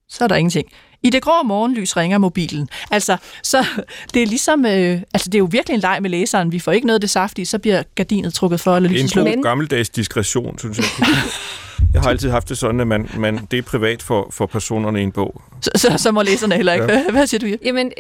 Så 0.09 0.25
er 0.25 0.29
der 0.29 0.37
ingenting. 0.37 0.69
I 1.03 1.11
det 1.11 1.23
grå 1.23 1.43
morgenlys 1.43 1.97
ringer 1.97 2.19
mobilen. 2.19 2.69
Altså, 2.91 3.17
så 3.43 3.67
det 4.15 4.23
er 4.23 4.27
ligesom, 4.27 4.67
øh, 4.67 5.03
altså 5.15 5.31
det 5.31 5.35
er 5.35 5.39
jo 5.39 5.49
virkelig 5.51 5.75
en 5.75 5.81
leg 5.81 5.99
med 6.03 6.11
læseren. 6.11 6.53
Vi 6.53 6.59
får 6.59 6.73
ikke 6.73 6.87
noget 6.87 6.97
af 6.97 7.01
det 7.01 7.11
saftige, 7.11 7.47
så 7.47 7.59
bliver 7.59 7.83
gardinet 7.95 8.35
trukket 8.35 8.61
for, 8.61 8.77
eller 8.77 8.91
lyset 8.91 9.15
Det 9.15 9.17
er 9.17 9.27
en 9.27 9.35
god 9.35 9.43
gammeldags 9.43 9.89
diskretion, 9.89 10.59
synes 10.59 10.79
jeg. 10.79 10.87
Jeg 11.93 12.03
har 12.03 12.11
altid 12.11 12.31
haft 12.31 12.49
det 12.49 12.59
sådan, 12.59 12.81
at 12.81 12.87
man, 12.87 13.09
man, 13.17 13.47
det 13.51 13.59
er 13.59 13.63
privat 13.63 14.03
for, 14.03 14.29
for 14.31 14.47
personerne 14.47 15.01
i 15.01 15.03
en 15.03 15.13
bog. 15.13 15.43
Så, 15.61 15.71
så, 15.75 15.95
så 15.97 16.13
må 16.13 16.23
læserne 16.23 16.55
heller 16.55 16.73
ikke. 16.73 16.93
Ja. 16.93 17.11
Hvad 17.11 17.27
siger 17.27 17.39
du, 17.39 17.57
Jamen, 17.65 17.93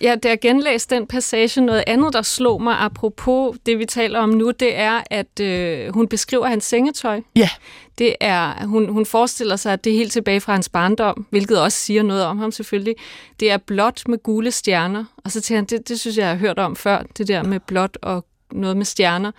ja, 0.00 0.14
da 0.22 0.28
jeg 0.28 0.40
genlæste 0.40 0.94
den 0.94 1.06
passage, 1.06 1.60
noget 1.60 1.84
andet, 1.86 2.12
der 2.12 2.22
slog 2.22 2.62
mig 2.62 2.76
apropos 2.78 3.56
det, 3.66 3.78
vi 3.78 3.84
taler 3.84 4.20
om 4.20 4.28
nu, 4.28 4.50
det 4.50 4.78
er, 4.78 5.00
at 5.10 5.40
øh, 5.40 5.94
hun 5.94 6.08
beskriver 6.08 6.46
hans 6.46 6.64
sengetøj. 6.64 7.20
Ja. 7.36 7.48
Det 7.98 8.14
er, 8.20 8.66
hun, 8.66 8.88
hun 8.88 9.06
forestiller 9.06 9.56
sig, 9.56 9.72
at 9.72 9.84
det 9.84 9.92
er 9.92 9.96
helt 9.96 10.12
tilbage 10.12 10.40
fra 10.40 10.52
hans 10.52 10.68
barndom, 10.68 11.26
hvilket 11.30 11.60
også 11.60 11.78
siger 11.78 12.02
noget 12.02 12.24
om 12.24 12.38
ham 12.38 12.52
selvfølgelig. 12.52 12.94
Det 13.40 13.50
er 13.50 13.56
blåt 13.56 14.02
med 14.08 14.18
gule 14.22 14.50
stjerner. 14.50 15.04
Og 15.24 15.30
så 15.30 15.40
tænker 15.40 15.58
han, 15.58 15.64
det, 15.64 15.88
det 15.88 16.00
synes 16.00 16.16
jeg, 16.16 16.22
jeg 16.22 16.30
har 16.30 16.38
hørt 16.38 16.58
om 16.58 16.76
før, 16.76 17.02
det 17.18 17.28
der 17.28 17.42
med 17.42 17.60
blåt 17.60 17.98
og 18.02 18.24
noget 18.52 18.76
med 18.76 18.84
stjerner. 18.84 19.32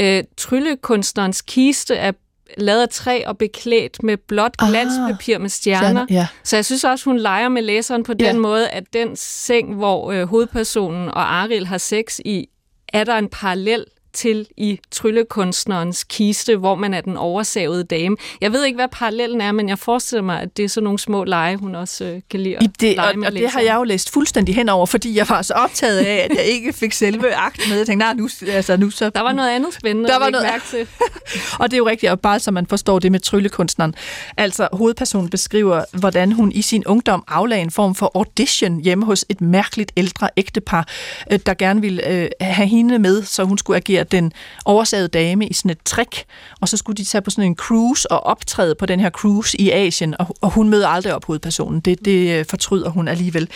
Øh, 0.00 0.24
tryllekunstnerens 0.36 1.42
kiste 1.42 1.94
er 1.94 2.12
lavet 2.56 2.82
af 2.82 2.88
træ 2.88 3.22
og 3.26 3.38
beklædt 3.38 4.02
med 4.02 4.16
blåt 4.16 4.54
ah, 4.58 4.68
glanspapir 4.68 5.34
ah, 5.34 5.40
med 5.40 5.50
stjerner. 5.50 5.88
stjerner 5.88 6.06
ja. 6.10 6.26
Så 6.44 6.56
jeg 6.56 6.64
synes 6.64 6.84
også, 6.84 7.04
hun 7.04 7.18
leger 7.18 7.48
med 7.48 7.62
læseren 7.62 8.02
på 8.02 8.14
den 8.14 8.34
ja. 8.34 8.38
måde, 8.38 8.68
at 8.68 8.84
den 8.92 9.16
seng, 9.16 9.74
hvor 9.74 10.12
øh, 10.12 10.28
hovedpersonen 10.28 11.08
og 11.08 11.34
Aril 11.34 11.66
har 11.66 11.78
sex 11.78 12.18
i, 12.24 12.48
er 12.92 13.04
der 13.04 13.14
en 13.18 13.28
parallel 13.28 13.84
til 14.18 14.46
i 14.56 14.80
tryllekunstnerens 14.90 16.04
kiste, 16.04 16.56
hvor 16.56 16.74
man 16.74 16.94
er 16.94 17.00
den 17.00 17.16
oversavede 17.16 17.84
dame. 17.84 18.16
Jeg 18.40 18.52
ved 18.52 18.64
ikke, 18.64 18.76
hvad 18.76 18.88
parallellen 18.92 19.40
er, 19.40 19.52
men 19.52 19.68
jeg 19.68 19.78
forestiller 19.78 20.22
mig, 20.22 20.40
at 20.40 20.56
det 20.56 20.64
er 20.64 20.68
sådan 20.68 20.84
nogle 20.84 20.98
små 20.98 21.24
lege, 21.24 21.56
hun 21.56 21.74
også 21.74 22.04
øh, 22.04 22.20
kan 22.30 22.40
lide 22.40 22.56
at 22.56 22.70
det, 22.80 22.96
lege 22.96 23.12
og, 23.12 23.18
med 23.18 23.26
og 23.26 23.32
det 23.32 23.50
har 23.50 23.60
jeg 23.60 23.76
jo 23.76 23.82
læst 23.82 24.12
fuldstændig 24.12 24.54
henover, 24.54 24.86
fordi 24.86 25.16
jeg 25.16 25.26
var 25.28 25.42
så 25.42 25.54
optaget 25.54 25.98
af, 25.98 26.28
at 26.30 26.36
jeg 26.36 26.44
ikke 26.44 26.72
fik 26.72 26.92
selve 26.92 27.34
akten 27.34 27.68
med. 27.68 27.76
Jeg 27.76 27.86
tænkte, 27.86 28.06
nej, 28.06 28.14
nu, 28.14 28.28
altså, 28.48 28.76
nu 28.76 28.90
så... 28.90 29.10
Der 29.10 29.20
var 29.20 29.32
noget 29.32 29.50
andet 29.50 29.74
spændende, 29.74 30.08
der 30.08 30.18
var 30.18 30.30
noget... 30.30 30.46
mærke 30.46 30.64
til. 30.70 30.86
og 31.60 31.70
det 31.70 31.72
er 31.72 31.78
jo 31.78 31.88
rigtigt, 31.88 32.12
og 32.12 32.20
bare 32.20 32.40
så 32.40 32.50
man 32.50 32.66
forstår 32.66 32.98
det 32.98 33.12
med 33.12 33.20
tryllekunstneren. 33.20 33.94
Altså, 34.36 34.68
hovedpersonen 34.72 35.30
beskriver, 35.30 35.84
hvordan 35.92 36.32
hun 36.32 36.52
i 36.52 36.62
sin 36.62 36.86
ungdom 36.86 37.24
aflagde 37.28 37.62
en 37.62 37.70
form 37.70 37.94
for 37.94 38.10
audition 38.14 38.80
hjemme 38.80 39.04
hos 39.04 39.24
et 39.28 39.40
mærkeligt 39.40 39.92
ældre 39.96 40.28
ægtepar, 40.36 40.88
øh, 41.32 41.38
der 41.46 41.54
gerne 41.54 41.80
ville 41.80 42.08
øh, 42.08 42.28
have 42.40 42.68
hende 42.68 42.98
med, 42.98 43.22
så 43.22 43.44
hun 43.44 43.58
skulle 43.58 43.76
agere 43.76 44.04
den 44.12 44.32
oversagede 44.64 45.08
dame 45.08 45.46
i 45.46 45.52
sådan 45.52 45.70
et 45.70 45.78
trick, 45.84 46.24
og 46.60 46.68
så 46.68 46.76
skulle 46.76 46.96
de 46.96 47.04
tage 47.04 47.22
på 47.22 47.30
sådan 47.30 47.44
en 47.44 47.56
cruise 47.56 48.12
og 48.12 48.26
optræde 48.26 48.74
på 48.74 48.86
den 48.86 49.00
her 49.00 49.10
cruise 49.10 49.60
i 49.60 49.70
Asien, 49.70 50.14
og, 50.18 50.36
og 50.40 50.50
hun 50.50 50.68
møder 50.68 50.88
aldrig 50.88 51.14
op 51.14 51.24
hovedpersonen. 51.24 51.80
Det, 51.80 52.04
det 52.04 52.38
øh, 52.38 52.44
fortryder 52.44 52.90
hun 52.90 53.08
alligevel. 53.08 53.48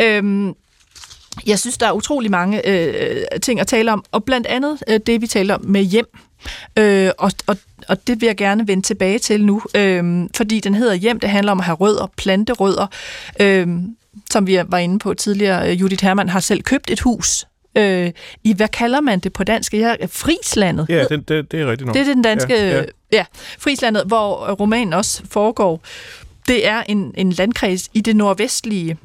Øhm, 0.00 0.54
jeg 1.46 1.58
synes, 1.58 1.78
der 1.78 1.86
er 1.86 1.92
utrolig 1.92 2.30
mange 2.30 2.68
øh, 2.68 2.94
øh, 2.98 3.40
ting 3.40 3.60
at 3.60 3.66
tale 3.66 3.92
om, 3.92 4.04
og 4.12 4.24
blandt 4.24 4.46
andet 4.46 4.82
øh, 4.88 5.00
det, 5.06 5.20
vi 5.20 5.26
taler 5.26 5.54
om 5.54 5.64
med 5.64 5.82
hjem. 5.82 6.06
Øh, 6.78 7.10
og, 7.18 7.32
og, 7.46 7.56
og 7.88 8.06
det 8.06 8.20
vil 8.20 8.26
jeg 8.26 8.36
gerne 8.36 8.68
vende 8.68 8.82
tilbage 8.82 9.18
til 9.18 9.44
nu, 9.44 9.62
øh, 9.74 10.28
fordi 10.36 10.60
den 10.60 10.74
hedder 10.74 10.94
hjem. 10.94 11.20
Det 11.20 11.30
handler 11.30 11.52
om 11.52 11.60
at 11.60 11.64
have 11.64 11.76
rødder, 11.76 12.06
planterødder. 12.16 12.86
Øh, 13.40 13.68
som 14.30 14.46
vi 14.46 14.58
var 14.66 14.78
inde 14.78 14.98
på 14.98 15.14
tidligere, 15.14 15.70
øh, 15.70 15.80
Judith 15.80 16.04
Hermann 16.04 16.28
har 16.28 16.40
selv 16.40 16.62
købt 16.62 16.90
et 16.90 17.00
hus 17.00 17.46
øh, 17.74 18.10
i, 18.44 18.54
hvad 18.54 18.68
kalder 18.68 19.00
man 19.00 19.20
det 19.20 19.32
på 19.32 19.44
dansk? 19.44 19.74
Ja, 19.74 19.94
Frislandet. 20.06 20.86
Ja, 20.88 21.04
det, 21.04 21.28
det, 21.28 21.52
det 21.52 21.60
er 21.60 21.70
rigtigt 21.70 21.86
nok. 21.86 21.94
Det 21.94 22.00
er 22.00 22.14
den 22.14 22.22
danske, 22.22 22.54
ja, 22.54 22.78
ja. 22.78 22.84
ja 23.12 23.24
Frislandet, 23.58 24.02
hvor 24.06 24.54
romanen 24.54 24.92
også 24.92 25.22
foregår. 25.30 25.82
Det 26.48 26.68
er 26.68 26.82
en, 26.88 27.14
en 27.16 27.32
landkreds 27.32 27.90
i 27.94 28.00
det 28.00 28.16
nordvestlige 28.16 28.96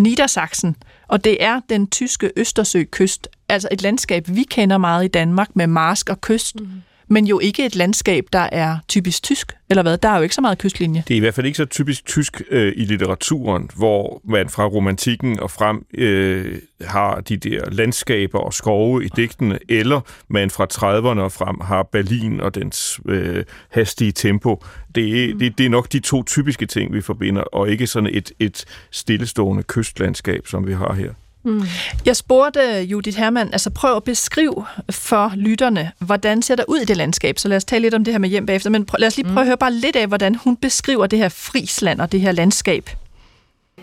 Niedersachsen, 0.00 0.76
og 1.08 1.24
det 1.24 1.42
er 1.44 1.60
den 1.68 1.86
tyske 1.86 2.32
Østersøkyst, 2.36 3.28
altså 3.48 3.68
et 3.72 3.82
landskab, 3.82 4.24
vi 4.28 4.42
kender 4.42 4.78
meget 4.78 5.04
i 5.04 5.08
Danmark 5.08 5.48
med 5.54 5.66
marsk 5.66 6.10
og 6.10 6.20
kyst. 6.20 6.60
Mm 6.60 6.82
men 7.08 7.26
jo 7.26 7.38
ikke 7.38 7.66
et 7.66 7.76
landskab, 7.76 8.24
der 8.32 8.48
er 8.52 8.78
typisk 8.88 9.22
tysk, 9.22 9.52
eller 9.70 9.82
hvad? 9.82 9.98
Der 9.98 10.08
er 10.08 10.16
jo 10.16 10.22
ikke 10.22 10.34
så 10.34 10.40
meget 10.40 10.58
kystlinje. 10.58 11.04
Det 11.08 11.14
er 11.14 11.16
i 11.16 11.20
hvert 11.20 11.34
fald 11.34 11.46
ikke 11.46 11.56
så 11.56 11.64
typisk 11.64 12.06
tysk 12.06 12.42
øh, 12.50 12.72
i 12.76 12.84
litteraturen, 12.84 13.70
hvor 13.76 14.20
man 14.24 14.48
fra 14.48 14.66
romantikken 14.66 15.40
og 15.40 15.50
frem 15.50 15.86
øh, 15.94 16.58
har 16.80 17.20
de 17.20 17.36
der 17.36 17.70
landskaber 17.70 18.38
og 18.38 18.54
skove 18.54 19.04
i 19.04 19.08
digtene, 19.16 19.58
eller 19.68 20.00
man 20.28 20.50
fra 20.50 20.66
30'erne 20.72 21.20
og 21.20 21.32
frem 21.32 21.60
har 21.60 21.82
Berlin 21.82 22.40
og 22.40 22.54
dens 22.54 23.00
øh, 23.08 23.44
hastige 23.68 24.12
tempo. 24.12 24.64
Det 24.94 25.24
er, 25.24 25.32
mm. 25.34 25.38
det, 25.38 25.58
det 25.58 25.66
er 25.66 25.70
nok 25.70 25.92
de 25.92 26.00
to 26.00 26.22
typiske 26.22 26.66
ting, 26.66 26.92
vi 26.92 27.00
forbinder, 27.00 27.42
og 27.42 27.70
ikke 27.70 27.86
sådan 27.86 28.10
et, 28.12 28.32
et 28.38 28.64
stillestående 28.90 29.62
kystlandskab, 29.62 30.46
som 30.46 30.66
vi 30.66 30.72
har 30.72 30.92
her. 30.92 31.12
Mm. 31.46 31.62
Jeg 32.06 32.16
spurgte 32.16 32.60
Judith 32.82 33.18
Hermann, 33.18 33.48
altså 33.52 33.70
prøv 33.70 33.96
at 33.96 34.04
beskrive 34.04 34.64
for 34.90 35.32
lytterne, 35.36 35.92
hvordan 35.98 36.42
ser 36.42 36.56
der 36.56 36.64
ud 36.68 36.78
i 36.78 36.84
det 36.84 36.96
landskab. 36.96 37.38
Så 37.38 37.48
lad 37.48 37.56
os 37.56 37.64
tale 37.64 37.82
lidt 37.82 37.94
om 37.94 38.04
det 38.04 38.14
her 38.14 38.18
med 38.18 38.28
hjem 38.28 38.46
bagefter, 38.46 38.70
men 38.70 38.84
prøv, 38.84 38.98
lad 38.98 39.08
os 39.08 39.16
lige 39.16 39.24
prøve 39.24 39.34
mm. 39.34 39.38
at 39.38 39.46
høre 39.46 39.56
bare 39.56 39.72
lidt 39.72 39.96
af, 39.96 40.06
hvordan 40.06 40.34
hun 40.34 40.56
beskriver 40.56 41.06
det 41.06 41.18
her 41.18 41.28
Friesland 41.28 42.00
og 42.00 42.12
det 42.12 42.20
her 42.20 42.32
landskab. 42.32 42.90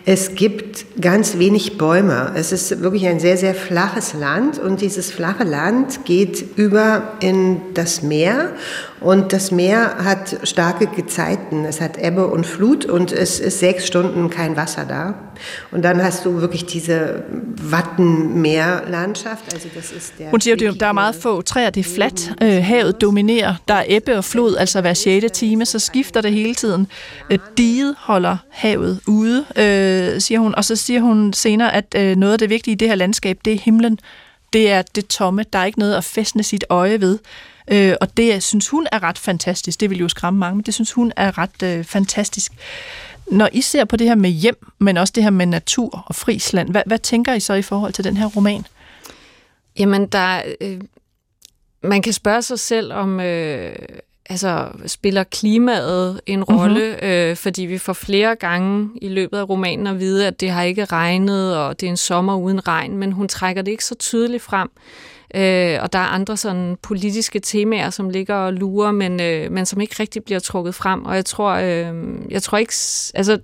Es 0.06 0.30
gibt 0.36 0.86
ganz 1.00 1.36
wenig 1.38 1.78
Bäume. 1.78 2.32
Es 2.36 2.52
ist 2.52 2.82
wirklich 2.82 3.06
ein 3.06 3.20
sehr, 3.20 3.38
sehr 3.38 3.54
flaches 3.54 4.12
Land 4.12 4.58
und 4.58 4.82
dieses 4.82 5.10
flache 5.10 5.44
Land 5.44 6.04
geht 6.04 6.44
über 6.56 7.14
in 7.20 7.60
das 7.74 8.02
Meer 8.02 8.50
Und 9.04 9.34
das 9.34 9.50
Meer 9.50 9.96
hat 9.98 10.38
starke 10.44 10.86
Gezeiten. 10.86 11.66
Es 11.66 11.80
hat 11.80 11.98
Ebbe 11.98 12.26
und 12.26 12.46
Flut 12.46 12.86
und 12.86 13.12
es 13.12 13.38
ist 13.38 13.58
sechs 13.58 13.86
Stunden 13.86 14.30
kein 14.30 14.56
Wasser 14.56 14.86
da. 14.86 15.14
Und 15.70 15.82
dann 15.82 16.02
hast 16.02 16.24
du 16.24 16.40
wirklich 16.40 16.64
diese 16.64 17.24
Wattenmeerlandschaft. 17.62 19.52
Altså 19.52 19.68
das 19.74 19.92
ist 19.92 20.14
der 20.18 20.30
Hun 20.30 20.40
siger, 20.40 20.70
at 20.70 20.80
der 20.80 20.86
er 20.86 20.92
meget 20.92 21.14
få 21.14 21.42
træer, 21.42 21.70
det 21.70 21.86
er 21.86 21.94
fladt. 21.94 22.32
Øh, 22.42 22.64
havet 22.64 23.00
dominerer. 23.00 23.54
Der 23.68 23.74
er 23.74 23.84
ebbe 23.88 24.16
og 24.16 24.24
flod, 24.24 24.56
altså 24.56 24.80
hver 24.80 24.94
6. 24.94 25.26
time, 25.32 25.66
så 25.66 25.78
skifter 25.78 26.20
det 26.20 26.32
hele 26.32 26.54
tiden. 26.54 26.86
Øh, 27.30 27.38
diget 27.58 27.94
holder 27.98 28.36
havet 28.50 29.00
ude, 29.06 29.44
øh, 29.56 30.20
siger 30.20 30.38
hun. 30.38 30.54
Og 30.54 30.64
så 30.64 30.76
siger 30.76 31.00
hun 31.00 31.32
senere, 31.32 31.74
at 31.74 31.94
øh, 31.96 32.16
noget 32.16 32.32
af 32.32 32.38
det 32.38 32.50
vigtige 32.50 32.72
i 32.72 32.76
det 32.76 32.88
her 32.88 32.94
landskab, 32.94 33.38
det 33.44 33.52
er 33.52 33.58
himlen. 33.58 33.98
Det 34.52 34.70
er 34.70 34.82
det 34.82 35.06
tomme. 35.06 35.44
Der 35.52 35.58
er 35.58 35.64
ikke 35.64 35.78
noget 35.78 35.94
at 35.94 36.04
fæstne 36.04 36.42
sit 36.42 36.64
øje 36.70 37.00
ved. 37.00 37.18
Øh, 37.68 37.94
og 38.00 38.16
det 38.16 38.42
synes 38.42 38.68
hun 38.68 38.86
er 38.92 39.02
ret 39.02 39.18
fantastisk. 39.18 39.80
Det 39.80 39.90
vil 39.90 39.98
jo 39.98 40.08
skræmme 40.08 40.40
mange, 40.40 40.56
men 40.56 40.62
det 40.62 40.74
synes 40.74 40.92
hun 40.92 41.12
er 41.16 41.38
ret 41.38 41.62
øh, 41.62 41.84
fantastisk. 41.84 42.52
Når 43.26 43.48
I 43.52 43.60
ser 43.60 43.84
på 43.84 43.96
det 43.96 44.06
her 44.06 44.14
med 44.14 44.30
hjem, 44.30 44.66
men 44.78 44.96
også 44.96 45.12
det 45.16 45.22
her 45.22 45.30
med 45.30 45.46
natur 45.46 46.04
og 46.06 46.14
Friesland, 46.14 46.70
hvad, 46.70 46.82
hvad 46.86 46.98
tænker 46.98 47.34
I 47.34 47.40
så 47.40 47.54
i 47.54 47.62
forhold 47.62 47.92
til 47.92 48.04
den 48.04 48.16
her 48.16 48.26
roman? 48.26 48.66
Jamen, 49.78 50.06
der, 50.06 50.42
øh, 50.60 50.80
man 51.82 52.02
kan 52.02 52.12
spørge 52.12 52.42
sig 52.42 52.58
selv 52.58 52.92
om, 52.92 53.20
øh, 53.20 53.76
altså, 54.30 54.68
spiller 54.86 55.24
klimaet 55.24 56.20
en 56.26 56.38
mhm. 56.38 56.56
rolle? 56.56 56.90
Mm-hmm. 56.90 57.08
Øh, 57.08 57.36
fordi 57.36 57.62
vi 57.62 57.78
får 57.78 57.92
flere 57.92 58.36
gange 58.36 58.90
i 59.02 59.08
løbet 59.08 59.38
af 59.38 59.48
romanen 59.48 59.86
at 59.86 60.00
vide, 60.00 60.26
at 60.26 60.40
det 60.40 60.50
har 60.50 60.62
ikke 60.62 60.84
regnet, 60.84 61.56
og 61.56 61.80
det 61.80 61.86
er 61.86 61.90
en 61.90 61.96
sommer 61.96 62.36
uden 62.36 62.68
regn, 62.68 62.96
men 62.96 63.12
hun 63.12 63.28
trækker 63.28 63.62
det 63.62 63.70
ikke 63.70 63.84
så 63.84 63.94
tydeligt 63.94 64.42
frem. 64.42 64.70
Øh, 65.34 65.78
og 65.82 65.92
der 65.92 65.98
er 65.98 66.06
andre 66.06 66.36
sådan 66.36 66.76
politiske 66.82 67.40
temaer, 67.40 67.90
som 67.90 68.10
ligger 68.10 68.34
og 68.34 68.52
lurer, 68.52 68.92
men, 68.92 69.20
øh, 69.20 69.52
men 69.52 69.66
som 69.66 69.80
ikke 69.80 69.94
rigtig 70.00 70.24
bliver 70.24 70.40
trukket 70.40 70.74
frem. 70.74 71.04
Og 71.04 71.16
jeg 71.16 71.24
tror, 71.24 71.50
øh, 71.50 71.94
jeg 72.30 72.42
tror 72.42 72.58
ikke... 72.58 72.72
Altså, 73.14 73.38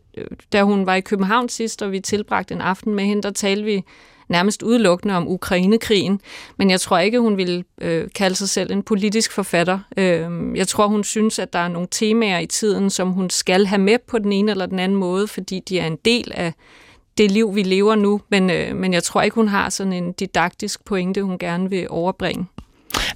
da 0.53 0.63
hun 0.63 0.87
var 0.87 0.95
i 0.95 1.01
København 1.01 1.49
sidst, 1.49 1.83
og 1.83 1.93
vi 1.93 2.01
tilbragte 2.01 2.55
en 2.55 2.61
aften 2.61 2.95
med 2.95 3.05
hende, 3.05 3.23
der 3.23 3.31
talte 3.31 3.65
vi 3.65 3.83
nærmest 4.29 4.63
udelukkende 4.63 5.17
om 5.17 5.29
Ukrainekrigen. 5.29 6.21
Men 6.57 6.71
jeg 6.71 6.81
tror 6.81 6.99
ikke, 6.99 7.21
hun 7.21 7.37
ville 7.37 7.65
øh, 7.81 8.09
kalde 8.15 8.37
sig 8.37 8.49
selv 8.49 8.73
en 8.73 8.83
politisk 8.83 9.33
forfatter. 9.33 9.79
Øh, 9.97 10.57
jeg 10.57 10.69
tror, 10.69 10.87
hun 10.87 11.05
synes, 11.05 11.39
at 11.39 11.53
der 11.53 11.59
er 11.59 11.69
nogle 11.69 11.89
temaer 11.91 12.39
i 12.39 12.47
tiden, 12.47 12.91
som 12.91 13.11
hun 13.11 13.31
skal 13.31 13.67
have 13.67 13.81
med 13.81 13.99
på 14.09 14.19
den 14.19 14.33
ene 14.33 14.51
eller 14.51 14.67
den 14.67 14.79
anden 14.79 14.99
måde, 14.99 15.27
fordi 15.27 15.61
de 15.69 15.79
er 15.79 15.87
en 15.87 15.99
del 16.05 16.33
af 16.35 16.53
det 17.19 17.31
liv, 17.31 17.55
vi 17.55 17.63
lever 17.63 17.95
nu, 17.95 18.21
men, 18.29 18.51
øh, 18.51 18.77
men 18.77 18.93
jeg 18.93 19.03
tror 19.03 19.23
ikke, 19.23 19.35
hun 19.35 19.49
har 19.49 19.71
sådan 19.71 19.93
en 19.93 20.13
didaktisk 20.13 20.85
pointe, 20.85 21.23
hun 21.23 21.39
gerne 21.39 21.71
vil 21.71 21.87
overbringe. 21.91 22.47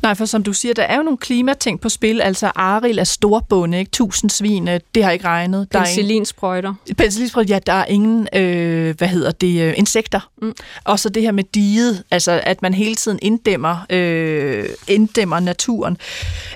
Nej, 0.02 0.14
for 0.14 0.24
som 0.24 0.42
du 0.42 0.52
siger, 0.52 0.74
der 0.74 0.82
er 0.82 0.96
jo 0.96 1.02
nogle 1.02 1.18
klimating 1.18 1.80
på 1.80 1.88
spil. 1.88 2.20
Altså, 2.20 2.50
Aril 2.54 2.98
er 2.98 3.04
storbunde, 3.04 3.78
ikke? 3.78 3.90
Tusind 3.90 4.30
svin, 4.30 4.68
øh, 4.68 4.80
det 4.94 5.04
har 5.04 5.10
ikke 5.10 5.24
regnet. 5.24 5.68
Penicillinsprøjter. 5.70 6.74
Penicillinsprøjter, 6.96 7.54
ja, 7.54 7.58
der 7.66 7.72
er 7.72 7.84
ingen, 7.84 8.28
øh, 8.34 8.96
hvad 8.98 9.08
hedder 9.08 9.30
det, 9.30 9.62
øh, 9.62 9.74
insekter. 9.76 10.30
Mm. 10.42 10.54
Og 10.84 10.98
så 10.98 11.08
det 11.08 11.22
her 11.22 11.32
med 11.32 11.44
diget, 11.54 12.02
altså 12.10 12.40
at 12.44 12.62
man 12.62 12.74
hele 12.74 12.94
tiden 12.94 13.18
inddæmmer, 13.22 13.86
øh, 13.90 14.64
inddæmmer 14.88 15.40
naturen. 15.40 15.96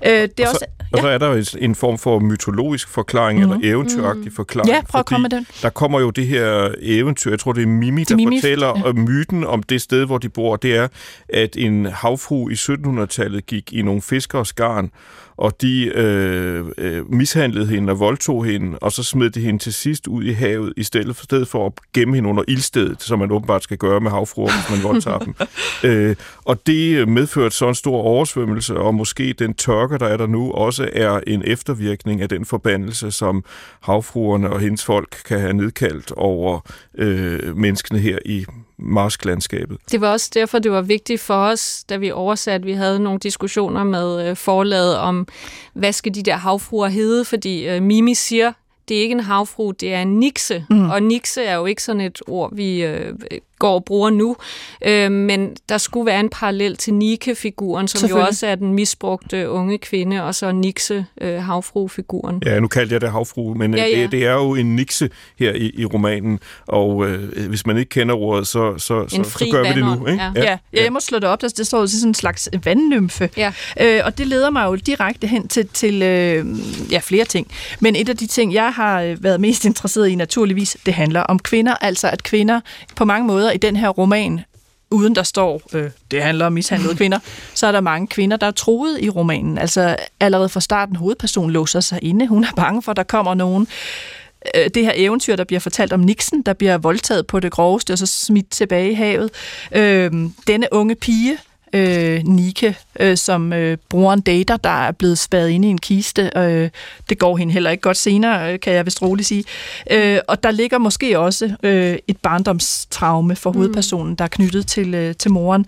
Øh, 0.07 0.13
det 0.13 0.41
er 0.41 0.47
og 0.47 0.49
også... 0.49 0.67
Og 0.93 0.99
så 0.99 1.09
er 1.09 1.19
der 1.19 1.35
jo 1.35 1.45
en 1.59 1.75
form 1.75 1.99
for 1.99 2.19
mytologisk 2.19 2.89
forklaring, 2.89 3.39
mm. 3.39 3.53
eller 3.53 3.59
eventyragtig 3.63 4.25
mm. 4.25 4.33
forklaring. 4.33 4.71
Ja, 4.71 4.83
prøv 4.89 4.99
at 4.99 5.07
komme 5.07 5.23
med 5.23 5.31
den. 5.31 5.47
Der 5.63 5.71
kommer 5.71 6.01
jo 6.01 6.11
det 6.11 6.27
her 6.27 6.75
eventyr, 6.81 7.31
jeg 7.31 7.39
tror 7.39 7.53
det 7.53 7.63
er 7.63 7.67
Mimi, 7.67 8.05
der 8.05 8.17
Mimi, 8.17 8.37
fortæller 8.37 8.83
ja. 8.87 8.93
myten 8.93 9.45
om 9.45 9.63
det 9.63 9.83
sted, 9.83 10.05
hvor 10.05 10.19
de 10.19 10.29
bor. 10.29 10.57
Det 10.57 10.77
er, 10.77 10.89
at 11.29 11.57
en 11.57 11.87
havfru 11.87 12.49
i 12.49 12.53
1700-tallet 12.53 13.47
gik 13.47 13.73
i 13.73 13.83
nogle 13.83 14.03
fiskeres 14.03 14.53
garn, 14.53 14.91
og 15.39 15.63
de 15.63 15.85
øh, 15.85 16.65
øh, 16.79 17.13
mishandlede 17.13 17.67
hende 17.67 17.91
og 17.91 18.01
voldtog 18.01 18.45
hende, 18.45 18.79
og 18.79 18.93
så 18.93 19.03
smed 19.03 19.31
de 19.31 19.41
hende 19.41 19.59
til 19.59 19.73
sidst 19.73 20.07
ud 20.07 20.25
i 20.25 20.33
havet, 20.33 20.73
i 20.77 20.83
stedet 20.83 21.17
for, 21.17 21.25
stedet 21.25 21.49
for 21.49 21.67
at 21.67 21.73
gemme 21.95 22.15
hende 22.15 22.29
under 22.29 22.45
ildstedet, 22.49 23.03
som 23.03 23.19
man 23.19 23.33
åbenbart 23.33 23.63
skal 23.63 23.77
gøre 23.77 24.01
med 24.01 24.11
havfruer, 24.11 24.51
hvis 24.53 24.77
man 24.77 24.93
voldtager 24.93 25.19
dem. 25.19 25.35
Øh, 25.85 26.17
og 26.45 26.67
det 26.67 27.09
medførte 27.09 27.57
så 27.57 27.69
en 27.69 27.75
stor 27.75 28.03
oversvømmelse, 28.03 28.77
og 28.77 28.95
måske 28.95 29.35
den 29.39 29.55
tørke, 29.55 29.99
der 29.99 30.07
er 30.07 30.17
der 30.17 30.27
nu, 30.27 30.53
også 30.53 30.89
er 30.93 31.21
en 31.27 31.43
eftervirkning 31.47 32.23
af 32.23 32.29
den 32.29 32.45
forbandelse, 32.45 33.11
som 33.11 33.45
havfruerne 33.81 34.51
og 34.51 34.61
hendes 34.61 34.85
folk 34.85 35.17
kan 35.25 35.41
have 35.41 35.53
nedkaldt 35.53 36.13
over 36.13 36.61
øh, 36.99 37.57
menneskene 37.57 38.01
her 38.01 38.19
i 38.25 38.45
marsklandskabet. 38.79 39.79
Det 39.91 40.01
var 40.01 40.13
også 40.13 40.31
derfor, 40.35 40.59
det 40.59 40.73
var 40.73 40.83
vigtigt 40.83 41.21
for 41.21 41.35
os, 41.35 41.85
da 41.89 41.97
vi 41.97 42.11
oversatte, 42.11 42.67
vi 42.67 42.73
havde 42.73 43.01
nogle 43.01 43.19
diskussioner 43.19 43.85
med 43.85 44.29
øh, 44.29 44.37
forlaget 44.37 44.97
om, 44.97 45.28
hvad 45.73 45.93
skal 45.93 46.15
de 46.15 46.23
der 46.23 46.37
havfruer 46.37 46.89
hedde, 46.89 47.25
fordi 47.25 47.69
øh, 47.69 47.83
Mimi 47.83 48.15
siger, 48.15 48.53
det 48.89 48.97
er 48.97 49.01
ikke 49.01 49.13
en 49.13 49.21
havfru, 49.21 49.71
det 49.71 49.95
er 49.95 50.03
en 50.03 50.21
nikse. 50.21 50.67
Mm. 50.71 50.91
Og 50.91 51.03
nikse 51.03 51.43
er 51.43 51.55
jo 51.55 51.67
ikke 51.67 51.83
sådan 51.83 52.01
et 52.01 52.19
ord, 52.27 52.57
vi 52.57 52.85
øh, 52.85 53.15
går 53.59 53.75
og 53.75 53.85
bruger 53.85 54.11
nu. 54.11 54.37
Øh, 54.87 55.13
men 55.13 55.57
der 55.69 55.79
skulle 55.79 56.07
være 56.07 56.21
en 56.21 56.29
parallel 56.29 56.77
til 56.77 56.95
Nike-figuren, 56.95 57.89
som 57.89 58.11
jo 58.11 58.19
også 58.21 58.47
er 58.47 58.55
den 58.55 58.73
misbrugte 58.73 59.51
unge 59.51 59.79
kvinde, 59.79 60.25
og 60.25 60.35
så 60.35 60.53
Nixe, 60.53 61.07
øh, 61.21 61.43
havfru-figuren. 61.43 62.43
Ja, 62.47 62.61
nu 62.61 62.69
kaldte 62.69 62.93
jeg 62.93 63.01
det 63.01 63.11
havfru, 63.11 63.55
men 63.55 63.75
ja, 63.75 63.87
ja. 63.87 64.03
Det, 64.03 64.13
det 64.13 64.27
er 64.27 64.33
jo 64.33 64.55
en 64.55 64.77
Nixe 64.77 65.11
her 65.39 65.53
i, 65.53 65.71
i 65.75 65.85
romanen, 65.85 66.39
og 66.67 67.07
øh, 67.07 67.49
hvis 67.49 67.67
man 67.67 67.77
ikke 67.77 67.89
kender 67.89 68.15
ordet, 68.15 68.47
så, 68.47 68.79
så, 68.79 69.09
så, 69.09 69.23
så 69.39 69.49
gør 69.53 69.63
vi 69.63 69.69
det 69.69 69.85
nu. 69.85 70.07
Ikke? 70.07 70.23
Ja. 70.23 70.33
Ja. 70.35 70.43
ja, 70.43 70.59
ja, 70.73 70.83
jeg 70.83 70.93
må 70.93 71.01
slå 71.01 71.19
det 71.19 71.29
op, 71.29 71.41
der 71.41 71.49
det 71.49 71.67
står 71.67 71.87
sådan 71.87 72.09
en 72.09 72.15
slags 72.15 72.49
vandnymfe. 72.65 73.31
Ja. 73.37 73.53
Øh, 73.81 74.01
og 74.05 74.19
det 74.19 74.27
leder 74.27 74.51
mig 74.51 74.65
jo 74.65 74.75
direkte 74.75 75.27
hen 75.27 75.49
til, 75.49 75.69
til 75.69 76.03
øh, 76.03 76.47
ja, 76.91 76.99
flere 76.99 77.25
ting. 77.25 77.51
Men 77.81 77.97
et 77.97 78.09
af 78.09 78.17
de 78.17 78.27
ting, 78.27 78.55
jeg 78.55 78.73
har 78.73 79.03
øh, 79.03 79.23
været 79.23 79.41
mest 79.41 79.65
interesseret 79.65 80.09
i 80.09 80.15
naturligvis, 80.15 80.77
det 80.87 80.95
handler 80.95 81.21
om 81.21 81.39
kvinder, 81.39 81.75
altså 81.75 82.09
at 82.09 82.23
kvinder 82.23 82.61
på 82.97 83.05
mange 83.05 83.27
måder 83.27 83.48
steder 83.49 83.55
i 83.55 83.73
den 83.73 83.77
her 83.77 83.89
roman, 83.89 84.41
uden 84.91 85.15
der 85.15 85.23
står, 85.23 85.61
øh, 85.75 85.91
det 86.11 86.23
handler 86.23 86.47
om 86.47 86.53
mishandlede 86.53 86.97
kvinder, 87.01 87.19
så 87.55 87.67
er 87.67 87.73
der 87.73 87.81
mange 87.81 88.07
kvinder, 88.07 88.37
der 88.37 88.47
er 88.47 88.51
troet 88.51 88.99
i 89.01 89.11
romanen. 89.11 89.59
Altså 89.59 89.97
allerede 90.21 90.49
fra 90.49 90.61
starten, 90.61 90.97
hovedpersonen 90.97 91.51
låser 91.51 91.81
sig 91.81 91.99
inde. 92.03 92.27
Hun 92.27 92.45
er 92.45 92.53
bange 92.57 92.83
for, 92.83 92.91
at 92.91 92.97
der 92.97 93.03
kommer 93.03 93.35
nogen. 93.35 93.69
Øh, 94.55 94.71
det 94.75 94.85
her 94.85 94.93
eventyr, 94.95 95.37
der 95.37 95.45
bliver 95.45 95.61
fortalt 95.61 95.93
om 95.93 96.01
Nixon, 96.01 96.43
der 96.43 96.53
bliver 96.53 96.79
voldtaget 96.79 97.27
på 97.27 97.41
det 97.41 97.53
groveste 97.53 97.93
og 97.93 97.99
så 97.99 98.07
smidt 98.07 98.51
tilbage 98.51 98.91
i 98.91 98.95
havet. 98.95 99.31
Øh, 99.73 100.13
denne 100.47 100.67
unge 100.73 100.95
pige, 100.95 101.39
øh, 101.73 102.25
Nike, 102.25 102.77
øh, 103.01 103.17
som 103.17 103.53
øh, 103.53 103.77
bruger 103.89 104.13
en 104.13 104.21
dater, 104.21 104.57
der 104.57 104.87
er 104.87 104.93
blevet 104.93 105.19
spadet 105.19 105.49
inde 105.49 105.69
i 105.69 105.71
en 105.71 105.79
kiste. 105.79 106.31
Øh, 106.37 106.71
det 107.09 107.19
går 107.19 107.37
hende 107.37 107.53
heller 107.53 107.71
ikke 107.71 107.81
godt 107.81 107.97
senere, 107.97 108.53
øh, 108.53 108.61
kan 108.61 108.73
jeg 108.73 108.87
vist 108.87 109.03
roligt 109.03 109.29
sige. 109.29 109.45
Øh, 109.91 110.19
og 110.29 110.43
der 110.43 110.51
ligger 110.51 110.79
måske 110.79 111.19
også 111.19 111.55
øh, 111.63 111.97
et 112.07 112.17
barndomstraume 112.17 113.37
for 113.37 113.53
mm. 113.53 113.57
hovedpersonen, 113.57 114.15
der 114.15 114.25
er 114.25 114.29
knyttet 114.29 114.67
til, 114.67 114.95
øh, 114.95 115.15
til 115.15 115.31
moren. 115.31 115.67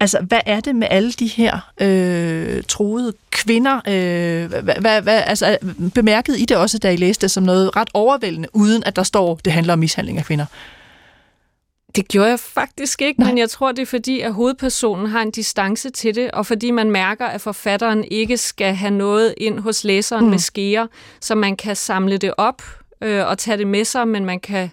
Altså, 0.00 0.18
hvad 0.20 0.40
er 0.46 0.60
det 0.60 0.76
med 0.76 0.88
alle 0.90 1.12
de 1.12 1.26
her 1.26 1.70
øh, 1.80 2.62
troede 2.68 3.12
kvinder? 3.30 3.76
Øh, 3.76 4.62
hvad, 4.62 4.74
hvad, 4.80 5.02
hvad, 5.02 5.22
altså, 5.26 5.58
bemærkede 5.94 6.40
I 6.40 6.44
det 6.44 6.56
også, 6.56 6.78
da 6.78 6.92
I 6.92 6.96
læste 6.96 7.22
det 7.22 7.30
som 7.30 7.42
noget 7.42 7.76
ret 7.76 7.88
overvældende, 7.94 8.48
uden 8.52 8.84
at 8.84 8.96
der 8.96 9.02
står, 9.02 9.40
det 9.44 9.52
handler 9.52 9.72
om 9.72 9.78
mishandling 9.78 10.18
af 10.18 10.24
kvinder? 10.24 10.46
Det 11.96 12.08
gjorde 12.08 12.28
jeg 12.28 12.40
faktisk 12.40 13.02
ikke, 13.02 13.20
Nej. 13.20 13.28
men 13.28 13.38
jeg 13.38 13.50
tror, 13.50 13.72
det 13.72 13.82
er 13.82 13.86
fordi, 13.86 14.20
at 14.20 14.34
hovedpersonen 14.34 15.06
har 15.06 15.22
en 15.22 15.30
distance 15.30 15.90
til 15.90 16.14
det, 16.14 16.30
og 16.30 16.46
fordi 16.46 16.70
man 16.70 16.90
mærker, 16.90 17.26
at 17.26 17.40
forfatteren 17.40 18.04
ikke 18.04 18.36
skal 18.36 18.74
have 18.74 18.90
noget 18.90 19.34
ind 19.36 19.58
hos 19.58 19.84
læseren 19.84 20.24
mm. 20.24 20.30
med 20.30 20.38
skære, 20.38 20.88
så 21.20 21.34
man 21.34 21.56
kan 21.56 21.76
samle 21.76 22.18
det 22.18 22.34
op 22.36 22.62
øh, 23.00 23.26
og 23.26 23.38
tage 23.38 23.58
det 23.58 23.66
med 23.66 23.84
sig, 23.84 24.08
men 24.08 24.24
man 24.24 24.40
kan 24.40 24.70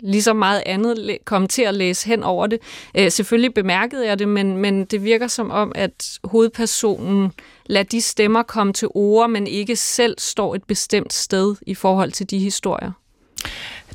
ligesom 0.00 0.36
meget 0.36 0.62
andet 0.66 1.18
komme 1.24 1.48
til 1.48 1.62
at 1.62 1.74
læse 1.74 2.06
hen 2.06 2.22
over 2.22 2.46
det. 2.46 2.58
Øh, 2.98 3.10
selvfølgelig 3.10 3.54
bemærkede 3.54 4.06
jeg 4.06 4.18
det, 4.18 4.28
men, 4.28 4.56
men 4.56 4.84
det 4.84 5.04
virker 5.04 5.26
som 5.26 5.50
om, 5.50 5.72
at 5.74 6.18
hovedpersonen 6.24 7.32
lader 7.66 7.84
de 7.84 8.00
stemmer 8.00 8.42
komme 8.42 8.72
til 8.72 8.88
ord, 8.94 9.30
men 9.30 9.46
ikke 9.46 9.76
selv 9.76 10.14
står 10.18 10.54
et 10.54 10.64
bestemt 10.64 11.12
sted 11.12 11.54
i 11.66 11.74
forhold 11.74 12.12
til 12.12 12.30
de 12.30 12.38
historier 12.38 12.92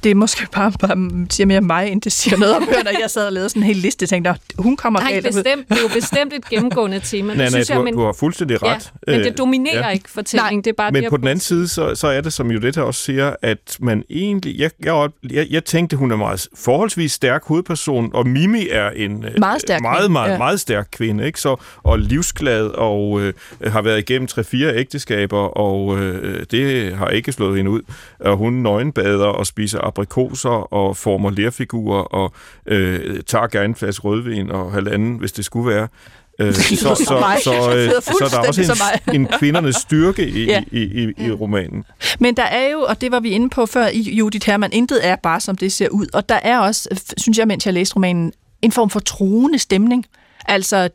det 0.04 0.12
er 0.12 0.16
måske 0.16 0.47
bare, 0.52 0.72
bare 0.80 1.26
siger 1.30 1.47
mere 1.47 1.62
mig, 1.62 1.91
end 1.91 2.02
det 2.02 2.12
siger 2.12 2.38
noget 2.38 2.56
om 2.56 2.62
når 2.62 2.99
jeg 3.02 3.10
sad 3.10 3.26
og 3.26 3.34
lavede 3.34 3.49
sådan 3.49 3.62
en 3.62 3.68
hel 3.68 3.76
liste, 3.76 4.04
og 4.04 4.10
tænkte, 4.10 4.36
hun 4.58 4.78
kommer 4.78 4.99
Nej, 4.99 5.12
galt 5.12 5.26
bestemt, 5.26 5.70
det 5.70 5.78
er 5.78 5.82
jo 5.82 5.88
bestemt 5.93 6.34
et 6.34 6.49
gennemgående 6.49 6.99
tema. 6.99 7.28
Nej, 7.28 7.36
nej, 7.38 7.49
synes 7.49 7.68
du, 7.68 7.74
jeg, 7.74 7.84
men, 7.84 7.93
du 7.93 8.04
har 8.04 8.14
fuldstændig 8.14 8.64
ret. 8.64 8.91
Ja, 9.08 9.12
men 9.12 9.26
det 9.26 9.38
dominerer 9.38 9.88
ja. 9.88 9.89
ikke 9.89 10.10
fortællingen, 10.10 10.64
det 10.64 10.70
er 10.70 10.76
bare 10.78 10.91
Men 10.91 11.04
det, 11.04 11.10
på 11.10 11.18
den 11.18 11.28
anden 11.28 11.39
side, 11.39 11.68
så, 11.68 11.95
så 11.95 12.08
er 12.08 12.22
det, 12.22 12.34
som 12.34 12.52
Judith 12.52 12.80
også 12.80 13.04
siger, 13.04 13.36
at 13.41 13.78
man 13.80 14.04
egentlig, 14.10 14.60
jeg, 14.60 14.72
jeg, 14.84 15.10
jeg, 15.32 15.47
jeg 15.49 15.66
tænkte, 15.66 15.95
hun 15.95 16.12
er 16.12 16.16
meget 16.16 16.47
forholdsvis 16.56 17.12
stærk 17.12 17.43
hovedperson, 17.45 18.12
og 18.14 18.28
Mimi 18.28 18.68
er 18.72 18.89
en 18.89 19.26
øh, 19.26 19.32
meget, 19.39 19.62
stærk 19.62 19.82
meget, 19.82 20.12
meget, 20.12 20.32
ja. 20.32 20.38
meget 20.38 20.60
stærk 20.60 20.88
kvinde, 20.91 21.26
ikke? 21.26 21.39
Så, 21.39 21.56
og 21.84 21.99
livsglad, 21.99 22.66
og 22.66 23.22
øh, 23.22 23.34
har 23.68 23.82
været 23.82 23.99
igennem 23.99 24.28
tre-fire 24.28 24.76
ægteskaber, 24.76 25.58
og 25.58 25.99
øh, 25.99 26.45
det 26.52 26.95
har 26.97 27.08
ikke 27.08 27.32
slået 27.32 27.58
hende 27.58 27.72
ud. 27.72 27.82
Og 28.20 28.38
hun 28.38 28.54
nøgenbader 28.54 29.26
og 29.26 29.47
spiser 29.47 29.80
aprikoser 29.91 30.73
og 30.73 30.97
former 30.97 31.29
lerfigurer 31.29 32.01
og 32.01 32.33
øh, 32.65 33.23
tager 33.23 33.47
gerne 33.47 33.65
en 33.65 33.75
flaske 33.75 34.03
rødvin 34.03 34.51
og 34.51 34.71
halvanden, 34.71 35.17
hvis 35.17 35.31
det 35.31 35.45
skulle 35.45 35.75
være. 35.75 35.87
Øh, 36.39 36.53
så, 36.53 36.75
så, 36.75 36.95
så, 36.95 37.41
så, 37.43 37.75
øh, 37.75 38.01
så 38.01 38.27
der 38.31 38.39
er 38.39 38.47
også 38.47 38.83
en, 39.07 39.21
en 39.21 39.27
kvindernes 39.39 39.75
styrke 39.75 40.27
i, 40.27 40.45
ja. 40.45 40.63
i, 40.71 40.81
i, 40.81 41.25
i 41.25 41.31
romanen. 41.31 41.83
Men 42.19 42.35
der 42.35 42.43
er 42.43 42.69
jo, 42.71 42.79
og 42.81 43.01
det 43.01 43.11
var 43.11 43.19
vi 43.19 43.29
inde 43.29 43.49
på 43.49 43.65
før 43.65 43.87
i 43.87 44.15
Judith 44.15 44.47
Hermann, 44.47 44.73
intet 44.73 45.07
er 45.07 45.15
bare 45.15 45.39
som 45.39 45.57
det 45.57 45.71
ser 45.71 45.89
ud. 45.89 46.07
Og 46.13 46.29
der 46.29 46.39
er 46.43 46.59
også, 46.59 47.13
synes 47.17 47.37
jeg, 47.37 47.47
mens 47.47 47.65
jeg 47.65 47.73
læste 47.73 47.95
romanen, 47.95 48.33
en 48.61 48.71
form 48.71 48.89
for 48.89 48.99
truende 48.99 49.59
stemning. 49.59 50.05
Altså, 50.45 50.89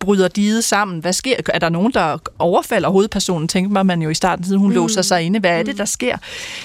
bryder 0.00 0.28
de 0.28 0.62
sammen? 0.62 1.00
Hvad 1.00 1.12
sker? 1.12 1.36
Er 1.48 1.58
der 1.58 1.68
nogen, 1.68 1.92
der 1.92 2.18
overfalder 2.38 2.88
hovedpersonen? 2.88 3.48
Tænker 3.48 3.82
man 3.82 4.02
jo 4.02 4.10
i 4.10 4.14
starten, 4.14 4.44
siden 4.44 4.60
hun 4.60 4.70
mm. 4.70 4.74
låser 4.74 5.02
sig 5.02 5.22
inde. 5.22 5.40
Hvad 5.40 5.58
er 5.58 5.62
det, 5.62 5.74
mm. 5.74 5.78
der 5.78 5.84
sker? 5.84 6.16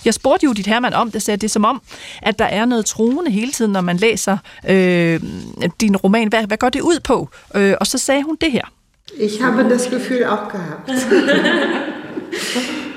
Jeg 0.05 0.13
spurgte 0.13 0.45
jo 0.45 0.53
dit 0.53 0.67
Hermann 0.67 0.93
om 0.93 1.11
det, 1.11 1.23
så 1.23 1.31
det 1.31 1.43
er 1.43 1.49
som 1.49 1.65
om, 1.65 1.81
at 2.21 2.39
der 2.39 2.45
er 2.45 2.65
noget 2.65 2.85
truende 2.85 3.31
hele 3.31 3.51
tiden, 3.51 3.71
når 3.71 3.81
man 3.81 3.97
læser 3.97 4.37
øh, 4.69 5.21
din 5.81 5.97
roman. 5.97 6.27
Hvad, 6.27 6.47
hvad 6.47 6.57
går 6.57 6.69
det 6.69 6.81
ud 6.81 6.99
på? 7.03 7.29
Øh, 7.55 7.75
og 7.79 7.87
så 7.87 7.97
sagde 7.97 8.23
hun 8.23 8.37
det 8.41 8.51
her. 8.51 8.63
Ich 9.19 9.41
habe 9.41 9.69
das 9.69 9.89
Gefühl 9.89 10.23
auch 10.23 10.51
gehabt. 10.51 10.89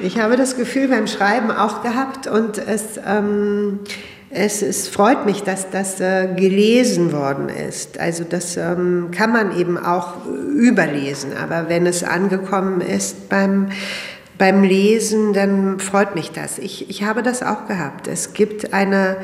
ich 0.07 0.19
habe 0.19 0.37
das 0.37 0.57
Gefühl 0.57 0.89
beim 0.89 1.07
Schreiben 1.07 1.51
auch 1.51 1.83
gehabt 1.83 2.27
und 2.27 2.59
es... 2.59 2.99
Ähm, 3.07 3.81
es, 4.31 4.63
es 4.63 4.89
freut 4.89 5.27
mich, 5.27 5.43
dass 5.43 5.71
das 5.71 6.01
äh, 6.01 6.29
gelesen 6.37 7.13
worden 7.13 7.49
ist. 7.49 7.99
Also 7.99 8.25
das 8.25 8.57
ähm, 8.57 9.09
kann 9.11 9.33
man 9.33 9.59
eben 9.59 9.77
auch 9.77 10.25
überlesen, 10.27 11.33
aber 11.37 11.69
wenn 11.69 11.87
es 11.87 12.05
angekommen 12.05 12.81
ist 12.81 13.29
beim, 13.29 13.71
beim 14.39 14.63
Lesen, 14.63 15.33
dann 15.33 15.81
freut 15.81 16.15
mich 16.15 16.31
das. 16.31 16.59
Ich, 16.59 16.89
ich 16.89 17.03
habe 17.03 17.23
das 17.23 17.43
auch 17.43 17.67
gehabt. 17.67 18.07
Es 18.07 18.33
gibt 18.33 18.73
eine 18.73 19.17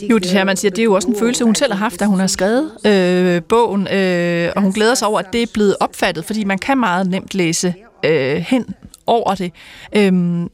Judith 0.00 0.32
Hermann 0.32 0.56
siger, 0.56 0.70
at 0.70 0.76
det 0.76 0.82
er 0.82 0.84
jo 0.84 0.94
også 0.94 1.08
en 1.08 1.16
følelse, 1.16 1.44
hun 1.44 1.54
selv 1.54 1.72
har 1.72 1.78
haft, 1.78 2.00
da 2.00 2.04
hun 2.04 2.20
har 2.20 2.26
skrevet 2.26 2.70
øh, 2.86 3.42
bogen, 3.42 3.88
øh, 3.88 4.52
og 4.56 4.62
hun 4.62 4.72
glæder 4.72 4.94
sig 4.94 5.08
over, 5.08 5.18
at 5.18 5.26
det 5.32 5.42
er 5.42 5.46
blevet 5.54 5.76
opfattet, 5.80 6.24
fordi 6.24 6.44
man 6.44 6.58
kan 6.58 6.78
meget 6.78 7.10
nemt 7.10 7.34
læse 7.34 7.74
øh, 8.04 8.36
hen 8.36 8.66
over 9.06 9.34
det. 9.34 9.52
Øhm, 9.96 10.48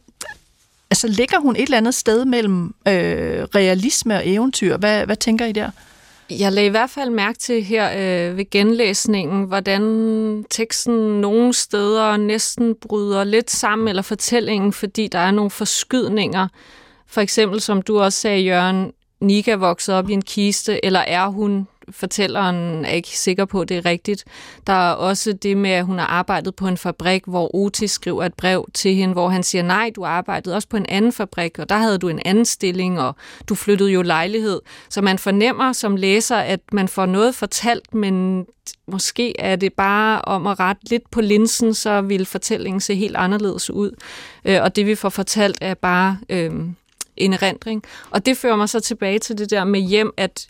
Altså 0.95 1.09
ligger 1.09 1.41
hun 1.41 1.57
et 1.57 1.63
eller 1.63 1.77
andet 1.77 1.95
sted 1.95 2.25
mellem 2.25 2.65
øh, 2.89 3.43
realisme 3.55 4.15
og 4.15 4.23
eventyr? 4.29 4.77
Hvad, 4.77 5.07
hvad 5.07 5.17
tænker 5.17 5.47
I 5.47 5.53
der? 5.53 5.71
Jeg 6.31 6.53
lagde 6.53 6.67
i 6.67 6.71
hvert 6.71 6.91
fald 6.91 7.11
mærke 7.11 7.39
til 7.39 7.65
her 7.65 7.91
øh, 7.91 8.37
ved 8.37 8.51
genlæsningen, 8.51 9.45
hvordan 9.45 10.45
teksten 10.51 11.21
nogle 11.21 11.53
steder 11.53 12.17
næsten 12.17 12.75
bryder 12.83 13.25
lidt 13.25 13.51
sammen, 13.51 13.89
eller 13.89 14.03
fortællingen, 14.03 14.73
fordi 14.73 15.09
der 15.09 15.19
er 15.19 15.31
nogle 15.31 15.51
forskydninger. 15.51 16.49
For 17.07 17.21
eksempel, 17.21 17.61
som 17.61 17.83
du 17.83 18.01
også 18.01 18.21
sagde, 18.21 18.41
Jørgen, 18.41 18.93
Nika 19.21 19.55
vokset 19.55 19.95
op 19.95 20.11
i 20.11 20.13
en 20.13 20.23
kiste, 20.23 20.85
eller 20.85 21.01
er 21.01 21.27
hun 21.27 21.69
fortælleren 21.91 22.85
er 22.85 22.91
ikke 22.91 23.19
sikker 23.19 23.45
på, 23.45 23.61
at 23.61 23.69
det 23.69 23.77
er 23.77 23.85
rigtigt. 23.85 24.25
Der 24.67 24.73
er 24.73 24.93
også 24.93 25.33
det 25.33 25.57
med, 25.57 25.71
at 25.71 25.85
hun 25.85 25.99
har 25.99 26.07
arbejdet 26.07 26.55
på 26.55 26.69
en 26.69 26.77
fabrik, 26.77 27.23
hvor 27.27 27.55
Otis 27.57 27.91
skriver 27.91 28.25
et 28.25 28.35
brev 28.35 28.69
til 28.75 28.95
hende, 28.95 29.13
hvor 29.13 29.29
han 29.29 29.43
siger, 29.43 29.63
nej, 29.63 29.91
du 29.97 30.05
arbejdede 30.05 30.55
også 30.55 30.69
på 30.69 30.77
en 30.77 30.87
anden 30.89 31.13
fabrik, 31.13 31.59
og 31.59 31.69
der 31.69 31.77
havde 31.77 31.99
du 31.99 32.09
en 32.09 32.21
anden 32.25 32.45
stilling, 32.45 33.01
og 33.01 33.17
du 33.49 33.55
flyttede 33.55 33.91
jo 33.91 34.03
lejlighed. 34.03 34.61
Så 34.89 35.03
man 35.03 35.19
fornemmer 35.19 35.73
som 35.73 35.97
læser, 35.97 36.37
at 36.37 36.61
man 36.73 36.89
får 36.89 37.07
noget 37.07 37.35
fortalt, 37.35 37.95
men 37.95 38.47
måske 38.87 39.41
er 39.41 39.57
det 39.57 39.73
bare 39.73 40.23
om 40.23 40.47
at 40.47 40.61
rette 40.61 40.83
lidt 40.91 41.11
på 41.11 41.21
linsen, 41.21 41.75
så 41.75 42.01
vil 42.01 42.27
fortællingen 42.27 42.81
se 42.81 42.95
helt 42.95 43.17
anderledes 43.17 43.71
ud. 43.71 43.91
Øh, 44.45 44.63
og 44.63 44.77
det 44.77 44.87
vi 44.87 44.95
får 44.95 45.09
fortalt 45.09 45.59
er 45.61 45.75
bare 45.75 46.19
øh, 46.29 46.51
en 47.17 47.33
erindring. 47.33 47.83
Og 48.11 48.27
det 48.27 48.37
fører 48.37 48.57
mig 48.57 48.69
så 48.69 48.81
tilbage 48.81 49.19
til 49.19 49.39
det 49.39 49.51
der 49.51 49.65
med 49.65 49.81
hjem, 49.81 50.13
at 50.17 50.47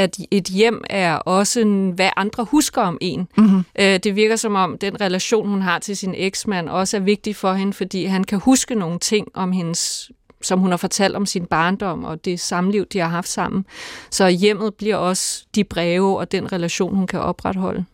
at 0.00 0.16
et 0.30 0.44
hjem 0.44 0.84
er 0.90 1.14
også, 1.14 1.60
en, 1.60 1.90
hvad 1.90 2.10
andre 2.16 2.44
husker 2.44 2.82
om 2.82 2.98
en. 3.00 3.28
Mm-hmm. 3.36 3.64
Øh, 3.78 3.98
det 4.04 4.16
virker 4.16 4.36
som 4.36 4.54
om, 4.54 4.78
den 4.78 5.00
relation, 5.00 5.48
hun 5.48 5.62
har 5.62 5.78
til 5.78 5.96
sin 5.96 6.14
eksmand, 6.16 6.68
også 6.68 6.96
er 6.96 7.00
vigtig 7.00 7.36
for 7.36 7.52
hende, 7.52 7.72
fordi 7.72 8.04
han 8.04 8.24
kan 8.24 8.38
huske 8.38 8.74
nogle 8.74 8.98
ting 8.98 9.28
om 9.34 9.52
hendes 9.52 10.10
som 10.42 10.58
hun 10.58 10.70
har 10.70 10.76
fortalt 10.76 11.16
om 11.16 11.26
sin 11.26 11.46
barndom 11.46 12.04
og 12.04 12.24
det 12.24 12.40
samliv, 12.40 12.86
de 12.86 12.98
har 12.98 13.08
haft 13.08 13.28
sammen. 13.28 13.64
Så 14.10 14.28
hjemmet 14.28 14.74
bliver 14.74 14.96
også 14.96 15.44
de 15.54 15.64
breve 15.64 16.18
og 16.18 16.32
den 16.32 16.52
relation, 16.52 16.94
hun 16.94 17.06
kan 17.06 17.20
opretholde. 17.20 17.84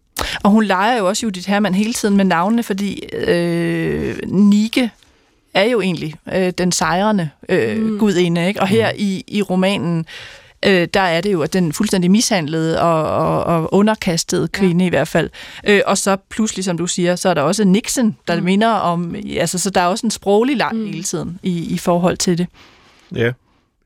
Og 0.44 0.50
hun 0.50 0.64
leger 0.64 0.98
jo 0.98 1.08
også 1.08 1.26
Judith 1.26 1.48
Hermann 1.48 1.74
hele 1.74 1.92
tiden 1.92 2.16
med 2.16 2.24
navnene, 2.24 2.62
fordi 2.62 3.02
øh, 3.12 4.16
Nike 4.26 4.90
er 5.54 5.64
jo 5.64 5.80
egentlig 5.80 6.14
øh, 6.34 6.50
den 6.58 6.72
sejrende 6.72 7.30
øh, 7.48 7.82
mm. 7.82 7.98
gudinde, 7.98 8.48
ikke? 8.48 8.60
Og 8.60 8.68
her 8.68 8.92
mm. 8.92 8.96
i, 8.98 9.24
i 9.28 9.42
romanen, 9.42 9.98
øh, 9.98 10.04
der 10.64 11.00
er 11.00 11.20
det 11.20 11.32
jo, 11.32 11.42
at 11.42 11.52
den 11.52 11.72
fuldstændig 11.72 12.10
mishandlede 12.10 12.82
og, 12.82 13.02
og, 13.02 13.44
og 13.44 13.74
underkastede 13.74 14.48
kvinde 14.48 14.84
ja. 14.84 14.86
i 14.86 14.88
hvert 14.88 15.08
fald. 15.08 15.30
Øh, 15.64 15.80
og 15.86 15.98
så 15.98 16.16
pludselig, 16.30 16.64
som 16.64 16.78
du 16.78 16.86
siger, 16.86 17.16
så 17.16 17.28
er 17.28 17.34
der 17.34 17.42
også 17.42 17.64
Nixon, 17.64 18.16
der 18.28 18.36
mm. 18.36 18.44
minder 18.44 18.68
om, 18.68 19.14
altså 19.36 19.58
så 19.58 19.70
der 19.70 19.80
er 19.80 19.86
også 19.86 20.06
en 20.06 20.10
sproglig 20.10 20.56
lang 20.56 20.76
mm. 20.76 20.86
hele 20.86 21.02
tiden 21.02 21.38
i, 21.42 21.74
i 21.74 21.78
forhold 21.78 22.16
til 22.16 22.38
det. 22.38 22.46
Ja. 23.14 23.32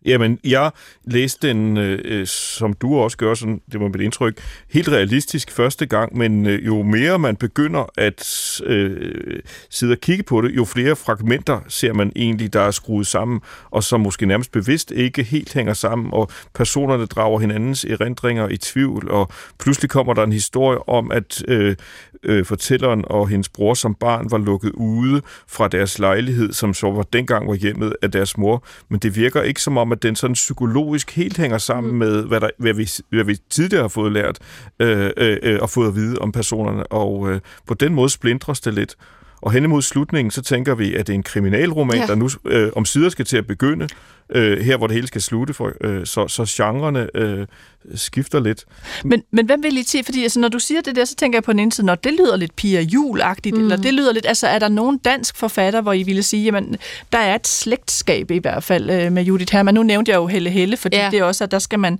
Jamen, 0.06 0.38
jeg 0.44 0.70
læste 1.04 1.48
den, 1.48 1.76
øh, 1.76 1.98
øh, 2.04 2.26
som 2.26 2.72
du 2.72 2.98
også 2.98 3.16
gør, 3.16 3.34
sådan, 3.34 3.60
det 3.72 3.80
var 3.80 3.88
mit 3.88 4.00
indtryk, 4.00 4.40
helt 4.70 4.88
realistisk 4.88 5.50
første 5.50 5.86
gang, 5.86 6.16
men 6.16 6.46
øh, 6.46 6.66
jo 6.66 6.82
mere 6.82 7.18
man 7.18 7.36
begynder 7.36 7.90
at 7.98 8.60
øh, 8.64 9.40
sidde 9.70 9.92
og 9.92 9.98
kigge 9.98 10.22
på 10.22 10.40
det, 10.40 10.56
jo 10.56 10.64
flere 10.64 10.96
fragmenter 10.96 11.60
ser 11.68 11.92
man 11.92 12.12
egentlig, 12.16 12.52
der 12.52 12.60
er 12.60 12.70
skruet 12.70 13.06
sammen, 13.06 13.40
og 13.70 13.84
som 13.84 14.00
måske 14.00 14.26
nærmest 14.26 14.52
bevidst 14.52 14.90
ikke 14.90 15.22
helt 15.22 15.54
hænger 15.54 15.74
sammen, 15.74 16.08
og 16.12 16.30
personerne 16.54 17.06
drager 17.06 17.38
hinandens 17.38 17.84
erindringer 17.84 18.48
i 18.48 18.56
tvivl, 18.56 19.10
og 19.10 19.30
pludselig 19.58 19.90
kommer 19.90 20.14
der 20.14 20.22
en 20.22 20.32
historie 20.32 20.88
om, 20.88 21.12
at 21.12 21.42
øh, 21.48 21.76
øh, 22.22 22.44
fortælleren 22.44 23.04
og 23.06 23.28
hendes 23.28 23.48
bror 23.48 23.74
som 23.74 23.94
barn 23.94 24.30
var 24.30 24.38
lukket 24.38 24.72
ude 24.74 25.22
fra 25.48 25.68
deres 25.68 25.98
lejlighed, 25.98 26.52
som 26.52 26.74
så 26.74 26.90
var 26.90 27.02
dengang 27.02 27.48
var 27.48 27.54
hjemmet 27.54 27.96
af 28.02 28.10
deres 28.10 28.38
mor, 28.38 28.64
men 28.88 29.00
det 29.00 29.16
virker 29.16 29.42
ikke 29.42 29.62
som 29.62 29.76
om, 29.76 29.89
at 29.92 30.02
den 30.02 30.16
sådan 30.16 30.34
psykologisk 30.34 31.16
helt 31.16 31.36
hænger 31.36 31.58
sammen 31.58 31.92
mm. 31.92 31.98
med, 31.98 32.22
hvad, 32.26 32.40
der, 32.40 32.50
hvad, 32.58 32.74
vi, 32.74 32.90
hvad 33.08 33.24
vi 33.24 33.36
tidligere 33.50 33.82
har 33.82 33.88
fået 33.88 34.12
lært 34.12 34.38
øh, 34.80 35.10
øh, 35.16 35.36
øh, 35.42 35.58
og 35.62 35.70
fået 35.70 35.88
at 35.88 35.94
vide 35.94 36.18
om 36.18 36.32
personerne, 36.32 36.86
og 36.86 37.30
øh, 37.30 37.40
på 37.66 37.74
den 37.74 37.94
måde 37.94 38.10
splindres 38.10 38.60
det 38.60 38.74
lidt. 38.74 38.96
Og 39.42 39.52
hen 39.52 39.64
imod 39.64 39.82
slutningen, 39.82 40.30
så 40.30 40.42
tænker 40.42 40.74
vi, 40.74 40.94
at 40.94 41.06
det 41.06 41.12
er 41.12 41.14
en 41.14 41.22
kriminalroman, 41.22 41.98
ja. 41.98 42.06
der 42.06 42.14
nu 42.14 42.28
øh, 42.44 42.70
om 42.76 42.84
sider 42.84 43.08
skal 43.08 43.24
til 43.24 43.36
at 43.36 43.46
begynde, 43.46 43.88
øh, 44.34 44.58
her 44.58 44.76
hvor 44.76 44.86
det 44.86 44.94
hele 44.94 45.06
skal 45.06 45.22
slutte, 45.22 45.54
for, 45.54 45.72
øh, 45.80 46.06
så, 46.06 46.28
så 46.28 46.44
genrerne 46.48 47.08
øh, 47.14 47.46
skifter 47.94 48.40
lidt. 48.40 48.64
Men, 49.04 49.22
men 49.30 49.46
hvem 49.46 49.62
vil 49.62 49.78
I 49.78 49.82
til? 49.82 50.04
Fordi 50.04 50.22
altså, 50.22 50.40
når 50.40 50.48
du 50.48 50.58
siger 50.58 50.80
det 50.80 50.96
der, 50.96 51.04
så 51.04 51.16
tænker 51.16 51.36
jeg 51.36 51.44
på 51.44 51.52
den 51.52 51.60
ene 51.60 51.72
side, 51.72 51.86
når 51.86 51.94
det 51.94 52.12
lyder 52.12 52.36
lidt 52.36 52.56
Pia 52.56 52.80
Jul-agtigt, 52.80 53.54
mm. 53.54 53.60
eller 53.60 53.76
det 53.76 53.94
lyder 53.94 54.12
lidt, 54.12 54.26
altså 54.26 54.46
er 54.46 54.58
der 54.58 54.68
nogen 54.68 54.98
dansk 54.98 55.36
forfatter, 55.36 55.80
hvor 55.80 55.92
I 55.92 56.02
ville 56.02 56.22
sige, 56.22 56.44
jamen, 56.44 56.76
der 57.12 57.18
er 57.18 57.34
et 57.34 57.46
slægtskab 57.46 58.30
i 58.30 58.38
hvert 58.38 58.64
fald 58.64 58.90
øh, 58.90 59.12
med 59.12 59.22
Judith 59.22 59.52
Hermann. 59.52 59.74
Nu 59.74 59.82
nævnte 59.82 60.10
jeg 60.10 60.16
jo 60.16 60.26
Helle 60.26 60.50
Helle, 60.50 60.76
fordi 60.76 60.96
ja. 60.96 61.08
det 61.10 61.18
er 61.18 61.24
også, 61.24 61.44
at 61.44 61.50
der 61.50 61.58
skal 61.58 61.78
man 61.78 61.98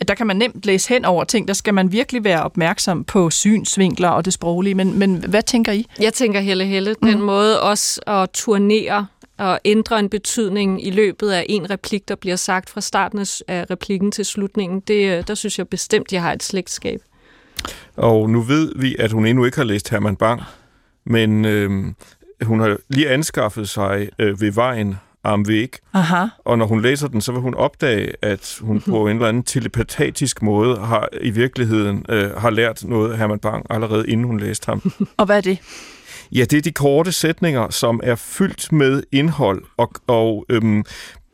at 0.00 0.08
der 0.08 0.14
kan 0.14 0.26
man 0.26 0.36
nemt 0.36 0.66
læse 0.66 0.88
hen 0.88 1.04
over 1.04 1.24
ting. 1.24 1.48
Der 1.48 1.54
skal 1.54 1.74
man 1.74 1.92
virkelig 1.92 2.24
være 2.24 2.42
opmærksom 2.42 3.04
på 3.04 3.30
synsvinkler 3.30 4.08
og 4.08 4.24
det 4.24 4.32
sproglige. 4.32 4.74
Men, 4.74 4.98
men 4.98 5.24
hvad 5.28 5.42
tænker 5.42 5.72
I? 5.72 5.86
Jeg 6.00 6.14
tænker 6.14 6.40
Helle 6.40 6.64
Helle. 6.64 6.94
Den 7.02 7.18
mm. 7.18 7.24
måde 7.24 7.62
også 7.62 8.00
at 8.06 8.30
turnere 8.30 9.06
og 9.38 9.60
ændre 9.64 9.98
en 9.98 10.08
betydning 10.08 10.86
i 10.86 10.90
løbet 10.90 11.30
af 11.30 11.46
en 11.48 11.70
replik, 11.70 12.08
der 12.08 12.14
bliver 12.14 12.36
sagt 12.36 12.70
fra 12.70 12.80
starten 12.80 13.26
af 13.48 13.66
replikken 13.70 14.12
til 14.12 14.24
slutningen, 14.24 14.80
det, 14.80 15.28
der 15.28 15.34
synes 15.34 15.58
jeg 15.58 15.68
bestemt, 15.68 16.12
jeg 16.12 16.22
har 16.22 16.32
et 16.32 16.42
slægtskab. 16.42 17.00
Og 17.96 18.30
nu 18.30 18.40
ved 18.40 18.72
vi, 18.76 18.96
at 18.98 19.12
hun 19.12 19.26
endnu 19.26 19.44
ikke 19.44 19.56
har 19.56 19.64
læst 19.64 19.90
Herman 19.90 20.16
Bang, 20.16 20.42
men 21.04 21.44
øh, 21.44 21.70
hun 22.42 22.60
har 22.60 22.76
lige 22.88 23.10
anskaffet 23.10 23.68
sig 23.68 24.08
øh, 24.18 24.40
ved 24.40 24.52
vejen 24.52 24.96
væg. 25.46 25.72
Aha. 25.94 26.26
Og 26.44 26.58
når 26.58 26.66
hun 26.66 26.82
læser 26.82 27.08
den, 27.08 27.20
så 27.20 27.32
vil 27.32 27.40
hun 27.40 27.54
opdage, 27.54 28.12
at 28.22 28.58
hun 28.60 28.80
på 28.80 29.08
en 29.08 29.16
eller 29.16 29.28
anden 29.28 29.42
telepatisk 29.42 30.42
måde 30.42 30.76
har 30.76 31.08
i 31.20 31.30
virkeligheden 31.30 32.06
øh, 32.08 32.30
har 32.36 32.50
lært 32.50 32.84
noget 32.84 33.12
af 33.12 33.18
Herman 33.18 33.38
Bang 33.38 33.66
allerede 33.70 34.08
inden 34.08 34.26
hun 34.26 34.40
læste 34.40 34.66
ham. 34.66 34.92
og 35.18 35.26
hvad 35.26 35.36
er 35.36 35.40
det? 35.40 35.58
Ja, 36.32 36.44
det 36.44 36.52
er 36.58 36.62
de 36.62 36.72
korte 36.72 37.12
sætninger, 37.12 37.70
som 37.70 38.00
er 38.02 38.14
fyldt 38.14 38.72
med 38.72 39.02
indhold 39.12 39.62
og, 39.76 39.90
og 40.06 40.46
øhm, 40.48 40.84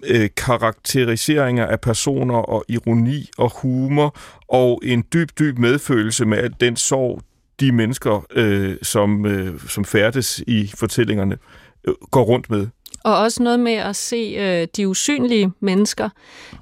øh, 0.07 0.29
karakteriseringer 0.37 1.67
af 1.67 1.81
personer 1.81 2.35
og 2.35 2.65
ironi 2.69 3.31
og 3.39 3.53
humor 3.63 4.17
og 4.49 4.81
en 4.85 5.05
dyb, 5.13 5.29
dyb 5.39 5.59
medfølelse 5.59 6.25
med 6.25 6.39
al 6.39 6.55
den 6.61 6.77
sorg, 6.77 7.23
de 7.61 7.73
mennesker, 7.73 8.27
øh, 8.31 8.77
som, 8.83 9.27
øh, 9.27 9.61
som 9.69 9.85
færdes 9.85 10.43
i 10.47 10.73
fortællingerne, 10.79 11.39
øh, 11.89 11.95
går 12.11 12.23
rundt 12.23 12.51
med. 12.51 12.67
Og 13.05 13.19
også 13.19 13.43
noget 13.43 13.61
med 13.61 13.73
at 13.73 13.97
se 13.97 14.37
øh, 14.39 14.69
de 14.77 14.89
usynlige 14.89 15.53
mennesker. 15.61 16.09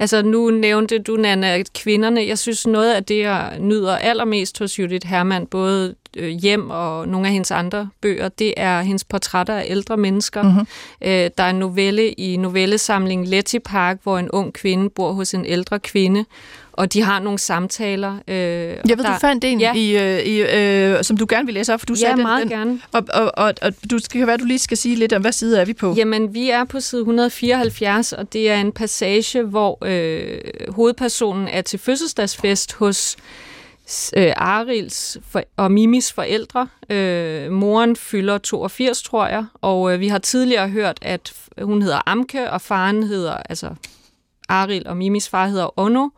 Altså 0.01 0.23
nu 0.23 0.51
nævnte 0.51 0.99
du, 0.99 1.17
Nana, 1.17 1.63
kvinderne. 1.75 2.27
Jeg 2.27 2.39
synes 2.39 2.67
noget 2.67 2.95
af 2.95 3.05
det, 3.05 3.19
jeg 3.19 3.57
nyder 3.61 3.97
allermest 3.97 4.59
hos 4.59 4.79
Judith 4.79 5.07
Hermann, 5.07 5.47
både 5.47 5.95
øh, 6.17 6.29
hjem 6.29 6.71
og 6.71 7.09
nogle 7.09 7.27
af 7.27 7.33
hendes 7.33 7.51
andre 7.51 7.89
bøger, 8.01 8.29
det 8.29 8.55
er 8.57 8.81
hendes 8.81 9.05
portrætter 9.05 9.55
af 9.55 9.65
ældre 9.69 9.97
mennesker. 9.97 10.43
Mm-hmm. 10.43 10.67
Øh, 11.03 11.31
der 11.39 11.45
er 11.45 11.51
en 11.51 11.59
novelle 11.59 12.09
i 12.09 12.37
novellesamlingen 12.37 13.27
Letty 13.27 13.57
Park, 13.65 13.99
hvor 14.03 14.19
en 14.19 14.31
ung 14.31 14.53
kvinde 14.53 14.91
bor 14.91 15.13
hos 15.13 15.35
en 15.35 15.47
ældre 15.47 15.79
kvinde, 15.79 16.25
og 16.73 16.93
de 16.93 17.03
har 17.03 17.21
nogle 17.21 17.39
samtaler. 17.39 18.17
Øh, 18.29 18.35
jeg 18.37 18.79
ved, 18.85 18.97
der, 18.97 19.13
du 19.13 19.19
fandt 19.21 19.45
en, 19.45 19.61
ja. 19.61 19.75
i, 19.75 19.99
øh, 19.99 20.21
i, 20.21 20.41
øh, 20.41 21.05
som 21.05 21.17
du 21.17 21.27
gerne 21.29 21.47
vil 21.47 21.55
læse 21.55 21.75
op, 21.75 21.81
for 21.81 21.87
du 21.87 21.93
ja, 21.93 21.99
sagde 21.99 22.23
meget 22.23 22.43
den, 22.43 22.51
gerne. 22.51 22.81
Og, 22.93 23.05
og, 23.13 23.33
og, 23.37 23.55
og 23.63 23.73
du 23.91 23.99
skal 23.99 24.27
være, 24.27 24.37
du 24.37 24.45
lige 24.45 24.59
skal 24.59 24.77
sige 24.77 24.97
lidt 24.97 25.13
om, 25.13 25.23
hvad 25.23 25.33
side 25.33 25.61
er 25.61 25.65
vi 25.65 25.73
på? 25.73 25.95
Jamen, 25.97 26.35
vi 26.35 26.51
er 26.51 26.65
på 26.65 26.81
side 26.81 27.01
174, 27.01 28.13
og 28.13 28.33
det 28.33 28.51
er 28.51 28.57
en 28.57 28.73
passage, 28.73 29.43
hvor 29.43 29.79
øh, 29.85 30.39
hovedpersonen 30.69 31.49
er 31.49 31.63
til 31.63 31.79
fødselsdagsfest 31.79 32.75
hos 32.75 33.17
øh, 34.17 34.33
Arils 34.37 35.19
for, 35.31 35.43
og 35.57 35.73
Mimis 35.73 36.13
forældre. 36.13 36.69
Øh, 36.91 37.53
moren 37.53 37.97
fylder 37.97 38.39
82, 38.39 39.03
tror 39.03 39.27
jeg, 39.27 39.45
og 39.61 39.95
øh, 39.95 40.01
vi 40.01 40.09
har 40.09 40.19
tidligere 40.19 40.69
hørt, 40.69 40.99
at 41.03 41.33
hun 41.63 41.83
hedder 41.83 42.01
Amke, 42.07 42.51
og 42.51 42.61
faren 42.61 43.03
hedder, 43.03 43.33
altså 43.33 43.75
Aril 44.51 44.87
og 44.87 44.97
Mimis 44.97 45.29
far 45.29 45.47
hedder 45.47 45.79
Ono. 45.79 46.09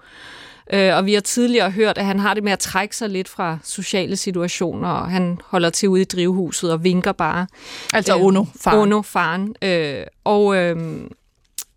Øh, 0.72 0.97
og 0.97 1.07
vi 1.07 1.14
har 1.14 1.20
tidligere 1.20 1.70
hørt, 1.70 1.99
at 1.99 2.05
han 2.05 2.18
har 2.18 2.35
det 2.35 2.45
med 2.45 2.53
at 2.53 2.59
trække 2.59 2.97
sig 2.97 3.09
lidt 3.09 3.28
fra 3.28 3.59
sociale 3.64 4.16
situationer, 4.16 4.89
og 4.89 5.11
han 5.11 5.41
holder 5.45 5.70
til 5.70 5.89
ude 5.89 6.03
i 6.03 6.05
drivhuset 6.05 6.72
og 6.72 6.85
vinker 6.85 7.12
bare. 7.12 7.47
Altså 7.93 8.16
øh, 8.16 8.24
Ono, 8.24 8.45
faren. 8.61 8.78
Ono, 8.78 9.03
faren. 9.03 9.55
Øh, 9.62 10.07
og, 10.24 10.57
øh, 10.57 10.76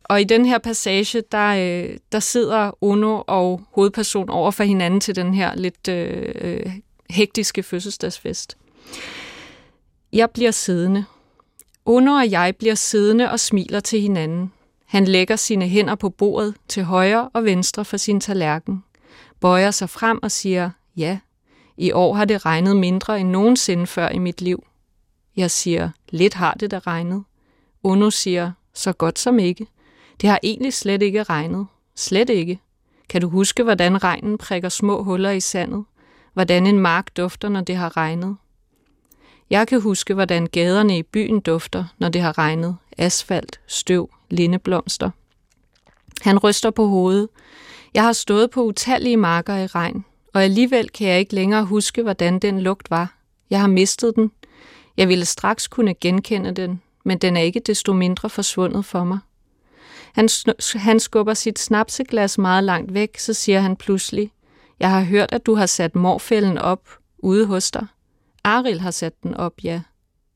og 0.04 0.22
i 0.22 0.24
den 0.24 0.46
her 0.46 0.58
passage, 0.58 1.24
der, 1.32 1.48
øh, 1.48 1.98
der 2.12 2.20
sidder 2.20 2.72
Ono 2.84 3.22
og 3.28 3.62
hovedperson 3.72 4.30
over 4.30 4.52
for 4.52 4.64
hinanden 4.64 5.00
til 5.00 5.16
den 5.16 5.34
her 5.34 5.56
lidt 5.56 5.88
øh, 5.88 6.34
øh, 6.42 6.72
hektiske 7.10 7.64
fødselsdagsfest. 7.64 8.58
Jeg 10.14 10.30
bliver 10.30 10.52
siddende. 10.52 11.06
Ono 11.86 12.12
og 12.12 12.32
jeg 12.32 12.54
bliver 12.60 12.76
siddende 12.76 13.32
og 13.32 13.40
smiler 13.40 13.80
til 13.80 14.02
hinanden. 14.02 14.52
Han 14.86 15.06
lægger 15.06 15.36
sine 15.36 15.68
hænder 15.68 15.96
på 15.96 16.10
bordet 16.10 16.56
til 16.68 16.84
højre 16.84 17.30
og 17.34 17.44
venstre 17.44 17.86
for 17.86 17.98
sin 17.98 18.20
tallerken, 18.20 18.84
bøjer 19.40 19.72
sig 19.72 19.90
frem 19.90 20.20
og 20.24 20.32
siger, 20.32 20.70
ja, 20.98 21.20
i 21.78 21.92
år 21.92 22.14
har 22.14 22.26
det 22.26 22.46
regnet 22.46 22.76
mindre 22.76 23.20
end 23.20 23.30
nogensinde 23.30 23.88
før 23.88 24.10
i 24.10 24.18
mit 24.18 24.42
liv. 24.42 24.64
Jeg 25.36 25.52
siger, 25.52 25.90
lidt 26.10 26.34
har 26.34 26.54
det 26.54 26.72
da 26.72 26.80
regnet. 26.80 27.24
Ono 27.84 28.10
siger, 28.10 28.52
så 28.74 28.94
godt 28.94 29.20
som 29.20 29.40
ikke. 29.40 29.68
Det 30.22 30.30
har 30.30 30.40
egentlig 30.44 30.74
slet 30.74 31.02
ikke 31.02 31.24
regnet. 31.24 31.68
Slet 31.96 32.30
ikke. 32.30 32.60
Kan 33.10 33.22
du 33.22 33.30
huske, 33.30 33.64
hvordan 33.64 34.04
regnen 34.04 34.38
prikker 34.38 34.70
små 34.70 35.04
huller 35.04 35.32
i 35.32 35.40
sandet? 35.40 35.86
Hvordan 36.34 36.68
en 36.68 36.80
mark 36.80 37.18
dufter, 37.18 37.50
når 37.50 37.62
det 37.62 37.76
har 37.76 37.98
regnet? 37.98 38.38
Jeg 39.50 39.68
kan 39.68 39.82
huske, 39.82 40.14
hvordan 40.14 40.48
gaderne 40.48 40.98
i 40.98 41.04
byen 41.04 41.40
dufter, 41.40 41.86
når 41.98 42.10
det 42.10 42.22
har 42.22 42.38
regnet. 42.38 42.78
Asfalt, 42.98 43.60
støv, 43.68 44.10
lindeblomster. 44.30 45.10
Han 46.22 46.40
ryster 46.40 46.70
på 46.72 46.88
hovedet. 46.88 47.30
Jeg 47.94 48.04
har 48.04 48.14
stået 48.14 48.52
på 48.52 48.64
utallige 48.64 49.18
marker 49.18 49.56
i 49.56 49.68
regn, 49.68 50.06
og 50.34 50.44
alligevel 50.44 50.90
kan 50.90 51.08
jeg 51.08 51.20
ikke 51.20 51.36
længere 51.36 51.66
huske, 51.66 52.04
hvordan 52.04 52.40
den 52.40 52.62
lugt 52.62 52.90
var. 52.90 53.18
Jeg 53.50 53.60
har 53.60 53.68
mistet 53.68 54.16
den. 54.16 54.32
Jeg 54.98 55.08
ville 55.08 55.26
straks 55.26 55.68
kunne 55.68 55.94
genkende 55.94 56.52
den, 56.52 56.82
men 57.04 57.18
den 57.18 57.38
er 57.38 57.42
ikke 57.42 57.60
desto 57.60 57.94
mindre 57.94 58.30
forsvundet 58.30 58.86
for 58.86 59.04
mig. 59.04 59.20
Han, 60.14 60.30
han 60.76 61.00
skubber 61.00 61.34
sit 61.34 61.60
snapseglas 61.60 62.38
meget 62.38 62.64
langt 62.64 62.94
væk, 62.94 63.18
så 63.18 63.34
siger 63.34 63.60
han 63.60 63.76
pludselig, 63.76 64.32
jeg 64.80 64.90
har 64.92 65.04
hørt, 65.04 65.30
at 65.32 65.46
du 65.46 65.56
har 65.56 65.66
sat 65.66 65.96
morfælden 65.96 66.58
op 66.58 66.90
ude 67.18 67.46
hos 67.46 67.72
dig. 67.72 67.88
Aril 68.44 68.80
har 68.80 68.92
sat 68.92 69.24
den 69.24 69.34
op, 69.34 69.54
ja. 69.64 69.82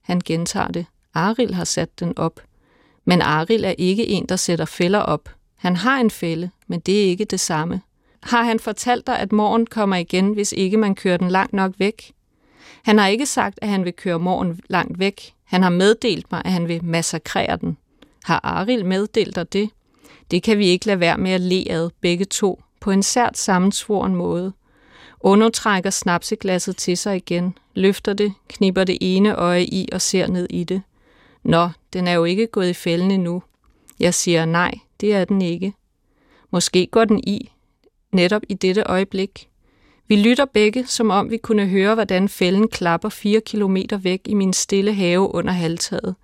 Han 0.02 0.22
gentager 0.26 0.68
det. 0.68 0.86
Aril 1.14 1.54
har 1.54 1.64
sat 1.64 2.00
den 2.00 2.18
op. 2.18 2.42
Men 3.10 3.22
Aril 3.22 3.64
er 3.64 3.74
ikke 3.78 4.08
en, 4.08 4.26
der 4.26 4.36
sætter 4.36 4.66
fælder 4.66 5.00
op. 5.00 5.30
Han 5.56 5.76
har 5.76 6.00
en 6.00 6.12
fælde, 6.12 6.50
men 6.68 6.80
det 6.80 7.00
er 7.00 7.06
ikke 7.06 7.26
det 7.26 7.40
samme. 7.40 7.82
Har 8.24 8.44
han 8.44 8.60
fortalt 8.60 9.08
dig, 9.08 9.20
at 9.20 9.32
morgen 9.32 9.66
kommer 9.66 9.96
igen, 9.96 10.34
hvis 10.34 10.52
ikke 10.52 10.78
man 10.78 10.96
kører 10.96 11.18
den 11.18 11.30
langt 11.30 11.54
nok 11.54 11.74
væk? 11.78 12.12
Han 12.84 12.98
har 12.98 13.08
ikke 13.08 13.26
sagt, 13.26 13.60
at 13.62 13.70
han 13.70 13.86
vil 13.86 13.94
køre 13.94 14.20
morgen 14.20 14.60
langt 14.70 15.00
væk. 15.00 15.34
Han 15.44 15.64
har 15.64 15.70
meddelt 15.70 16.32
mig, 16.32 16.42
at 16.46 16.52
han 16.52 16.68
vil 16.68 16.84
massakrere 16.84 17.58
den. 17.58 17.78
Har 18.24 18.40
Aril 18.44 18.86
meddelt 18.86 19.36
dig 19.36 19.54
det? 19.54 19.70
Det 20.32 20.44
kan 20.44 20.58
vi 20.58 20.66
ikke 20.66 20.86
lade 20.86 21.00
være 21.00 21.18
med 21.18 21.32
at 21.32 21.42
le 21.42 21.66
ad 21.70 21.90
begge 22.02 22.26
to 22.26 22.62
på 22.80 22.92
en 22.92 23.04
sært 23.04 23.38
sammensvoren 23.38 24.16
måde. 24.16 24.54
Ono 25.20 25.50
trækker 25.50 25.90
snapseglasset 25.90 26.78
til 26.78 26.98
sig 26.98 27.16
igen, 27.16 27.58
løfter 27.74 28.14
det, 28.14 28.34
knipper 28.48 28.84
det 28.84 28.98
ene 29.02 29.36
øje 29.36 29.64
i 29.64 29.90
og 29.92 30.02
ser 30.02 30.28
ned 30.28 30.48
i 30.50 30.64
det. 30.64 30.82
Nå, 31.50 31.70
den 31.94 32.08
er 32.08 32.14
jo 32.14 32.26
ikke 32.26 32.48
gået 32.48 32.70
i 32.70 32.74
fælden 32.74 33.12
endnu. 33.12 33.44
Jeg 34.00 34.14
siger 34.14 34.46
nej, 34.46 34.72
det 35.02 35.14
er 35.14 35.26
den 35.26 35.42
ikke. 35.42 35.74
Måske 36.52 36.88
går 36.92 37.06
den 37.06 37.20
i, 37.28 37.52
netop 38.12 38.42
i 38.50 38.54
dette 38.54 38.84
øjeblik. 38.84 39.50
Vi 40.08 40.16
lytter 40.16 40.46
begge, 40.46 40.88
som 40.88 41.10
om 41.10 41.30
vi 41.30 41.38
kunne 41.38 41.68
høre, 41.68 41.94
hvordan 41.94 42.30
fælden 42.30 42.68
klapper 42.68 43.10
fire 43.10 43.42
kilometer 43.42 43.98
væk 43.98 44.22
i 44.26 44.34
min 44.34 44.54
stille 44.54 44.94
have 44.94 45.36
under 45.36 45.52
halvtaget. 45.52 46.16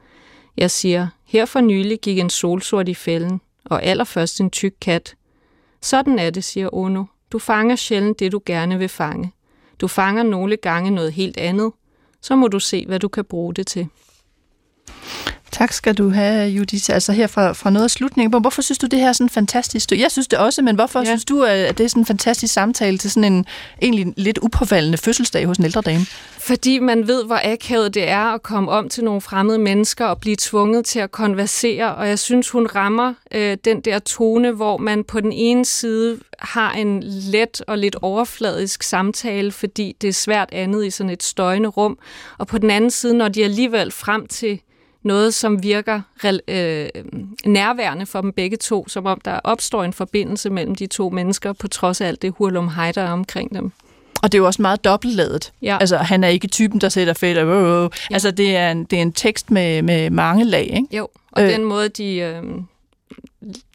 Jeg 0.57 0.71
siger, 0.71 1.07
her 1.23 1.45
for 1.45 1.61
nylig 1.61 1.99
gik 1.99 2.19
en 2.19 2.29
solsort 2.29 2.89
i 2.89 2.93
fælden, 2.93 3.41
og 3.65 3.83
allerførst 3.83 4.41
en 4.41 4.49
tyk 4.49 4.73
kat. 4.81 5.15
Sådan 5.81 6.19
er 6.19 6.29
det, 6.29 6.43
siger 6.43 6.75
Ono. 6.75 7.03
Du 7.31 7.39
fanger 7.39 7.75
sjældent 7.75 8.19
det, 8.19 8.31
du 8.31 8.41
gerne 8.45 8.77
vil 8.79 8.89
fange. 8.89 9.31
Du 9.81 9.87
fanger 9.87 10.23
nogle 10.23 10.57
gange 10.57 10.91
noget 10.91 11.13
helt 11.13 11.37
andet. 11.37 11.71
Så 12.21 12.35
må 12.35 12.47
du 12.47 12.59
se, 12.59 12.85
hvad 12.85 12.99
du 12.99 13.07
kan 13.07 13.25
bruge 13.25 13.53
det 13.53 13.67
til. 13.67 13.87
Tak 15.55 15.73
skal 15.73 15.93
du 15.95 16.09
have, 16.09 16.47
Judith. 16.49 16.89
Altså 16.89 17.11
her 17.11 17.27
fra, 17.27 17.51
fra 17.51 17.69
noget 17.69 17.83
af 17.83 17.91
slutningen. 17.91 18.41
Hvorfor 18.41 18.61
synes 18.61 18.77
du, 18.77 18.87
det 18.87 18.99
her 18.99 19.09
er 19.09 19.13
sådan 19.13 19.29
fantastisk? 19.29 19.91
Jeg 19.91 20.11
synes 20.11 20.27
det 20.27 20.39
også, 20.39 20.61
men 20.61 20.75
hvorfor 20.75 20.99
ja. 20.99 21.05
synes 21.05 21.25
du, 21.25 21.43
at 21.43 21.77
det 21.77 21.83
er 21.83 21.87
sådan 21.87 22.01
en 22.01 22.05
fantastisk 22.05 22.53
samtale 22.53 22.97
til 22.97 23.11
sådan 23.11 23.33
en 23.33 23.45
egentlig 23.81 24.13
lidt 24.17 24.39
upåfaldende 24.41 24.97
fødselsdag 24.97 25.45
hos 25.45 25.57
en 25.57 25.65
ældre 25.65 25.81
dame? 25.81 26.05
Fordi 26.39 26.79
man 26.79 27.07
ved, 27.07 27.25
hvor 27.25 27.39
akavet 27.43 27.93
det 27.93 28.09
er 28.09 28.33
at 28.33 28.43
komme 28.43 28.71
om 28.71 28.89
til 28.89 29.03
nogle 29.03 29.21
fremmede 29.21 29.59
mennesker 29.59 30.05
og 30.05 30.19
blive 30.19 30.35
tvunget 30.39 30.85
til 30.85 30.99
at 30.99 31.11
konversere. 31.11 31.95
Og 31.95 32.07
jeg 32.07 32.19
synes, 32.19 32.49
hun 32.49 32.67
rammer 32.75 33.13
øh, 33.31 33.57
den 33.65 33.81
der 33.81 33.99
tone, 33.99 34.51
hvor 34.51 34.77
man 34.77 35.03
på 35.03 35.19
den 35.19 35.31
ene 35.31 35.65
side 35.65 36.19
har 36.39 36.71
en 36.73 37.03
let 37.03 37.61
og 37.67 37.77
lidt 37.77 37.95
overfladisk 38.01 38.83
samtale, 38.83 39.51
fordi 39.51 39.95
det 40.01 40.07
er 40.07 40.13
svært 40.13 40.49
andet 40.51 40.85
i 40.85 40.89
sådan 40.89 41.09
et 41.09 41.23
støjende 41.23 41.69
rum. 41.69 41.97
Og 42.37 42.47
på 42.47 42.57
den 42.57 42.69
anden 42.69 42.91
side, 42.91 43.13
når 43.13 43.27
de 43.27 43.43
alligevel 43.43 43.91
frem 43.91 44.27
til 44.27 44.59
noget, 45.05 45.33
som 45.33 45.63
virker 45.63 46.01
øh, 46.23 46.87
nærværende 47.45 48.05
for 48.05 48.21
dem 48.21 48.33
begge 48.33 48.57
to, 48.57 48.87
som 48.87 49.05
om 49.05 49.21
der 49.25 49.39
opstår 49.43 49.83
en 49.83 49.93
forbindelse 49.93 50.49
mellem 50.49 50.75
de 50.75 50.87
to 50.87 51.09
mennesker, 51.09 51.53
på 51.53 51.67
trods 51.67 52.01
af 52.01 52.07
alt 52.07 52.21
det 52.21 52.33
hurlum 52.37 52.69
hej, 52.69 52.91
der 52.91 53.01
er 53.01 53.11
omkring 53.11 53.55
dem. 53.55 53.71
Og 54.23 54.31
det 54.31 54.37
er 54.37 54.39
jo 54.39 54.45
også 54.45 54.61
meget 54.61 54.83
dobbeltladet. 54.83 55.53
Ja. 55.61 55.77
Altså, 55.79 55.97
han 55.97 56.23
er 56.23 56.27
ikke 56.27 56.47
typen, 56.47 56.81
der 56.81 56.89
sætter 56.89 57.13
fedt. 57.13 57.37
Øh, 57.37 57.47
øh. 57.47 57.89
Ja. 58.09 58.13
Altså, 58.13 58.31
det 58.31 58.55
er, 58.55 58.71
en, 58.71 58.83
det 58.83 58.97
er 58.97 59.01
en 59.01 59.11
tekst 59.13 59.51
med, 59.51 59.81
med 59.81 60.09
mange 60.09 60.43
lag, 60.43 60.63
ikke? 60.63 60.97
Jo, 60.97 61.07
og 61.31 61.43
øh. 61.43 61.49
den 61.49 61.63
måde, 61.63 61.89
de 61.89 62.15
øh, 62.17 62.43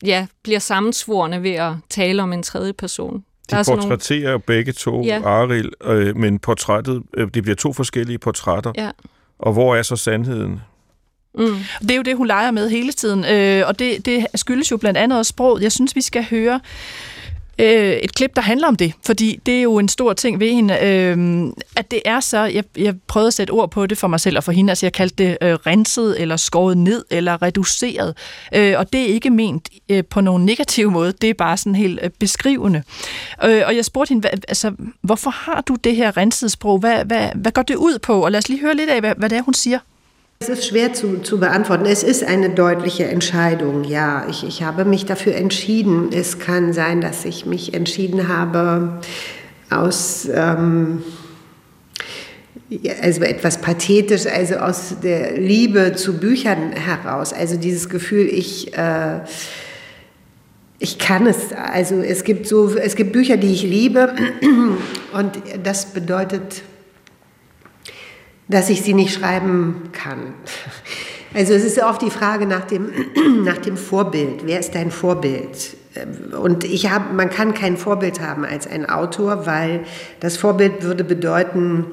ja, 0.05 0.27
bliver 0.43 0.59
sammensvorene 0.59 1.43
ved 1.43 1.51
at 1.53 1.73
tale 1.91 2.23
om 2.23 2.33
en 2.33 2.43
tredje 2.43 2.73
person. 2.73 3.25
De 3.51 3.57
der 3.57 3.65
portrætterer 3.65 4.31
nogle... 4.31 4.41
begge 4.41 4.73
to, 4.73 5.05
ja. 5.05 5.21
Aril, 5.25 5.73
øh, 5.85 6.17
men 6.17 6.39
portrættet, 6.39 7.03
øh, 7.15 7.29
det 7.35 7.43
bliver 7.43 7.57
to 7.57 7.73
forskellige 7.73 8.19
portrætter. 8.19 8.73
Ja. 8.77 8.91
Og 9.39 9.53
hvor 9.53 9.77
er 9.77 9.83
så 9.83 9.97
sandheden? 9.97 10.61
Mm. 11.35 11.57
Det 11.83 11.91
er 11.91 11.97
jo 11.97 12.03
det, 12.03 12.17
hun 12.17 12.27
leger 12.27 12.51
med 12.51 12.71
hele 12.71 12.93
tiden, 12.93 13.25
øh, 13.25 13.67
og 13.67 13.79
det, 13.79 14.07
det 14.07 14.27
skyldes 14.35 14.71
jo 14.71 14.77
blandt 14.77 14.99
andet 14.99 15.19
også 15.19 15.31
sproget. 15.31 15.63
Jeg 15.63 15.73
synes, 15.73 15.97
vi 15.97 16.01
skal 16.01 16.27
høre 16.31 16.61
øh, 17.61 17.93
et 17.93 18.15
klip, 18.15 18.37
der 18.37 18.43
handler 18.43 18.69
om 18.69 18.77
det, 18.77 18.93
fordi 19.07 19.41
det 19.47 19.59
er 19.59 19.63
jo 19.63 19.79
en 19.79 19.89
stor 19.89 20.13
ting 20.13 20.41
ved 20.41 20.51
hende, 20.51 20.79
øh, 20.83 21.47
at 21.77 21.91
det 21.91 22.03
er 22.05 22.21
så, 22.21 22.39
jeg, 22.39 22.65
jeg 22.77 22.95
prøvede 23.07 23.27
at 23.27 23.35
sætte 23.35 23.51
ord 23.51 23.71
på 23.71 23.87
det 23.87 23.99
for 23.99 24.09
mig 24.09 24.21
selv 24.21 24.37
og 24.37 24.45
for 24.45 24.53
hende, 24.53 24.71
altså 24.71 24.87
jeg 24.87 24.93
kaldte 24.93 25.25
det 25.25 25.39
øh, 25.43 25.55
renset, 25.55 26.21
eller 26.21 26.37
skåret 26.37 26.79
ned, 26.79 27.05
eller 27.11 27.43
reduceret, 27.43 28.17
øh, 28.55 28.75
og 28.79 28.93
det 28.93 29.01
er 29.01 29.07
ikke 29.07 29.31
ment 29.31 29.69
øh, 29.89 30.05
på 30.05 30.21
nogen 30.21 30.45
negativ 30.45 30.91
måde, 30.91 31.13
det 31.13 31.31
er 31.31 31.35
bare 31.35 31.57
sådan 31.57 31.75
helt 31.75 32.01
øh, 32.03 32.11
beskrivende. 32.11 32.83
Øh, 33.45 33.63
og 33.67 33.77
jeg 33.77 33.85
spurgte 33.85 34.09
hende, 34.09 34.21
hvad, 34.21 34.39
altså, 34.49 34.73
hvorfor 35.03 35.31
har 35.31 35.61
du 35.61 35.75
det 35.75 35.97
her 35.97 36.17
rensede 36.17 36.51
sprog, 36.51 36.79
hvad, 36.79 37.05
hvad, 37.05 37.29
hvad 37.35 37.53
går 37.53 37.63
det 37.63 37.77
ud 37.77 37.99
på, 37.99 38.25
og 38.25 38.33
lad 38.33 38.39
os 38.39 38.49
lige 38.49 38.61
høre 38.61 38.75
lidt 38.75 38.91
af, 38.91 39.01
hvad, 39.01 39.15
hvad 39.17 39.29
det 39.29 39.39
er, 39.39 39.43
hun 39.43 39.55
siger. 39.55 39.79
Es 40.43 40.49
ist 40.49 40.69
schwer 40.69 40.95
zu, 40.95 41.19
zu 41.19 41.39
beantworten. 41.39 41.85
Es 41.85 42.03
ist 42.03 42.25
eine 42.25 42.49
deutliche 42.49 43.05
Entscheidung, 43.05 43.85
ja. 43.85 44.27
Ich, 44.31 44.43
ich 44.43 44.63
habe 44.63 44.87
mich 44.87 45.05
dafür 45.05 45.35
entschieden. 45.35 46.09
Es 46.15 46.39
kann 46.39 46.73
sein, 46.73 47.03
dass 47.03 47.27
ich 47.27 47.45
mich 47.45 47.75
entschieden 47.75 48.29
habe 48.29 49.01
aus... 49.69 50.27
Ähm, 50.33 51.03
also 53.03 53.23
etwas 53.23 53.61
pathetisch, 53.61 54.27
also 54.27 54.55
aus 54.57 54.95
der 55.03 55.39
Liebe 55.39 55.95
zu 55.97 56.19
Büchern 56.19 56.73
heraus. 56.73 57.33
Also 57.35 57.57
dieses 57.57 57.91
Gefühl, 57.91 58.27
ich, 58.27 58.73
äh, 58.79 59.21
ich 60.79 60.99
kann 60.99 61.27
es. 61.27 61.53
Also 61.53 61.97
es 61.97 62.25
gibt 62.25 62.47
so, 62.47 62.77
es 62.77 62.95
gibt 62.95 63.13
Bücher, 63.13 63.37
die 63.37 63.53
ich 63.53 63.65
liebe 63.65 64.15
und 65.13 65.33
das 65.65 65.87
bedeutet 65.87 66.63
dass 68.51 68.69
ich 68.69 68.83
sie 68.83 68.95
nicht 68.95 69.15
schreiben 69.15 69.91
kann. 69.93 70.35
Also 71.33 71.55
es 71.55 71.65
ist 71.65 71.81
oft 71.83 72.03
die 72.03 72.11
Frage 72.11 72.47
nach 72.47 72.65
dem, 72.67 72.91
nach 73.45 73.59
dem 73.59 73.77
Vorbild. 73.77 74.43
Wer 74.45 74.59
ist 74.59 74.75
dein 74.75 74.91
Vorbild? 74.91 75.77
Und 76.41 76.65
ich 76.65 76.91
habe, 76.91 77.15
man 77.15 77.31
kann 77.31 77.55
kein 77.55 77.77
Vorbild 77.77 78.21
haben 78.21 78.45
als 78.45 78.67
ein 78.67 78.89
Autor, 78.89 79.47
weil 79.47 79.85
das 80.21 80.37
Vorbild 80.37 80.83
würde 80.83 81.05
bedeuten, 81.05 81.85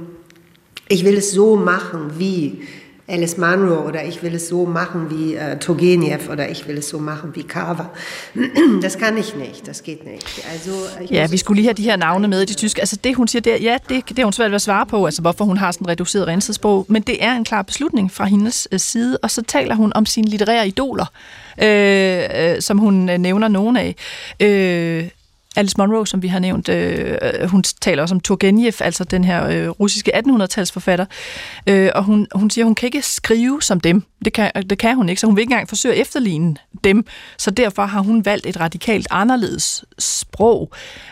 ich 0.87 1.05
will 1.05 1.17
es 1.17 1.31
so 1.31 1.55
machen 1.55 2.11
wie 2.17 2.61
Alice 3.09 3.39
Munro 3.39 3.87
oder 3.87 4.03
ich 4.03 4.21
will 4.23 4.35
es 4.35 4.49
so 4.49 4.65
machen 4.65 5.09
wie 5.09 5.35
äh, 5.35 5.57
Turgenev 5.59 6.29
oder 6.29 6.49
ich 6.49 6.67
will 6.67 6.77
es 6.77 6.89
so 6.89 6.99
machen 6.99 7.35
wie 7.35 7.43
Carver. 7.43 7.91
Das 8.81 8.97
kan 8.97 9.17
ich 9.17 9.35
nicht, 9.35 9.67
das 9.67 9.83
geht 9.83 10.05
nicht. 10.05 10.45
Altså, 10.51 10.71
ja, 11.11 11.27
vi 11.27 11.37
skulle 11.37 11.57
lige 11.57 11.67
have 11.67 11.73
de 11.73 11.83
her 11.83 11.95
navne 11.95 12.27
med 12.27 12.41
i 12.41 12.45
de 12.45 12.53
tyske. 12.53 12.81
Altså 12.81 12.95
det, 13.03 13.15
hun 13.15 13.27
siger, 13.27 13.41
det 13.41 13.53
er, 13.53 13.57
ja, 13.57 13.77
det, 13.89 14.09
det 14.09 14.19
er 14.19 14.23
hun 14.23 14.33
svært 14.33 14.51
ved 14.51 14.55
at 14.55 14.61
svare 14.61 14.85
på, 14.85 15.05
altså 15.05 15.21
hvorfor 15.21 15.45
hun 15.45 15.57
har 15.57 15.71
sådan 15.71 15.85
en 15.85 15.89
reduceret 15.89 16.27
rensesprog, 16.27 16.85
men 16.89 17.01
det 17.01 17.23
er 17.23 17.33
en 17.33 17.43
klar 17.43 17.61
beslutning 17.61 18.11
fra 18.11 18.25
hendes 18.25 18.67
øh, 18.71 18.79
side, 18.79 19.17
og 19.23 19.31
så 19.31 19.41
taler 19.41 19.75
hun 19.75 19.91
om 19.95 20.05
sine 20.05 20.27
litterære 20.27 20.67
idoler, 20.67 21.05
øh, 21.63 22.23
øh, 22.35 22.61
som 22.61 22.77
hun 22.77 23.09
øh, 23.09 23.17
nævner 23.17 23.47
nogen 23.47 23.77
af. 23.77 23.95
Øh, 24.39 25.09
Alice 25.57 25.75
Munro, 25.77 26.05
som 26.05 26.21
vi 26.21 26.27
har 26.27 26.39
nævnt, 26.39 26.69
øh, 26.69 27.17
øh, 27.21 27.49
hun 27.49 27.63
taler 27.63 28.01
også 28.01 28.15
om 28.15 28.21
Turgenev, 28.21 28.71
altså 28.79 29.03
den 29.03 29.23
her 29.23 29.47
øh, 29.47 29.69
russiske 29.69 30.15
1800-talsforfatter, 30.15 31.05
øh, 31.67 31.89
og 31.95 32.03
hun, 32.03 32.27
hun 32.35 32.49
siger, 32.49 32.65
hun 32.65 32.75
kan 32.75 32.87
ikke 32.87 33.01
skrive 33.01 33.61
som 33.61 33.79
dem. 33.79 34.03
Det 34.25 34.33
kan, 34.33 34.51
øh, 34.55 34.63
det 34.69 34.77
kan 34.77 34.95
hun 34.95 35.09
ikke, 35.09 35.21
så 35.21 35.27
hun 35.27 35.35
vil 35.35 35.41
ikke 35.41 35.51
engang 35.51 35.69
forsøge 35.69 35.95
at 35.95 36.01
efterligne 36.01 36.55
dem. 36.83 37.05
Så 37.37 37.51
derfor 37.51 37.85
har 37.85 38.01
hun 38.01 38.25
valgt 38.25 38.45
et 38.45 38.59
radikalt 38.59 39.07
anderledes 39.11 39.85
sprog. 39.99 40.71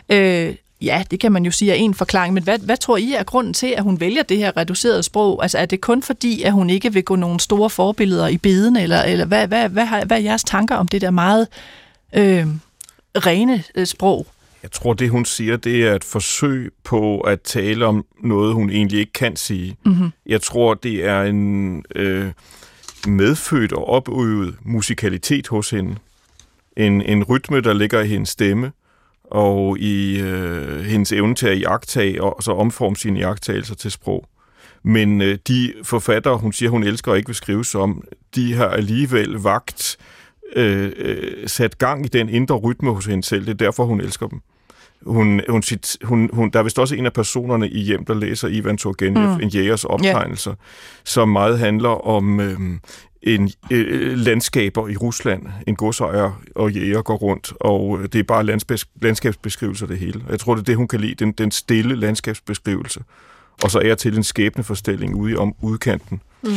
Øh, 0.10 0.56
Ja, 0.82 1.04
det 1.12 1.20
kan 1.20 1.32
man 1.32 1.46
jo 1.46 1.52
sige 1.52 1.72
er 1.72 1.76
en 1.76 1.94
forklaring, 1.94 2.34
men 2.34 2.44
hvad, 2.44 2.60
hvad 2.60 2.78
tror 2.78 2.98
I 2.98 3.14
er 3.14 3.24
grunden 3.24 3.54
til, 3.54 3.68
at 3.68 3.84
hun 3.84 4.00
vælger 4.00 4.24
det 4.24 4.38
her 4.38 4.58
reducerede 4.58 5.04
sprog? 5.04 5.44
Altså 5.44 5.58
er 5.58 5.66
det 5.66 5.82
kun 5.82 6.04
fordi, 6.04 6.42
at 6.42 6.52
hun 6.52 6.70
ikke 6.70 6.94
vil 6.94 7.04
gå 7.04 7.16
nogle 7.16 7.40
store 7.40 7.70
forbilleder 7.70 8.28
i 8.28 8.38
beden, 8.38 8.76
eller, 8.76 9.02
eller 9.02 9.26
hvad, 9.26 9.48
hvad, 9.48 9.70
hvad, 9.70 9.88
hvad, 9.88 10.06
hvad 10.06 10.18
er 10.18 10.22
jeres 10.22 10.44
tanker 10.44 10.76
om 10.76 10.88
det 10.88 11.02
der 11.02 11.12
meget 11.12 11.48
øh, 12.14 12.48
rene 13.16 13.64
øh, 13.76 13.88
sprog? 13.88 14.28
Jeg 14.66 14.72
tror, 14.72 14.94
det 14.94 15.10
hun 15.10 15.26
siger, 15.26 15.58
det 15.58 15.88
er 15.88 15.96
et 15.96 16.04
forsøg 16.04 16.72
på 16.84 17.20
at 17.20 17.42
tale 17.42 17.86
om 17.86 18.06
noget, 18.24 18.54
hun 18.54 18.70
egentlig 18.70 19.00
ikke 19.00 19.14
kan 19.14 19.36
sige. 19.36 19.78
Mm-hmm. 19.86 20.10
Jeg 20.26 20.42
tror, 20.42 20.74
det 20.74 21.06
er 21.06 21.24
en 21.24 21.84
øh, 21.96 22.32
medfødt 23.08 23.74
og 23.74 23.90
opøvet 23.90 24.56
musikalitet 24.62 25.48
hos 25.48 25.70
hende. 25.70 25.96
En, 26.78 27.02
en 27.02 27.24
rytme, 27.24 27.62
der 27.62 27.74
ligger 27.74 28.02
i 28.02 28.08
hendes 28.08 28.30
stemme, 28.30 28.72
og 29.24 29.80
i 29.80 30.20
øh, 30.20 30.80
hendes 30.80 31.12
evne 31.12 31.36
til 31.36 31.48
at 31.48 31.62
jagtage 31.62 32.24
og 32.24 32.44
så 32.44 32.52
omforme 32.52 32.96
sine 32.96 33.20
jagttagelser 33.20 33.76
til 33.76 33.92
sprog. 33.92 34.26
Men 34.84 35.22
øh, 35.22 35.38
de 35.48 35.74
forfattere, 35.84 36.38
hun 36.38 36.54
siger, 36.54 36.70
hun 36.70 36.84
elsker 36.84 37.12
og 37.12 37.18
ikke 37.18 37.28
vil 37.28 37.36
skrive 37.36 37.66
om, 37.76 38.04
de 38.36 38.54
har 38.54 38.68
alligevel 38.68 39.34
vagt 39.34 39.98
øh, 40.56 40.92
øh, 40.98 41.48
sat 41.48 41.78
gang 41.78 42.06
i 42.06 42.08
den 42.08 42.30
indre 42.30 42.56
rytme 42.56 42.94
hos 42.94 43.06
hende 43.06 43.24
selv. 43.24 43.46
Det 43.46 43.52
er 43.52 43.66
derfor, 43.66 43.86
hun 43.86 44.02
elsker 44.02 44.28
dem. 44.28 44.42
Hun, 45.06 45.42
hun, 45.50 45.64
sit, 45.64 45.98
hun, 46.04 46.30
hun, 46.34 46.50
der 46.50 46.60
er 46.60 46.64
vist 46.64 46.80
også 46.80 46.96
en 46.96 47.06
af 47.06 47.14
personerne 47.14 47.70
i 47.70 47.80
hjem, 47.80 48.06
der 48.06 48.14
læser 48.14 48.48
Ivan 48.48 48.78
Turgenev, 48.78 49.36
mm. 49.36 49.42
en 49.42 49.50
jægers 49.50 49.84
optegnelser, 49.84 50.52
yeah. 50.52 50.60
som 51.04 51.30
meget 51.30 51.60
handler 51.60 52.08
om 52.08 52.40
øh, 52.40 52.60
en 53.22 53.52
øh, 53.72 54.18
landskaber 54.18 54.88
i 54.88 54.96
Rusland. 54.96 55.46
En 55.68 55.76
godsejer 55.76 56.42
og 56.56 56.72
jæger 56.72 57.02
går 57.02 57.16
rundt, 57.16 57.54
og 57.60 58.00
det 58.14 58.20
er 58.20 58.24
bare 58.24 58.44
landskabs, 58.44 58.88
landskabsbeskrivelser 59.02 59.88
det 59.88 59.98
hele. 59.98 60.22
Jeg 60.30 60.40
tror, 60.40 60.56
det 60.56 60.62
er 60.62 60.66
det, 60.66 60.76
hun 60.76 60.88
kan 60.88 61.00
lide, 61.00 61.16
den, 61.16 61.32
den 61.32 61.52
stille 61.52 61.96
landskabsbeskrivelse. 61.96 63.00
Og 63.64 63.72
så 63.72 63.80
er 63.80 63.86
jeg 63.86 63.98
til 63.98 64.18
en 64.18 64.24
skæbneforstilling 64.24 65.16
ude 65.16 65.38
om 65.38 65.56
udkanten. 65.62 66.22
Mm. 66.44 66.50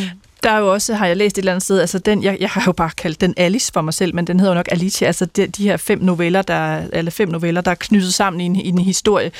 Der 0.43 0.51
er 0.51 0.59
jo 0.59 0.72
også, 0.72 0.95
har 0.95 1.07
jeg 1.07 1.16
læst 1.16 1.39
et 1.39 1.43
eller 1.43 1.53
andet 1.53 1.62
sted, 1.62 1.80
altså 1.80 1.99
den, 1.99 2.22
jeg, 2.22 2.36
jeg 2.41 2.49
har 2.51 2.62
jo 2.66 2.72
bare 2.72 2.91
kaldt 2.97 3.20
den 3.20 3.34
Alice 3.36 3.72
for 3.72 3.80
mig 3.80 3.95
selv, 3.95 4.14
men 4.14 4.26
den 4.26 4.41
hedder 4.41 4.53
jo 4.53 4.59
nok 4.59 4.68
Alicia, 4.70 5.07
altså 5.07 5.24
de, 5.24 5.47
de 5.47 5.62
her 5.62 5.76
fem 5.76 5.99
noveller, 5.99 6.43
der, 6.43 6.82
eller 6.93 7.11
fem 7.11 7.28
noveller, 7.28 7.61
der 7.61 7.70
er 7.70 7.74
knyttet 7.74 8.14
sammen 8.14 8.41
i 8.41 8.45
en, 8.45 8.57
i 8.57 8.68
en 8.68 8.78
historie, 8.78 9.30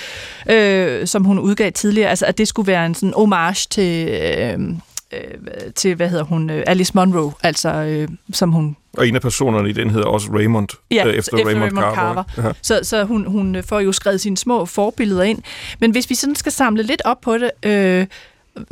øh, 0.51 1.07
som 1.07 1.25
hun 1.25 1.39
udgav 1.39 1.73
tidligere, 1.73 2.11
altså 2.11 2.27
at 2.27 2.39
det 2.39 2.49
skulle 2.49 2.67
være 2.67 2.87
en 2.87 2.95
sådan 2.95 3.13
homage 3.17 3.67
til, 3.71 4.09
øh, 4.09 4.59
øh, 5.13 5.73
til, 5.75 5.95
hvad 5.95 6.09
hedder 6.09 6.25
hun, 6.25 6.51
øh, 6.51 6.65
Alice 6.67 6.93
Munro, 6.95 7.33
altså 7.43 7.69
øh, 7.69 8.09
som 8.33 8.53
hun... 8.53 8.77
Og 8.97 9.09
en 9.09 9.15
af 9.15 9.23
personerne 9.23 9.71
i 9.71 9.73
den 9.73 9.91
hedder 9.91 10.07
også 10.07 10.29
Raymond, 10.33 10.69
ja, 10.91 11.07
øh, 11.07 11.15
efter, 11.15 11.37
efter 11.37 11.47
Raymond, 11.47 11.63
Raymond 11.63 11.95
Carver. 11.97 12.25
Carver. 12.35 12.49
Ja. 12.49 12.53
Så, 12.63 12.81
så 12.83 13.05
hun, 13.05 13.27
hun 13.27 13.57
får 13.63 13.81
jo 13.81 13.93
skrevet 13.93 14.21
sine 14.21 14.37
små 14.37 14.67
forbilleder 14.67 15.23
ind. 15.23 15.43
Men 15.79 15.91
hvis 15.91 16.11
vi 16.11 16.15
sådan 16.15 16.35
skal 16.35 16.53
samle 16.53 16.83
lidt 16.83 17.03
op 17.05 17.21
på 17.21 17.39
det, 17.39 17.51
øh, 17.63 18.07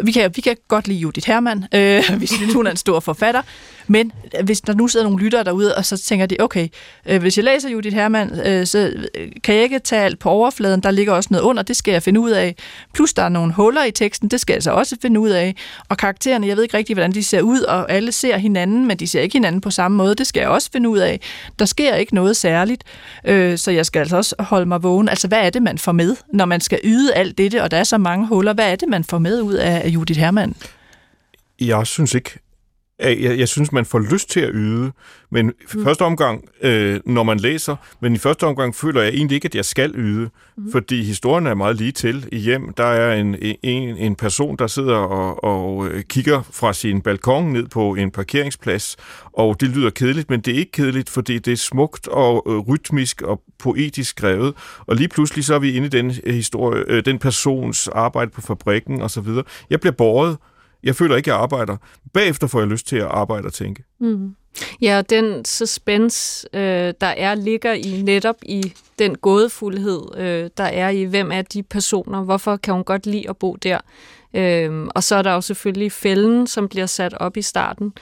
vi 0.04 0.12
kan, 0.12 0.32
vi 0.36 0.40
kan 0.40 0.56
godt 0.68 0.88
lide 0.88 0.98
Judith 0.98 1.26
Hermann, 1.26 1.64
øh, 1.74 2.02
vi 2.20 2.26
synes, 2.26 2.54
hun 2.54 2.66
er 2.66 2.70
en 2.70 2.76
stor 2.76 3.00
forfatter, 3.00 3.42
men 3.86 4.12
øh, 4.38 4.44
hvis 4.44 4.60
der 4.60 4.74
nu 4.74 4.88
sidder 4.88 5.06
nogle 5.06 5.24
lyttere 5.24 5.44
derude, 5.44 5.74
og 5.74 5.84
så 5.84 5.96
tænker 5.96 6.26
de, 6.26 6.36
okay, 6.40 6.68
øh, 7.06 7.20
hvis 7.20 7.36
jeg 7.36 7.44
læser 7.44 7.68
Judith 7.68 7.96
Hermann, 7.96 8.40
øh, 8.40 8.66
så 8.66 8.78
øh, 9.14 9.28
kan 9.44 9.54
jeg 9.54 9.62
ikke 9.62 9.78
tage 9.78 10.02
alt 10.02 10.18
på 10.18 10.30
overfladen, 10.30 10.80
der 10.80 10.90
ligger 10.90 11.12
også 11.12 11.28
noget 11.30 11.44
under, 11.44 11.62
det 11.62 11.76
skal 11.76 11.92
jeg 11.92 12.02
finde 12.02 12.20
ud 12.20 12.30
af. 12.30 12.56
Plus 12.94 13.14
der 13.14 13.22
er 13.22 13.28
nogle 13.28 13.52
huller 13.52 13.84
i 13.84 13.90
teksten, 13.90 14.28
det 14.28 14.40
skal 14.40 14.54
jeg 14.54 14.62
så 14.62 14.70
også 14.70 14.96
finde 15.02 15.20
ud 15.20 15.30
af. 15.30 15.54
Og 15.88 15.96
karaktererne, 15.96 16.46
jeg 16.46 16.56
ved 16.56 16.62
ikke 16.62 16.76
rigtig, 16.76 16.94
hvordan 16.94 17.12
de 17.12 17.24
ser 17.24 17.40
ud, 17.40 17.60
og 17.60 17.92
alle 17.92 18.12
ser 18.12 18.36
hinanden, 18.36 18.86
men 18.86 18.96
de 18.96 19.06
ser 19.06 19.20
ikke 19.20 19.32
hinanden 19.32 19.60
på 19.60 19.70
samme 19.70 19.96
måde, 19.96 20.14
det 20.14 20.26
skal 20.26 20.40
jeg 20.40 20.48
også 20.48 20.70
finde 20.72 20.88
ud 20.88 20.98
af. 20.98 21.20
Der 21.58 21.64
sker 21.64 21.94
ikke 21.94 22.14
noget 22.14 22.36
særligt, 22.36 22.84
øh, 23.24 23.58
så 23.58 23.70
jeg 23.70 23.86
skal 23.86 24.00
altså 24.00 24.16
også 24.16 24.34
holde 24.38 24.66
mig 24.66 24.82
vågen. 24.82 25.08
Altså, 25.08 25.28
hvad 25.28 25.38
er 25.38 25.50
det, 25.50 25.62
man 25.62 25.78
får 25.78 25.92
med, 25.92 26.16
når 26.32 26.44
man 26.44 26.60
skal 26.60 26.80
yde 26.84 27.14
alt 27.14 27.38
dette, 27.38 27.62
og 27.62 27.70
der 27.70 27.76
er 27.76 27.84
så 27.84 27.98
mange 27.98 28.26
huller? 28.26 28.52
Hvad 28.52 28.72
er 28.72 28.76
det, 28.76 28.88
man 28.88 29.04
får 29.04 29.18
med 29.18 29.42
ud 29.42 29.54
af 29.54 29.88
Judith 29.88 30.20
Hermann? 30.20 30.56
Jeg 31.60 31.86
synes 31.86 32.14
ikke, 32.14 32.38
jeg, 32.98 33.38
jeg 33.38 33.48
synes, 33.48 33.72
man 33.72 33.84
får 33.84 33.98
lyst 33.98 34.30
til 34.30 34.40
at 34.40 34.50
yde, 34.54 34.92
men 35.30 35.46
mm. 35.46 35.84
første 35.84 36.02
omgang, 36.02 36.44
øh, 36.62 37.00
når 37.06 37.22
man 37.22 37.40
læser, 37.40 37.76
men 38.00 38.14
i 38.14 38.18
første 38.18 38.46
omgang 38.46 38.74
føler 38.74 39.02
jeg 39.02 39.12
egentlig 39.14 39.34
ikke, 39.34 39.46
at 39.46 39.54
jeg 39.54 39.64
skal 39.64 39.92
yde, 39.94 40.30
mm. 40.56 40.72
fordi 40.72 41.02
historien 41.02 41.46
er 41.46 41.54
meget 41.54 41.76
lige 41.76 41.92
til 41.92 42.28
i 42.32 42.38
hjem. 42.38 42.72
Der 42.72 42.84
er 42.84 43.20
en, 43.20 43.36
en, 43.62 43.96
en 43.96 44.16
person, 44.16 44.56
der 44.56 44.66
sidder 44.66 44.96
og, 44.96 45.44
og 45.44 45.88
øh, 45.88 46.02
kigger 46.02 46.42
fra 46.52 46.72
sin 46.72 47.00
balkon 47.00 47.52
ned 47.52 47.68
på 47.68 47.94
en 47.94 48.10
parkeringsplads, 48.10 48.96
og 49.32 49.60
det 49.60 49.68
lyder 49.68 49.90
kedeligt, 49.90 50.30
men 50.30 50.40
det 50.40 50.54
er 50.54 50.58
ikke 50.58 50.72
kedeligt, 50.72 51.10
fordi 51.10 51.38
det 51.38 51.52
er 51.52 51.56
smukt 51.56 52.08
og 52.08 52.46
øh, 52.48 52.58
rytmisk 52.58 53.22
og 53.22 53.42
poetisk 53.58 54.10
skrevet, 54.10 54.54
og 54.86 54.96
lige 54.96 55.08
pludselig 55.08 55.44
så 55.44 55.54
er 55.54 55.58
vi 55.58 55.72
inde 55.72 55.86
i 55.86 55.90
den 55.90 56.10
historie, 56.26 56.84
øh, 56.88 57.04
den 57.04 57.18
persons 57.18 57.88
arbejde 57.88 58.30
på 58.30 58.40
fabrikken 58.40 59.02
osv. 59.02 59.28
Jeg 59.70 59.80
bliver 59.80 59.92
båret 59.92 60.36
jeg 60.86 60.96
føler 60.96 61.16
ikke, 61.16 61.30
jeg 61.30 61.38
arbejder. 61.38 61.76
Bagefter 62.12 62.46
får 62.46 62.60
jeg 62.60 62.68
lyst 62.68 62.86
til 62.86 62.96
at 62.96 63.06
arbejde 63.06 63.46
og 63.46 63.52
tænke. 63.52 63.84
Mm. 63.98 64.34
Ja, 64.80 65.02
den 65.10 65.44
suspense, 65.44 66.48
øh, 66.52 66.94
der 67.00 67.06
er, 67.06 67.34
ligger 67.34 67.72
i 67.72 68.02
netop 68.02 68.36
i 68.42 68.72
den 68.98 69.14
gådefuldhed, 69.14 70.00
øh, 70.16 70.50
der 70.56 70.64
er 70.64 70.88
i, 70.88 71.04
hvem 71.04 71.32
er 71.32 71.42
de 71.42 71.62
personer, 71.62 72.22
hvorfor 72.22 72.56
kan 72.56 72.74
hun 72.74 72.84
godt 72.84 73.06
lide 73.06 73.28
at 73.28 73.36
bo 73.36 73.56
der. 73.56 73.78
Øhm, 74.34 74.88
og 74.94 75.02
så 75.02 75.16
er 75.16 75.22
der 75.22 75.32
jo 75.32 75.40
selvfølgelig 75.40 75.92
fælden, 75.92 76.46
som 76.46 76.68
bliver 76.68 76.86
sat 76.86 77.14
op 77.14 77.36
i 77.36 77.42
starten, 77.42 77.92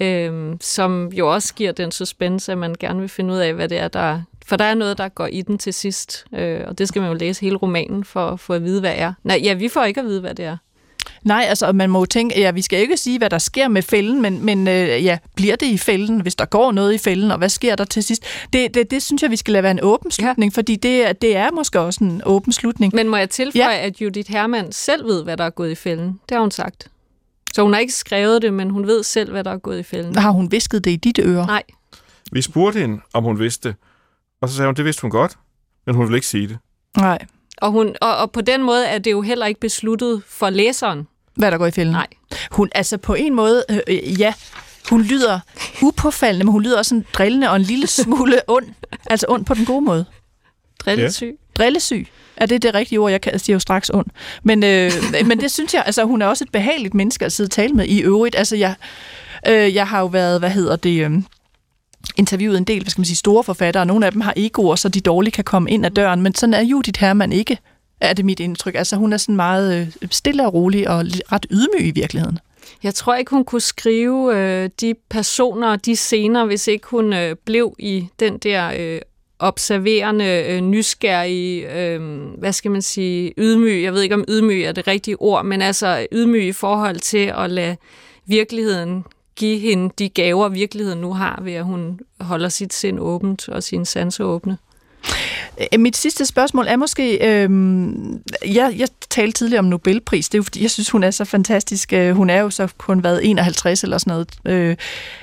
øhm, 0.00 0.60
som 0.60 1.08
jo 1.08 1.32
også 1.32 1.54
giver 1.54 1.72
den 1.72 1.92
suspense, 1.92 2.52
at 2.52 2.58
man 2.58 2.74
gerne 2.80 3.00
vil 3.00 3.08
finde 3.08 3.34
ud 3.34 3.38
af, 3.38 3.54
hvad 3.54 3.68
det 3.68 3.78
er, 3.78 3.88
der 3.88 4.22
for 4.46 4.56
der 4.56 4.64
er 4.64 4.74
noget, 4.74 4.98
der 4.98 5.08
går 5.08 5.26
i 5.26 5.42
den 5.42 5.58
til 5.58 5.74
sidst, 5.74 6.24
øh, 6.34 6.60
og 6.66 6.78
det 6.78 6.88
skal 6.88 7.02
man 7.02 7.10
jo 7.10 7.16
læse 7.16 7.40
hele 7.40 7.56
romanen 7.56 8.04
for, 8.04 8.36
for 8.36 8.54
at 8.54 8.64
vide, 8.64 8.80
hvad 8.80 8.90
det 8.90 9.00
er. 9.00 9.12
Nej, 9.24 9.40
ja, 9.42 9.54
vi 9.54 9.68
får 9.68 9.84
ikke 9.84 10.00
at 10.00 10.06
vide, 10.06 10.20
hvad 10.20 10.34
det 10.34 10.44
er. 10.44 10.56
Nej, 11.26 11.44
altså 11.48 11.72
man 11.72 11.90
må 11.90 11.98
jo 11.98 12.04
tænke, 12.04 12.40
ja, 12.40 12.50
vi 12.50 12.62
skal 12.62 12.78
ikke 12.78 12.96
sige, 12.96 13.18
hvad 13.18 13.30
der 13.30 13.38
sker 13.38 13.68
med 13.68 13.82
fælden, 13.82 14.22
men, 14.22 14.44
men 14.44 14.68
øh, 14.68 15.04
ja, 15.04 15.18
bliver 15.36 15.56
det 15.56 15.66
i 15.66 15.78
fælden, 15.78 16.20
hvis 16.20 16.34
der 16.34 16.44
går 16.44 16.72
noget 16.72 16.94
i 16.94 16.98
fælden, 16.98 17.30
og 17.30 17.38
hvad 17.38 17.48
sker 17.48 17.76
der 17.76 17.84
til 17.84 18.02
sidst? 18.02 18.24
Det, 18.52 18.74
det, 18.74 18.90
det 18.90 19.02
synes 19.02 19.22
jeg, 19.22 19.30
vi 19.30 19.36
skal 19.36 19.52
lade 19.52 19.62
være 19.62 19.70
en 19.70 19.80
åben 19.82 20.10
slutning, 20.10 20.52
ja. 20.52 20.58
fordi 20.58 20.76
det, 20.76 21.22
det 21.22 21.36
er 21.36 21.50
måske 21.50 21.80
også 21.80 22.04
en 22.04 22.22
åben 22.24 22.52
slutning. 22.52 22.94
Men 22.94 23.08
må 23.08 23.16
jeg 23.16 23.30
tilføje, 23.30 23.68
ja. 23.68 23.86
at 23.86 24.00
Judith 24.00 24.30
Hermann 24.30 24.72
selv 24.72 25.06
ved, 25.06 25.24
hvad 25.24 25.36
der 25.36 25.44
er 25.44 25.50
gået 25.50 25.70
i 25.70 25.74
fælden? 25.74 26.20
Det 26.28 26.34
har 26.34 26.40
hun 26.40 26.50
sagt. 26.50 26.88
Så 27.54 27.62
hun 27.62 27.72
har 27.72 27.80
ikke 27.80 27.94
skrevet 27.94 28.42
det, 28.42 28.52
men 28.52 28.70
hun 28.70 28.86
ved 28.86 29.02
selv, 29.02 29.30
hvad 29.30 29.44
der 29.44 29.50
er 29.50 29.58
gået 29.58 29.78
i 29.78 29.82
fælden. 29.82 30.16
Har 30.16 30.30
hun 30.30 30.52
visket 30.52 30.84
det 30.84 30.90
i 30.90 30.96
dit 30.96 31.20
øre? 31.22 31.46
Nej. 31.46 31.62
Vi 32.32 32.42
spurgte 32.42 32.80
hende, 32.80 33.00
om 33.12 33.24
hun 33.24 33.38
vidste 33.38 33.68
det, 33.68 33.76
og 34.40 34.48
så 34.48 34.56
sagde 34.56 34.68
hun, 34.68 34.74
det 34.74 34.84
vidste 34.84 35.02
hun 35.02 35.10
godt, 35.10 35.38
men 35.86 35.94
hun 35.94 36.04
ville 36.04 36.16
ikke 36.16 36.26
sige 36.26 36.48
det. 36.48 36.58
Nej. 36.96 37.18
Og, 37.56 37.70
hun, 37.70 37.94
og, 38.00 38.16
og 38.16 38.32
på 38.32 38.40
den 38.40 38.62
måde 38.62 38.86
er 38.86 38.98
det 38.98 39.10
jo 39.10 39.20
heller 39.22 39.46
ikke 39.46 39.60
besluttet 39.60 40.22
for 40.26 40.50
læseren. 40.50 41.06
Hvad 41.36 41.50
der 41.50 41.58
går 41.58 41.66
i 41.66 41.70
fælden? 41.70 41.92
Nej. 41.92 42.06
Hun, 42.50 42.70
altså 42.74 42.98
på 42.98 43.14
en 43.14 43.34
måde, 43.34 43.64
øh, 43.70 43.80
øh, 43.86 44.20
ja, 44.20 44.34
hun 44.90 45.02
lyder 45.02 45.40
upåfaldende, 45.82 46.44
men 46.44 46.52
hun 46.52 46.62
lyder 46.62 46.78
også 46.78 46.88
sådan 46.88 47.04
drillende 47.12 47.50
og 47.50 47.56
en 47.56 47.62
lille 47.62 47.86
smule 48.02 48.40
ond. 48.48 48.66
Altså 49.10 49.26
ond 49.28 49.44
på 49.44 49.54
den 49.54 49.64
gode 49.64 49.84
måde. 49.84 50.04
Drillesyg. 50.84 51.26
Ja. 51.26 51.62
Drillesyg. 51.62 52.06
Er 52.36 52.46
det 52.46 52.62
det 52.62 52.74
rigtige 52.74 52.98
ord? 52.98 53.10
Jeg 53.10 53.20
kan, 53.20 53.38
siger 53.38 53.54
jo 53.54 53.60
straks 53.60 53.90
ond. 53.94 54.06
Men, 54.42 54.64
øh, 54.64 54.92
men 55.28 55.40
det 55.40 55.52
synes 55.52 55.74
jeg, 55.74 55.82
altså 55.86 56.04
hun 56.04 56.22
er 56.22 56.26
også 56.26 56.44
et 56.44 56.52
behageligt 56.52 56.94
menneske 56.94 57.24
at 57.24 57.32
sidde 57.32 57.46
og 57.48 57.50
tale 57.50 57.74
med 57.74 57.86
i 57.86 58.00
øvrigt. 58.00 58.36
Altså 58.36 58.56
jeg, 58.56 58.74
øh, 59.48 59.74
jeg 59.74 59.88
har 59.88 60.00
jo 60.00 60.06
været, 60.06 60.38
hvad 60.38 60.50
hedder 60.50 60.76
det... 60.76 61.04
Øh, 61.04 61.10
interviewet 62.16 62.58
en 62.58 62.64
del, 62.64 62.82
hvad 62.82 62.90
skal 62.90 63.00
man 63.00 63.06
sige, 63.06 63.16
store 63.16 63.44
forfattere, 63.44 63.82
og 63.82 63.86
nogle 63.86 64.06
af 64.06 64.12
dem 64.12 64.20
har 64.20 64.32
egoer, 64.36 64.76
så 64.76 64.88
de 64.88 65.00
dårligt 65.00 65.34
kan 65.34 65.44
komme 65.44 65.70
ind 65.70 65.86
ad 65.86 65.90
døren, 65.90 66.22
men 66.22 66.34
sådan 66.34 66.54
er 66.54 66.60
Judith 66.60 67.00
Hermann 67.00 67.32
ikke 67.32 67.58
er 68.00 68.12
det 68.12 68.24
mit 68.24 68.40
indtryk. 68.40 68.74
Altså 68.74 68.96
hun 68.96 69.12
er 69.12 69.16
sådan 69.16 69.36
meget 69.36 69.80
øh, 70.02 70.08
stille 70.10 70.46
og 70.46 70.54
rolig 70.54 70.88
og 70.88 71.04
ret 71.32 71.46
ydmyg 71.50 71.86
i 71.86 71.90
virkeligheden. 71.90 72.38
Jeg 72.82 72.94
tror 72.94 73.14
ikke, 73.14 73.30
hun 73.30 73.44
kunne 73.44 73.60
skrive 73.60 74.36
øh, 74.36 74.70
de 74.80 74.94
personer 75.08 75.68
og 75.68 75.86
de 75.86 75.96
scener, 75.96 76.44
hvis 76.44 76.68
ikke 76.68 76.86
hun 76.86 77.12
øh, 77.12 77.36
blev 77.44 77.74
i 77.78 78.08
den 78.20 78.38
der 78.38 78.72
øh, 78.78 79.00
observerende, 79.38 80.44
øh, 80.48 80.60
nysgerrige, 80.60 81.80
øh, 81.80 82.20
hvad 82.38 82.52
skal 82.52 82.70
man 82.70 82.82
sige, 82.82 83.32
ydmyg. 83.38 83.82
Jeg 83.82 83.92
ved 83.92 84.02
ikke, 84.02 84.14
om 84.14 84.24
ydmyg 84.28 84.62
er 84.62 84.72
det 84.72 84.86
rigtige 84.86 85.16
ord, 85.20 85.44
men 85.44 85.62
altså 85.62 86.06
ydmyg 86.12 86.46
i 86.46 86.52
forhold 86.52 86.96
til 86.96 87.32
at 87.36 87.50
lade 87.50 87.76
virkeligheden 88.26 89.04
give 89.36 89.58
hende 89.58 89.94
de 89.98 90.08
gaver, 90.08 90.48
virkeligheden 90.48 91.00
nu 91.00 91.12
har, 91.12 91.40
ved 91.42 91.52
at 91.52 91.64
hun 91.64 92.00
holder 92.20 92.48
sit 92.48 92.74
sind 92.74 92.98
åbent 93.00 93.48
og 93.48 93.62
sine 93.62 93.86
sanser 93.86 94.24
åbne. 94.24 94.58
Øh, 95.72 95.80
mit 95.80 95.96
sidste 95.96 96.26
spørgsmål 96.26 96.66
er 96.68 96.76
måske, 96.76 97.14
øh, 97.14 97.50
jeg, 98.54 98.74
jeg 98.78 98.88
talte 99.10 99.38
tidligere 99.38 99.58
om 99.58 99.64
Nobelpris, 99.64 100.28
det 100.28 100.34
er 100.34 100.38
jo 100.38 100.42
fordi, 100.42 100.62
jeg 100.62 100.70
synes, 100.70 100.90
hun 100.90 101.04
er 101.04 101.10
så 101.10 101.24
fantastisk. 101.24 101.92
Øh, 101.92 102.16
hun 102.16 102.30
er 102.30 102.40
jo 102.40 102.50
så 102.50 102.68
kun 102.78 103.04
været 103.04 103.30
51 103.30 103.82
eller 103.82 103.98
sådan 103.98 104.10
noget, 104.10 104.30
øh, 104.44 104.76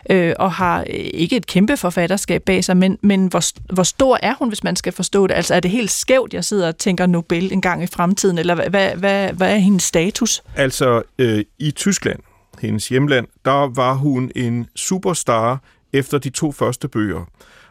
øh, 0.09 0.33
og 0.39 0.51
har 0.51 0.79
øh, 0.79 0.85
ikke 1.13 1.35
et 1.35 1.47
kæmpe 1.47 1.77
forfatterskab 1.77 2.43
bag 2.43 2.63
sig, 2.63 2.77
men, 2.77 2.97
men 3.01 3.27
hvor, 3.27 3.73
hvor 3.73 3.83
stor 3.83 4.19
er 4.21 4.33
hun, 4.39 4.47
hvis 4.47 4.63
man 4.63 4.75
skal 4.75 4.93
forstå 4.93 5.27
det? 5.27 5.35
Altså 5.35 5.55
er 5.55 5.59
det 5.59 5.71
helt 5.71 5.91
skævt, 5.91 6.33
jeg 6.33 6.45
sidder 6.45 6.67
og 6.67 6.77
tænker 6.77 7.05
Nobel 7.05 7.53
en 7.53 7.61
gang 7.61 7.83
i 7.83 7.87
fremtiden, 7.87 8.37
eller 8.37 8.69
hvad, 8.69 8.95
hvad, 8.95 9.33
hvad 9.33 9.53
er 9.53 9.57
hendes 9.57 9.83
status? 9.83 10.43
Altså 10.55 11.01
øh, 11.19 11.43
i 11.59 11.71
Tyskland, 11.71 12.19
hendes 12.59 12.89
hjemland, 12.89 13.27
der 13.45 13.75
var 13.75 13.93
hun 13.93 14.31
en 14.35 14.67
superstar 14.75 15.59
efter 15.93 16.17
de 16.17 16.29
to 16.29 16.51
første 16.51 16.87
bøger. 16.87 17.25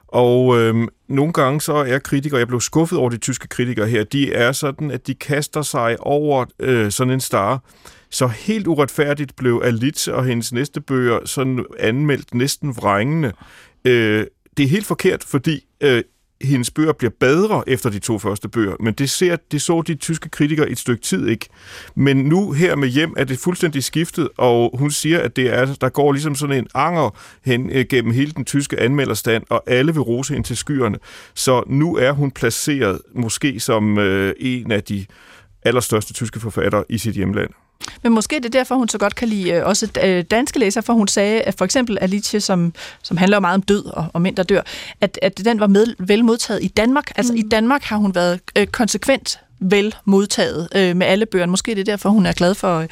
Og 0.08 0.58
øh, 0.58 0.88
nogle 1.12 1.32
gange 1.32 1.60
så 1.60 1.72
er 1.72 1.98
kritikere, 1.98 2.38
jeg 2.38 2.48
blev 2.48 2.60
skuffet 2.60 2.98
over 2.98 3.10
de 3.10 3.16
tyske 3.16 3.48
kritikere 3.48 3.88
her, 3.88 4.04
de 4.04 4.32
er 4.32 4.52
sådan, 4.52 4.90
at 4.90 5.06
de 5.06 5.14
kaster 5.14 5.62
sig 5.62 5.96
over 6.00 6.44
øh, 6.58 6.90
sådan 6.90 7.12
en 7.12 7.20
star. 7.20 7.62
Så 8.10 8.26
helt 8.26 8.66
uretfærdigt 8.66 9.36
blev 9.36 9.62
Alice 9.64 10.14
og 10.14 10.24
hendes 10.24 10.52
næste 10.52 10.80
bøger 10.80 11.18
sådan 11.24 11.64
anmeldt 11.78 12.34
næsten 12.34 12.76
vrængende. 12.76 13.32
Øh, 13.84 14.26
det 14.56 14.64
er 14.64 14.68
helt 14.68 14.86
forkert, 14.86 15.24
fordi 15.24 15.64
øh, 15.80 16.02
hendes 16.42 16.70
bøger 16.70 16.92
bliver 16.92 17.10
bedre 17.20 17.62
efter 17.66 17.90
de 17.90 17.98
to 17.98 18.18
første 18.18 18.48
bøger, 18.48 18.74
men 18.80 18.94
det, 18.94 19.10
ser, 19.10 19.36
det 19.52 19.62
så 19.62 19.82
de 19.82 19.94
tyske 19.94 20.28
kritikere 20.28 20.70
et 20.70 20.78
stykke 20.78 21.02
tid 21.02 21.28
ikke. 21.28 21.48
Men 21.94 22.16
nu 22.16 22.52
her 22.52 22.76
med 22.76 22.88
hjem 22.88 23.14
er 23.16 23.24
det 23.24 23.38
fuldstændig 23.38 23.84
skiftet, 23.84 24.28
og 24.36 24.70
hun 24.78 24.90
siger, 24.90 25.20
at 25.20 25.36
det 25.36 25.46
er, 25.46 25.56
altså, 25.56 25.76
der 25.80 25.88
går 25.88 26.12
ligesom 26.12 26.34
sådan 26.34 26.56
en 26.56 26.66
anger 26.74 27.16
hen 27.44 27.70
øh, 27.70 27.84
gennem 27.88 28.12
hele 28.12 28.32
den 28.32 28.44
tyske 28.44 28.80
anmelderstand, 28.80 29.42
og 29.50 29.62
alle 29.66 29.92
vil 29.92 30.02
rose 30.02 30.34
hende 30.34 30.46
til 30.48 30.56
skyerne. 30.56 30.98
Så 31.34 31.62
nu 31.66 31.96
er 31.96 32.12
hun 32.12 32.30
placeret 32.30 33.00
måske 33.14 33.60
som 33.60 33.98
øh, 33.98 34.34
en 34.40 34.72
af 34.72 34.82
de 34.82 35.06
allerstørste 35.62 36.12
tyske 36.12 36.40
forfattere 36.40 36.84
i 36.88 36.98
sit 36.98 37.14
hjemland. 37.14 37.50
Men 38.02 38.12
måske 38.12 38.36
det 38.36 38.44
er 38.44 38.48
derfor, 38.48 38.74
hun 38.74 38.88
så 38.88 38.98
godt 38.98 39.14
kan 39.14 39.28
lide 39.28 39.50
øh, 39.50 39.66
også 39.66 39.88
øh, 40.04 40.24
danske 40.30 40.58
læsere, 40.58 40.82
for 40.82 40.92
hun 40.92 41.08
sagde, 41.08 41.40
at 41.40 41.54
for 41.58 41.64
eksempel 41.64 41.98
Alice, 42.00 42.40
som, 42.40 42.74
som 43.02 43.16
handler 43.16 43.40
meget 43.40 43.54
om 43.54 43.62
død 43.62 43.84
og, 43.84 44.06
og 44.12 44.22
mænd, 44.22 44.36
der 44.36 44.42
dør, 44.42 44.60
at, 45.00 45.18
at 45.22 45.44
den 45.44 45.60
var 45.60 45.66
med, 45.66 45.86
vel 45.98 46.24
modtaget 46.24 46.62
i 46.62 46.68
Danmark. 46.68 47.10
Altså 47.16 47.32
mm. 47.32 47.38
i 47.38 47.42
Danmark 47.42 47.82
har 47.82 47.96
hun 47.96 48.14
været 48.14 48.40
øh, 48.58 48.66
konsekvent 48.66 49.38
vel 49.60 49.94
modtaget 50.04 50.68
øh, 50.76 50.96
med 50.96 51.06
alle 51.06 51.26
bøgerne. 51.26 51.50
Måske 51.50 51.74
det 51.74 51.80
er 51.80 51.84
derfor, 51.84 52.08
hun 52.08 52.26
er 52.26 52.32
glad 52.32 52.54
for, 52.54 52.84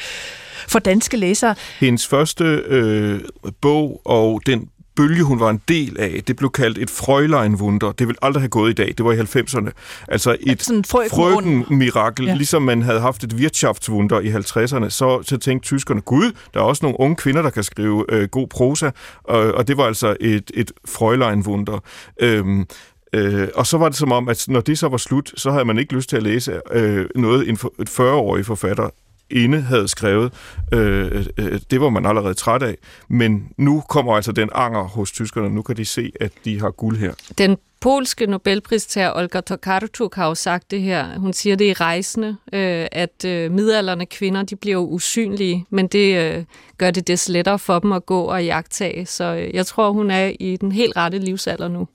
for 0.68 0.78
danske 0.78 1.16
læsere. 1.16 1.54
Hendes 1.80 2.06
første 2.06 2.44
øh, 2.44 3.20
bog 3.60 4.00
og 4.04 4.42
den 4.46 4.68
bølge, 5.00 5.22
hun 5.22 5.40
var 5.40 5.50
en 5.50 5.60
del 5.68 5.96
af, 5.98 6.22
det 6.26 6.36
blev 6.36 6.50
kaldt 6.50 6.78
et 6.78 6.90
frøjleinwunder. 6.90 7.92
Det 7.92 8.06
ville 8.06 8.18
aldrig 8.24 8.42
have 8.42 8.48
gået 8.48 8.70
i 8.70 8.72
dag. 8.72 8.94
Det 8.98 9.04
var 9.04 9.12
i 9.12 9.18
90'erne. 9.18 9.70
Altså 10.08 10.36
et 10.40 10.86
frøken-mirakel, 11.10 12.26
ja. 12.26 12.34
ligesom 12.34 12.62
man 12.62 12.82
havde 12.82 13.00
haft 13.00 13.24
et 13.24 13.32
Wirtschaftswunder 13.32 14.20
i 14.20 14.28
50'erne. 14.28 14.88
Så, 14.88 15.22
så 15.22 15.36
tænkte 15.36 15.66
tyskerne, 15.66 16.00
gud, 16.00 16.32
der 16.54 16.60
er 16.60 16.64
også 16.64 16.84
nogle 16.84 17.00
unge 17.00 17.16
kvinder, 17.16 17.42
der 17.42 17.50
kan 17.50 17.62
skrive 17.62 18.04
øh, 18.08 18.28
god 18.28 18.46
prosa. 18.46 18.90
Og, 19.24 19.40
og 19.40 19.68
det 19.68 19.76
var 19.76 19.84
altså 19.84 20.16
et, 20.20 20.50
et 20.54 20.72
frøjleinwunder. 20.88 21.78
Øhm, 22.20 22.66
Øh, 23.14 23.48
og 23.54 23.66
så 23.66 23.78
var 23.78 23.88
det 23.88 23.98
som 23.98 24.12
om, 24.12 24.28
at 24.28 24.44
når 24.48 24.60
det 24.60 24.78
så 24.78 24.88
var 24.88 24.96
slut, 24.96 25.32
så 25.36 25.50
havde 25.50 25.64
man 25.64 25.78
ikke 25.78 25.94
lyst 25.94 26.08
til 26.08 26.16
at 26.16 26.22
læse 26.22 26.60
øh, 26.72 27.06
noget, 27.14 27.48
en, 27.48 27.56
for, 27.56 27.74
et 27.80 27.90
40-årig 27.90 28.46
forfatter 28.46 28.90
inde 29.30 29.60
havde 29.60 29.88
skrevet. 29.88 30.32
Øh, 30.72 31.26
øh, 31.36 31.60
det 31.70 31.80
var 31.80 31.90
man 31.90 32.06
allerede 32.06 32.34
træt 32.34 32.62
af. 32.62 32.76
Men 33.08 33.48
nu 33.56 33.82
kommer 33.88 34.16
altså 34.16 34.32
den 34.32 34.48
anger 34.54 34.82
hos 34.82 35.12
tyskerne. 35.12 35.50
Nu 35.50 35.62
kan 35.62 35.76
de 35.76 35.84
se, 35.84 36.12
at 36.20 36.32
de 36.44 36.60
har 36.60 36.70
guld 36.70 36.98
her. 36.98 37.12
Den 37.38 37.56
polske 37.80 38.26
Nobelpristager 38.26 39.12
Olga 39.16 39.40
Tokarczuk 39.40 40.14
har 40.14 40.26
jo 40.26 40.34
sagt 40.34 40.70
det 40.70 40.82
her. 40.82 41.18
Hun 41.18 41.32
siger 41.32 41.56
det 41.56 41.64
i 41.64 41.72
rejsende, 41.72 42.36
øh, 42.52 42.86
at 42.92 43.24
øh, 43.26 43.52
midalderne 43.52 44.06
kvinder 44.06 44.42
de 44.42 44.56
bliver 44.56 44.78
usynlige, 44.78 45.66
men 45.70 45.86
det 45.86 46.16
øh, 46.16 46.44
gør 46.78 46.90
det 46.90 47.08
des 47.08 47.28
lettere 47.28 47.58
for 47.58 47.78
dem 47.78 47.92
at 47.92 48.06
gå 48.06 48.22
og 48.22 48.44
jagtage. 48.44 49.06
Så 49.06 49.24
øh, 49.24 49.54
jeg 49.54 49.66
tror, 49.66 49.90
hun 49.90 50.10
er 50.10 50.32
i 50.40 50.56
den 50.56 50.72
helt 50.72 50.96
rette 50.96 51.18
livsalder 51.18 51.68
nu 51.68 51.88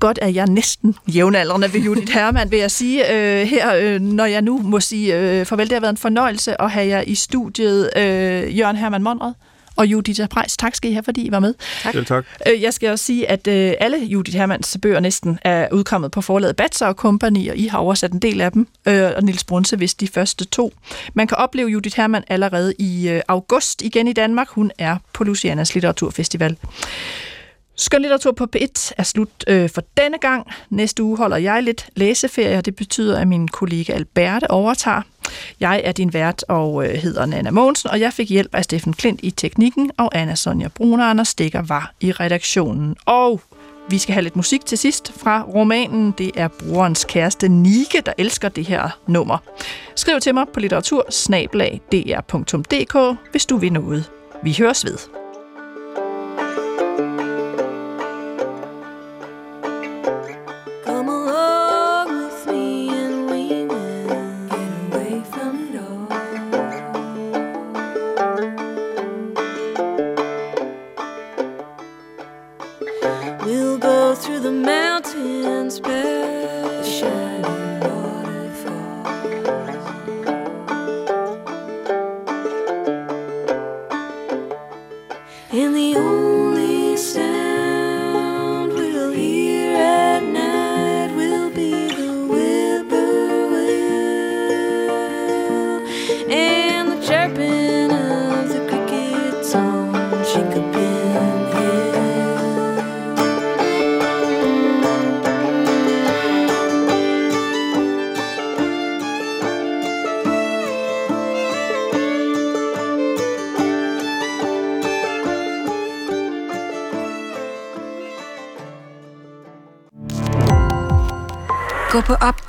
godt, 0.00 0.18
at 0.22 0.34
jeg 0.34 0.46
næsten 0.46 0.94
jævnaldrende 1.14 1.72
ved 1.72 1.80
Judith 1.80 2.12
Hermann, 2.12 2.50
vil 2.50 2.58
jeg 2.58 2.70
sige 2.70 3.12
øh, 3.12 3.46
her, 3.46 3.74
øh, 3.74 4.00
når 4.00 4.24
jeg 4.24 4.42
nu 4.42 4.58
må 4.58 4.80
sige 4.80 5.16
øh, 5.18 5.46
farvel. 5.46 5.66
Det 5.66 5.72
har 5.72 5.80
været 5.80 5.92
en 5.92 5.96
fornøjelse 5.96 6.60
at 6.60 6.70
have 6.70 6.86
jer 6.86 7.00
i 7.06 7.14
studiet, 7.14 7.90
øh, 7.96 8.58
Jørgen 8.58 8.76
Hermann 8.76 9.04
Monrad 9.04 9.32
og 9.78 9.86
Judith 9.86 10.28
Prejs. 10.28 10.56
Tak 10.56 10.74
skal 10.74 10.90
I 10.90 10.92
have, 10.92 11.02
fordi 11.02 11.22
I 11.26 11.30
var 11.30 11.38
med. 11.40 11.54
Tak. 11.82 11.92
Selv 11.92 12.06
tak. 12.06 12.24
Øh, 12.48 12.62
jeg 12.62 12.74
skal 12.74 12.90
også 12.90 13.04
sige, 13.04 13.30
at 13.30 13.46
øh, 13.46 13.72
alle 13.80 13.98
Judith 13.98 14.36
Hermanns 14.36 14.78
bøger 14.82 15.00
næsten 15.00 15.38
er 15.42 15.68
udkommet 15.72 16.10
på 16.10 16.20
forlaget 16.20 16.56
Batser 16.56 16.86
og 16.86 16.94
Company, 16.94 17.50
og 17.50 17.56
I 17.56 17.66
har 17.66 17.78
oversat 17.78 18.12
en 18.12 18.18
del 18.18 18.40
af 18.40 18.52
dem, 18.52 18.68
øh, 18.88 19.10
og 19.16 19.22
Nils 19.22 19.44
Brunse 19.44 19.76
hvis 19.76 19.94
de 19.94 20.08
første 20.08 20.44
to. 20.44 20.72
Man 21.14 21.26
kan 21.26 21.36
opleve 21.36 21.68
Judith 21.68 21.96
Hermann 21.96 22.24
allerede 22.28 22.74
i 22.78 23.20
august 23.28 23.82
igen 23.82 24.08
i 24.08 24.12
Danmark. 24.12 24.48
Hun 24.48 24.70
er 24.78 24.96
på 25.12 25.24
Lucianas 25.24 25.74
Litteraturfestival. 25.74 26.56
Skønlitteratur 27.78 28.32
på 28.32 28.46
P1 28.56 28.92
er 28.96 29.02
slut 29.02 29.44
øh, 29.48 29.70
for 29.70 29.82
denne 29.96 30.18
gang. 30.18 30.46
Næste 30.70 31.02
uge 31.02 31.16
holder 31.16 31.36
jeg 31.36 31.62
lidt 31.62 31.86
læseferie, 31.96 32.58
og 32.58 32.64
det 32.64 32.76
betyder, 32.76 33.20
at 33.20 33.28
min 33.28 33.48
kollega 33.48 33.92
Alberte 33.92 34.50
overtager. 34.50 35.02
Jeg 35.60 35.82
er 35.84 35.92
din 35.92 36.12
vært 36.12 36.44
og 36.48 36.86
øh, 36.86 36.94
hedder 36.94 37.26
Nana 37.26 37.50
Mogensen, 37.50 37.90
og 37.90 38.00
jeg 38.00 38.12
fik 38.12 38.30
hjælp 38.30 38.54
af 38.54 38.64
Steffen 38.64 38.92
Klint 38.92 39.20
i 39.22 39.30
teknikken, 39.30 39.90
og 39.98 40.18
Anna 40.18 40.34
Sonja 40.34 40.68
Brun 40.68 41.00
og 41.00 41.10
Anders 41.10 41.28
Stikker 41.28 41.62
var 41.62 41.92
i 42.00 42.12
redaktionen. 42.12 42.96
Og 43.06 43.40
vi 43.90 43.98
skal 43.98 44.12
have 44.12 44.22
lidt 44.22 44.36
musik 44.36 44.66
til 44.66 44.78
sidst 44.78 45.12
fra 45.16 45.42
romanen. 45.42 46.14
Det 46.18 46.30
er 46.34 46.48
brorens 46.48 47.04
kæreste 47.04 47.48
Nike, 47.48 48.00
der 48.06 48.12
elsker 48.18 48.48
det 48.48 48.66
her 48.66 48.98
nummer. 49.06 49.38
Skriv 49.94 50.20
til 50.20 50.34
mig 50.34 50.46
på 50.54 50.60
litteratursnablag.dr.dk, 50.60 53.18
hvis 53.30 53.46
du 53.46 53.56
vil 53.56 53.72
noget. 53.72 54.10
Vi 54.42 54.56
høres 54.58 54.84
ved. 54.84 55.27